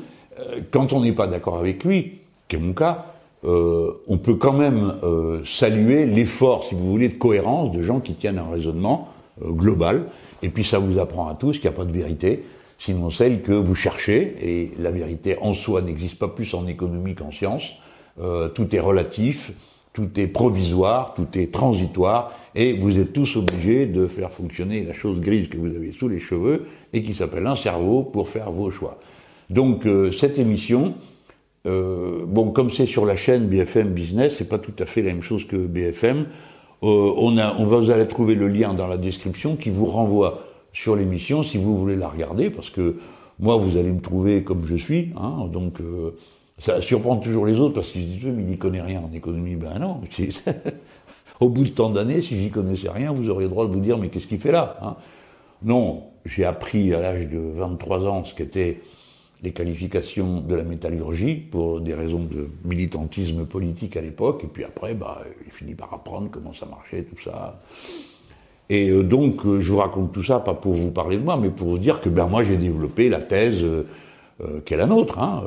quand 0.71 0.93
on 0.93 1.01
n'est 1.01 1.13
pas 1.13 1.27
d'accord 1.27 1.59
avec 1.59 1.83
lui, 1.83 2.21
qui 2.49 2.57
est 2.57 2.59
mon 2.61 2.73
cas, 2.73 3.07
euh, 3.45 3.93
on 4.09 4.19
peut 4.19 4.35
quand 4.35 4.53
même 4.53 4.95
euh, 5.03 5.41
saluer 5.45 6.07
l'effort, 6.07 6.65
si 6.65 6.75
vous 6.75 6.91
voulez, 6.91 7.09
de 7.09 7.15
cohérence 7.15 7.71
de 7.73 7.83
gens 7.83 8.01
qui 8.01 8.15
tiennent 8.15 8.39
un 8.39 8.51
raisonnement 8.51 9.09
euh, 9.45 9.51
global. 9.51 10.07
Et 10.43 10.49
puis 10.49 10.65
ça 10.65 10.79
vous 10.79 10.99
apprend 10.99 11.29
à 11.29 11.35
tous 11.35 11.53
qu'il 11.53 11.69
n'y 11.69 11.75
a 11.75 11.79
pas 11.79 11.85
de 11.85 11.93
vérité, 11.93 12.45
sinon 12.79 13.11
celle 13.11 13.43
que 13.43 13.53
vous 13.53 13.75
cherchez. 13.75 14.37
Et 14.43 14.73
la 14.79 14.91
vérité 14.91 15.37
en 15.41 15.55
soi 15.55 15.83
n'existe 15.83 16.19
pas 16.19 16.29
plus 16.29 16.55
en 16.55 16.67
économie 16.67 17.15
qu'en 17.15 17.33
science. 17.33 17.73
tout 18.55 18.75
est 18.75 18.81
relatif, 18.81 19.53
tout 19.93 20.09
est 20.17 20.27
provisoire, 20.27 21.15
tout 21.15 21.27
est 21.35 21.53
transitoire. 21.53 22.33
Et 22.55 22.73
vous 22.73 22.99
êtes 22.99 23.13
tous 23.13 23.37
obligés 23.37 23.87
de 23.87 24.07
faire 24.07 24.31
fonctionner 24.31 24.85
la 24.85 24.95
chose 24.95 25.21
grise 25.21 25.49
que 25.49 25.57
vous 25.57 25.75
avez 25.75 25.93
sous 25.93 26.09
les 26.09 26.21
cheveux 26.21 26.67
et 26.93 27.03
qui 27.03 27.15
s'appelle 27.15 27.47
un 27.47 27.57
cerveau 27.57 28.03
pour 28.03 28.29
faire 28.29 28.51
vos 28.51 28.71
choix. 28.71 28.99
Donc 29.51 29.87
cette 30.13 30.39
émission, 30.39 30.95
euh, 31.67 32.25
bon, 32.27 32.51
comme 32.51 32.71
c'est 32.71 32.87
sur 32.87 33.05
la 33.07 33.17
chaîne 33.17 33.47
BFM 33.47 33.91
Business, 33.91 34.37
c'est 34.39 34.49
pas 34.49 34.59
tout 34.59 34.75
à 34.79 34.87
fait 34.87 35.03
la 35.03 35.13
même 35.13 35.23
chose 35.23 35.47
que 35.47 35.57
BFM. 35.57 36.27
Euh, 36.83 37.13
on, 37.17 37.37
a, 37.39 37.57
on 37.59 37.67
va, 37.67 37.79
vous 37.79 37.91
allez 37.91 38.07
trouver 38.07 38.35
le 38.35 38.49
lien 38.49 38.75
dans 38.75 38.87
la 38.87 38.97
description 38.97 39.57
qui 39.57 39.71
vous 39.71 39.87
renvoie 39.87 40.46
sur 40.77 40.95
l'émission 40.95 41.43
si 41.43 41.57
vous 41.57 41.79
voulez 41.79 41.97
la 41.97 42.09
regarder, 42.09 42.51
parce 42.51 42.69
que 42.69 42.97
moi, 43.39 43.57
vous 43.57 43.79
allez 43.79 43.93
me 43.93 44.01
trouver 44.01 44.45
comme 44.45 44.67
je 44.67 44.77
suis, 44.77 45.11
hein, 45.17 45.49
donc 45.51 45.81
euh, 45.81 46.15
ça 46.59 46.83
surprend 46.83 47.17
toujours 47.17 47.47
les 47.47 47.59
autres 47.61 47.75
parce 47.75 47.89
qu'ils 47.89 48.03
se 48.03 48.07
disent 48.19 48.25
mais 48.25 48.43
il 48.43 48.49
n'y 48.49 48.59
connaît 48.59 48.83
rien 48.83 49.01
en 49.01 49.13
économie. 49.15 49.57
Ben 49.57 49.79
non, 49.79 50.03
au 51.41 51.49
bout 51.49 51.65
de 51.65 51.71
tant 51.71 51.89
d'années, 51.89 52.21
si 52.21 52.39
j'y 52.39 52.51
connaissais 52.51 52.91
rien, 52.91 53.13
vous 53.13 53.31
auriez 53.31 53.47
le 53.47 53.51
droit 53.51 53.67
de 53.67 53.73
vous 53.73 53.81
dire 53.81 53.97
mais 53.97 54.11
qu'est-ce 54.11 54.27
qu'il 54.27 54.39
fait 54.39 54.53
là 54.53 54.79
hein? 54.83 54.97
Non, 55.63 56.05
j'ai 56.27 56.45
appris 56.45 56.93
à 56.93 57.01
l'âge 57.01 57.29
de 57.29 57.39
23 57.39 58.07
ans 58.07 58.25
ce 58.27 58.35
qu'était 58.35 58.83
les 59.43 59.53
qualifications 59.53 60.43
de 60.43 60.55
la 60.55 60.65
métallurgie 60.65 61.37
pour 61.37 61.81
des 61.81 61.95
raisons 61.95 62.25
de 62.25 62.51
militantisme 62.65 63.47
politique 63.47 63.97
à 63.97 64.03
l'époque, 64.03 64.45
et 64.45 64.47
puis 64.47 64.65
après, 64.65 64.95
bah, 64.95 65.23
il 65.47 65.53
finit 65.53 65.75
par 65.75 65.93
apprendre 65.95 66.29
comment 66.31 66.53
ça 66.53 66.67
marchait, 66.67 67.03
tout 67.05 67.21
ça. 67.23 67.63
Et 68.69 68.91
euh, 68.91 69.03
donc, 69.03 69.45
euh, 69.47 69.61
je 69.61 69.71
vous 69.71 69.79
raconte 69.79 70.13
tout 70.13 70.23
ça, 70.23 70.41
pas 70.41 70.55
pour 70.55 70.73
vous 70.73 70.91
parler 70.91 71.17
de 71.17 71.23
moi, 71.23 71.39
mais 71.41 71.51
pour 71.51 71.69
vous 71.69 71.79
dire 71.79 72.01
que 72.01 72.09
ben, 72.09 72.27
moi, 72.27 72.43
j'ai 72.43 72.57
développé 72.57 73.09
la 73.09 73.23
thèse 73.23 73.63
euh, 73.63 73.85
qui 74.65 74.75
est 74.75 74.77
la 74.77 74.87
nôtre, 74.87 75.19
hein, 75.19 75.43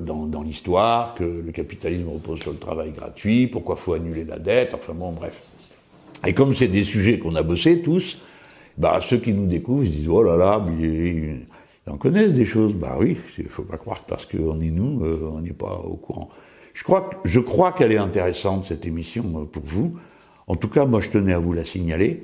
dans, 0.00 0.26
dans 0.26 0.42
l'histoire, 0.42 1.14
que 1.14 1.24
le 1.24 1.52
capitalisme 1.52 2.08
repose 2.08 2.40
sur 2.40 2.52
le 2.52 2.58
travail 2.58 2.92
gratuit, 2.92 3.46
pourquoi 3.46 3.76
faut 3.76 3.94
annuler 3.94 4.24
la 4.24 4.38
dette, 4.38 4.72
enfin 4.74 4.94
bon, 4.94 5.12
bref. 5.12 5.42
Et 6.26 6.32
comme 6.32 6.54
c'est 6.54 6.68
des 6.68 6.84
sujets 6.84 7.18
qu'on 7.18 7.34
a 7.34 7.42
bossés 7.42 7.82
tous, 7.82 8.18
bah, 8.78 9.00
ceux 9.02 9.18
qui 9.18 9.32
nous 9.32 9.46
découvrent, 9.46 9.84
ils 9.84 9.92
se 9.92 9.96
disent, 9.98 10.08
oh 10.08 10.22
là 10.22 10.36
là, 10.36 10.64
mais 10.66 11.46
ils 11.86 11.92
en 11.92 11.96
connaissent 11.96 12.32
des 12.32 12.46
choses. 12.46 12.74
Bah 12.74 12.96
oui, 12.98 13.16
il 13.38 13.48
faut 13.48 13.62
pas 13.62 13.76
croire 13.76 14.02
parce 14.06 14.26
qu'on 14.26 14.60
est 14.60 14.70
nous, 14.70 15.04
euh, 15.04 15.30
on 15.34 15.40
n'est 15.40 15.52
pas 15.52 15.80
au 15.84 15.96
courant. 15.96 16.28
Je 16.72 16.82
crois, 16.82 17.10
je 17.24 17.40
crois 17.40 17.72
qu'elle 17.72 17.92
est 17.92 17.98
intéressante 17.98 18.66
cette 18.66 18.86
émission 18.86 19.24
euh, 19.36 19.44
pour 19.44 19.62
vous. 19.64 19.92
En 20.46 20.56
tout 20.56 20.68
cas, 20.68 20.84
moi, 20.84 21.00
je 21.00 21.08
tenais 21.10 21.32
à 21.32 21.38
vous 21.38 21.52
la 21.52 21.64
signaler. 21.64 22.22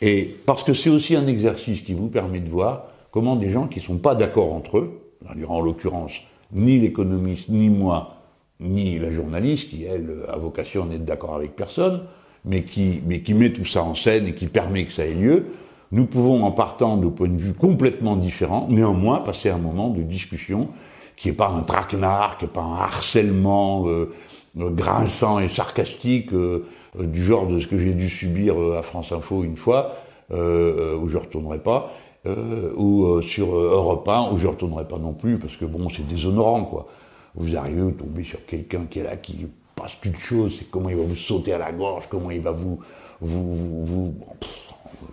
Et 0.00 0.36
parce 0.46 0.62
que 0.62 0.74
c'est 0.74 0.90
aussi 0.90 1.16
un 1.16 1.26
exercice 1.26 1.80
qui 1.80 1.94
vous 1.94 2.08
permet 2.08 2.40
de 2.40 2.48
voir 2.48 2.88
comment 3.10 3.36
des 3.36 3.50
gens 3.50 3.66
qui 3.66 3.80
sont 3.80 3.98
pas 3.98 4.14
d'accord 4.14 4.52
entre 4.52 4.78
eux, 4.78 5.00
en 5.48 5.60
l'occurrence 5.60 6.12
ni 6.52 6.78
l'économiste, 6.78 7.48
ni 7.48 7.68
moi, 7.68 8.16
ni 8.60 8.98
la 8.98 9.10
journaliste, 9.10 9.70
qui 9.70 9.84
elle 9.84 10.24
a 10.28 10.36
vocation 10.36 10.84
à 10.84 10.86
n'être 10.86 11.04
d'accord 11.04 11.34
avec 11.34 11.54
personne, 11.54 12.04
mais 12.44 12.62
qui, 12.62 13.02
mais 13.06 13.20
qui 13.20 13.34
met 13.34 13.52
tout 13.52 13.64
ça 13.64 13.82
en 13.82 13.94
scène 13.94 14.26
et 14.26 14.34
qui 14.34 14.46
permet 14.46 14.84
que 14.84 14.92
ça 14.92 15.04
ait 15.04 15.14
lieu, 15.14 15.46
nous 15.90 16.06
pouvons, 16.06 16.44
en 16.44 16.50
partant 16.50 16.96
de 16.96 17.08
points 17.08 17.28
de 17.28 17.36
vue 17.36 17.54
complètement 17.54 18.16
différents, 18.16 18.66
néanmoins 18.68 19.20
passer 19.20 19.48
un 19.48 19.58
moment 19.58 19.88
de 19.88 20.02
discussion 20.02 20.68
qui 21.16 21.28
n'est 21.28 21.34
pas 21.34 21.48
un 21.48 21.62
traquenard, 21.62 22.38
qui 22.38 22.44
n'est 22.44 22.50
pas 22.50 22.62
un 22.62 22.76
harcèlement 22.76 23.88
euh, 23.88 24.12
grinçant 24.58 25.38
et 25.38 25.48
sarcastique 25.48 26.32
euh, 26.32 26.66
du 26.96 27.22
genre 27.22 27.46
de 27.46 27.58
ce 27.58 27.66
que 27.66 27.78
j'ai 27.78 27.94
dû 27.94 28.08
subir 28.08 28.56
à 28.76 28.82
France 28.82 29.12
Info 29.12 29.44
une 29.44 29.56
fois, 29.56 29.96
où 30.30 31.08
je 31.08 31.16
retournerai 31.16 31.58
pas, 31.58 31.92
ou 32.26 33.22
sur 33.22 33.54
Europe 33.54 34.08
1, 34.08 34.32
où 34.32 34.38
je 34.38 34.46
retournerai 34.46 34.86
pas 34.86 34.98
non 34.98 35.12
plus, 35.12 35.38
parce 35.38 35.56
que 35.56 35.64
bon, 35.64 35.88
c'est 35.88 36.06
déshonorant, 36.06 36.64
quoi. 36.64 36.88
Vous 37.34 37.56
arrivez, 37.56 37.82
vous 37.82 37.92
tombez 37.92 38.24
sur 38.24 38.44
quelqu'un 38.46 38.86
qui 38.90 38.98
est 38.98 39.04
là, 39.04 39.16
qui 39.16 39.46
passe 39.76 39.96
toute 40.00 40.18
chose, 40.18 40.56
c'est 40.58 40.68
comment 40.70 40.88
il 40.88 40.96
va 40.96 41.04
vous 41.04 41.16
sauter 41.16 41.52
à 41.52 41.58
la 41.58 41.72
gorge, 41.72 42.06
comment 42.08 42.30
il 42.30 42.40
va 42.40 42.50
vous... 42.50 42.80
vous, 43.20 43.84
vous, 43.84 44.14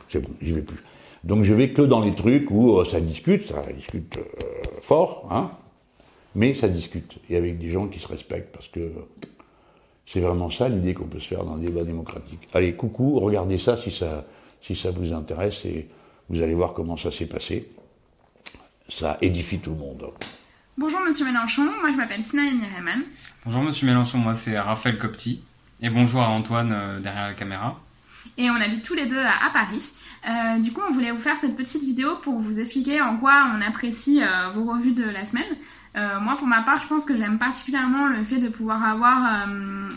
c'est 0.10 0.20
bon, 0.20 0.30
j'y 0.42 0.54
vais 0.54 0.62
plus. 0.62 0.82
Donc 1.24 1.44
je 1.44 1.54
vais 1.54 1.72
que 1.72 1.82
dans 1.82 2.02
les 2.02 2.14
trucs 2.14 2.52
où 2.52 2.78
euh, 2.78 2.86
ça 2.86 3.00
discute, 3.00 3.48
ça 3.48 3.62
discute 3.76 4.18
euh, 4.18 4.22
fort, 4.82 5.28
hein, 5.32 5.52
mais 6.36 6.54
ça 6.54 6.68
discute, 6.68 7.18
et 7.30 7.36
avec 7.36 7.58
des 7.58 7.70
gens 7.70 7.88
qui 7.88 8.00
se 8.00 8.08
respectent, 8.08 8.52
parce 8.54 8.68
que 8.68 8.92
c'est 10.06 10.20
vraiment 10.20 10.50
ça 10.50 10.70
l'idée 10.70 10.94
qu'on 10.94 11.08
peut 11.08 11.20
se 11.20 11.28
faire 11.28 11.44
dans 11.44 11.56
un 11.56 11.58
débat 11.58 11.84
démocratique. 11.84 12.48
Allez, 12.54 12.76
coucou, 12.76 13.20
regardez 13.20 13.58
ça 13.58 13.78
si 13.78 13.92
ça, 13.92 14.26
si 14.62 14.76
ça 14.76 14.92
vous 14.92 15.14
intéresse, 15.14 15.66
et 15.66 15.88
vous 16.30 16.42
allez 16.42 16.54
voir 16.54 16.74
comment 16.74 16.98
ça 16.98 17.12
s'est 17.12 17.28
passé. 17.28 17.70
Ça 18.88 19.18
édifie 19.22 19.60
tout 19.60 19.72
le 19.72 19.78
monde. 19.78 20.12
Bonjour 20.78 21.00
Monsieur 21.02 21.26
Mélenchon, 21.26 21.64
moi 21.64 21.92
je 21.92 21.98
m'appelle 21.98 22.24
Sina 22.24 22.44
Niriman. 22.44 23.04
Bonjour 23.46 23.64
Monsieur 23.64 23.88
Mélenchon, 23.88 24.18
moi 24.20 24.36
c'est 24.36 24.60
Raphaël 24.60 25.00
Copti. 25.00 25.44
Et 25.82 25.90
bonjour 25.90 26.22
à 26.22 26.30
Antoine 26.30 26.72
euh, 26.72 27.00
derrière 27.00 27.28
la 27.28 27.34
caméra 27.34 27.80
et 28.38 28.50
on 28.50 28.56
habite 28.56 28.84
tous 28.84 28.94
les 28.94 29.06
deux 29.06 29.20
à, 29.20 29.50
Paris. 29.54 29.84
Euh, 30.28 30.60
du 30.60 30.72
coup, 30.74 30.82
on 30.88 30.92
voulait 30.92 31.12
vous 31.12 31.20
faire 31.20 31.38
cette 31.40 31.56
petite 31.56 31.84
vidéo 31.84 32.16
pour 32.24 32.40
vous 32.40 32.60
expliquer 32.60 33.02
en 33.02 33.18
quoi 33.18 33.52
on 33.56 33.62
apprécie 33.62 34.22
euh, 34.22 34.50
vos 34.50 34.66
revues 34.66 34.94
de 34.94 35.04
la 35.04 35.26
semaine. 35.26 35.56
Euh, 35.96 36.20
moi, 36.20 36.36
pour 36.38 36.48
ma 36.48 36.62
part, 36.62 36.82
je 36.82 36.88
pense 36.88 37.06
que 37.06 37.18
j'aime 37.18 37.38
particulièrement 37.38 38.08
le 38.08 38.24
fait 38.26 38.40
de 38.40 38.50
pouvoir 38.50 38.84
avoir 38.84 39.48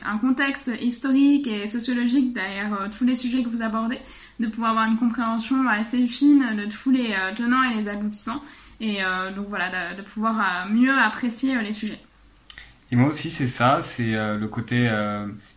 un 0.04 0.18
contexte 0.18 0.70
historique 0.80 1.46
et 1.48 1.66
sociologique 1.66 2.32
derrière 2.32 2.88
tous 2.96 3.04
les 3.04 3.16
sujets 3.16 3.42
que 3.42 3.48
vous 3.48 3.62
abordez, 3.62 3.98
de 4.38 4.46
pouvoir 4.46 4.70
avoir 4.70 4.86
une 4.86 4.96
compréhension 4.96 5.66
assez 5.68 6.06
fine 6.06 6.56
de 6.56 6.66
tous 6.66 6.92
les 6.92 7.16
tenants 7.34 7.64
et 7.64 7.82
les 7.82 7.88
aboutissants, 7.88 8.40
et 8.80 8.98
donc 9.34 9.48
voilà, 9.48 9.94
de, 9.94 9.96
de 9.96 10.02
pouvoir 10.02 10.68
mieux 10.70 10.96
apprécier 10.96 11.60
les 11.60 11.72
sujets. 11.72 11.98
Et 12.92 12.96
moi 12.96 13.08
aussi, 13.08 13.30
c'est 13.30 13.48
ça, 13.48 13.80
c'est 13.82 14.12
le 14.12 14.46
côté 14.46 14.88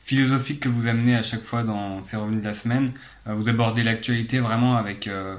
philosophique 0.03 0.59
que 0.59 0.69
vous 0.69 0.87
amenez 0.87 1.15
à 1.15 1.23
chaque 1.23 1.43
fois 1.43 1.63
dans 1.63 2.03
ces 2.03 2.17
revenus 2.17 2.41
de 2.41 2.47
la 2.47 2.53
semaine. 2.53 2.91
Euh, 3.27 3.33
vous 3.33 3.47
abordez 3.47 3.81
l'actualité 3.81 4.39
vraiment 4.39 4.75
avec 4.75 5.07
euh, 5.07 5.37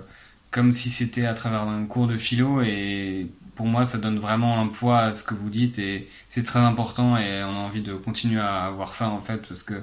comme 0.51 0.73
si 0.73 0.88
c'était 0.88 1.27
à 1.27 1.35
travers 1.35 1.62
un 1.62 1.85
cours 1.85 2.07
de 2.07 2.17
philo 2.17 2.62
et 2.62 3.27
pour 3.55 3.67
moi 3.67 3.87
ça 3.87 3.99
donne 3.99 4.19
vraiment 4.19 4.61
un 4.61 4.69
poids 4.69 5.01
à 5.01 5.15
ce 5.15 5.23
que 5.23 5.35
vous 5.35 5.51
dites 5.51 5.79
et 5.79 6.09
c'est 6.31 6.45
très 6.45 6.61
important 6.61 7.17
et 7.17 7.43
on 7.45 7.51
a 7.51 7.59
envie 7.59 7.83
de 7.83 7.95
continuer 7.95 8.41
à 8.41 8.71
voir 8.71 8.95
ça 8.95 9.09
en 9.09 9.21
fait 9.21 9.47
parce 9.49 9.62
que 9.62 9.75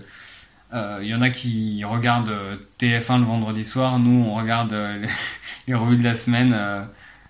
il 0.71 0.77
euh, 0.77 1.03
y 1.03 1.15
en 1.15 1.21
a 1.21 1.31
qui 1.31 1.83
regardent 1.83 2.59
TF1 2.79 3.19
le 3.19 3.25
vendredi 3.25 3.65
soir, 3.65 3.97
nous 3.99 4.23
on 4.25 4.35
regarde 4.35 4.71
les, 5.67 5.73
revues 5.73 5.97
de 5.97 6.03
la 6.03 6.15
semaine. 6.15 6.51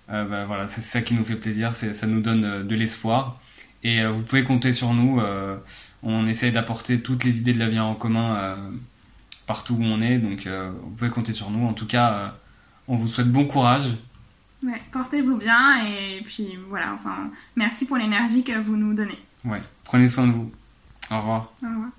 Bah, 0.08 0.44
voilà, 0.44 0.66
c'est 0.66 0.80
ça 0.80 1.02
qui 1.02 1.14
nous 1.14 1.24
fait 1.24 1.36
plaisir, 1.36 1.76
ça 1.76 2.06
nous 2.08 2.20
donne 2.20 2.66
de 2.66 2.74
l'espoir 2.74 3.40
et 3.84 4.04
vous 4.04 4.22
pouvez 4.22 4.42
compter 4.42 4.72
sur 4.72 4.92
nous 4.92 5.20
on 6.02 6.26
essaie 6.26 6.50
d'apporter 6.50 7.00
toutes 7.00 7.24
les 7.24 7.38
idées 7.38 7.52
de 7.52 7.58
la 7.58 7.68
vie 7.68 7.80
en 7.80 7.94
commun 7.94 8.36
euh, 8.36 8.70
partout 9.46 9.74
où 9.74 9.82
on 9.82 10.00
est, 10.00 10.18
donc 10.18 10.46
euh, 10.46 10.70
vous 10.82 10.90
pouvez 10.90 11.10
compter 11.10 11.34
sur 11.34 11.50
nous. 11.50 11.66
En 11.66 11.74
tout 11.74 11.86
cas, 11.86 12.12
euh, 12.12 12.28
on 12.88 12.96
vous 12.96 13.08
souhaite 13.08 13.30
bon 13.30 13.46
courage. 13.46 13.88
Ouais, 14.62 14.82
portez-vous 14.92 15.36
bien 15.36 15.84
et 15.86 16.22
puis 16.24 16.58
voilà, 16.68 16.92
enfin, 16.94 17.30
merci 17.56 17.86
pour 17.86 17.96
l'énergie 17.96 18.44
que 18.44 18.58
vous 18.60 18.76
nous 18.76 18.92
donnez. 18.94 19.18
Ouais, 19.44 19.62
prenez 19.84 20.08
soin 20.08 20.26
de 20.26 20.32
vous. 20.32 20.50
Au 21.10 21.18
revoir. 21.18 21.52
Au 21.62 21.66
revoir. 21.66 21.90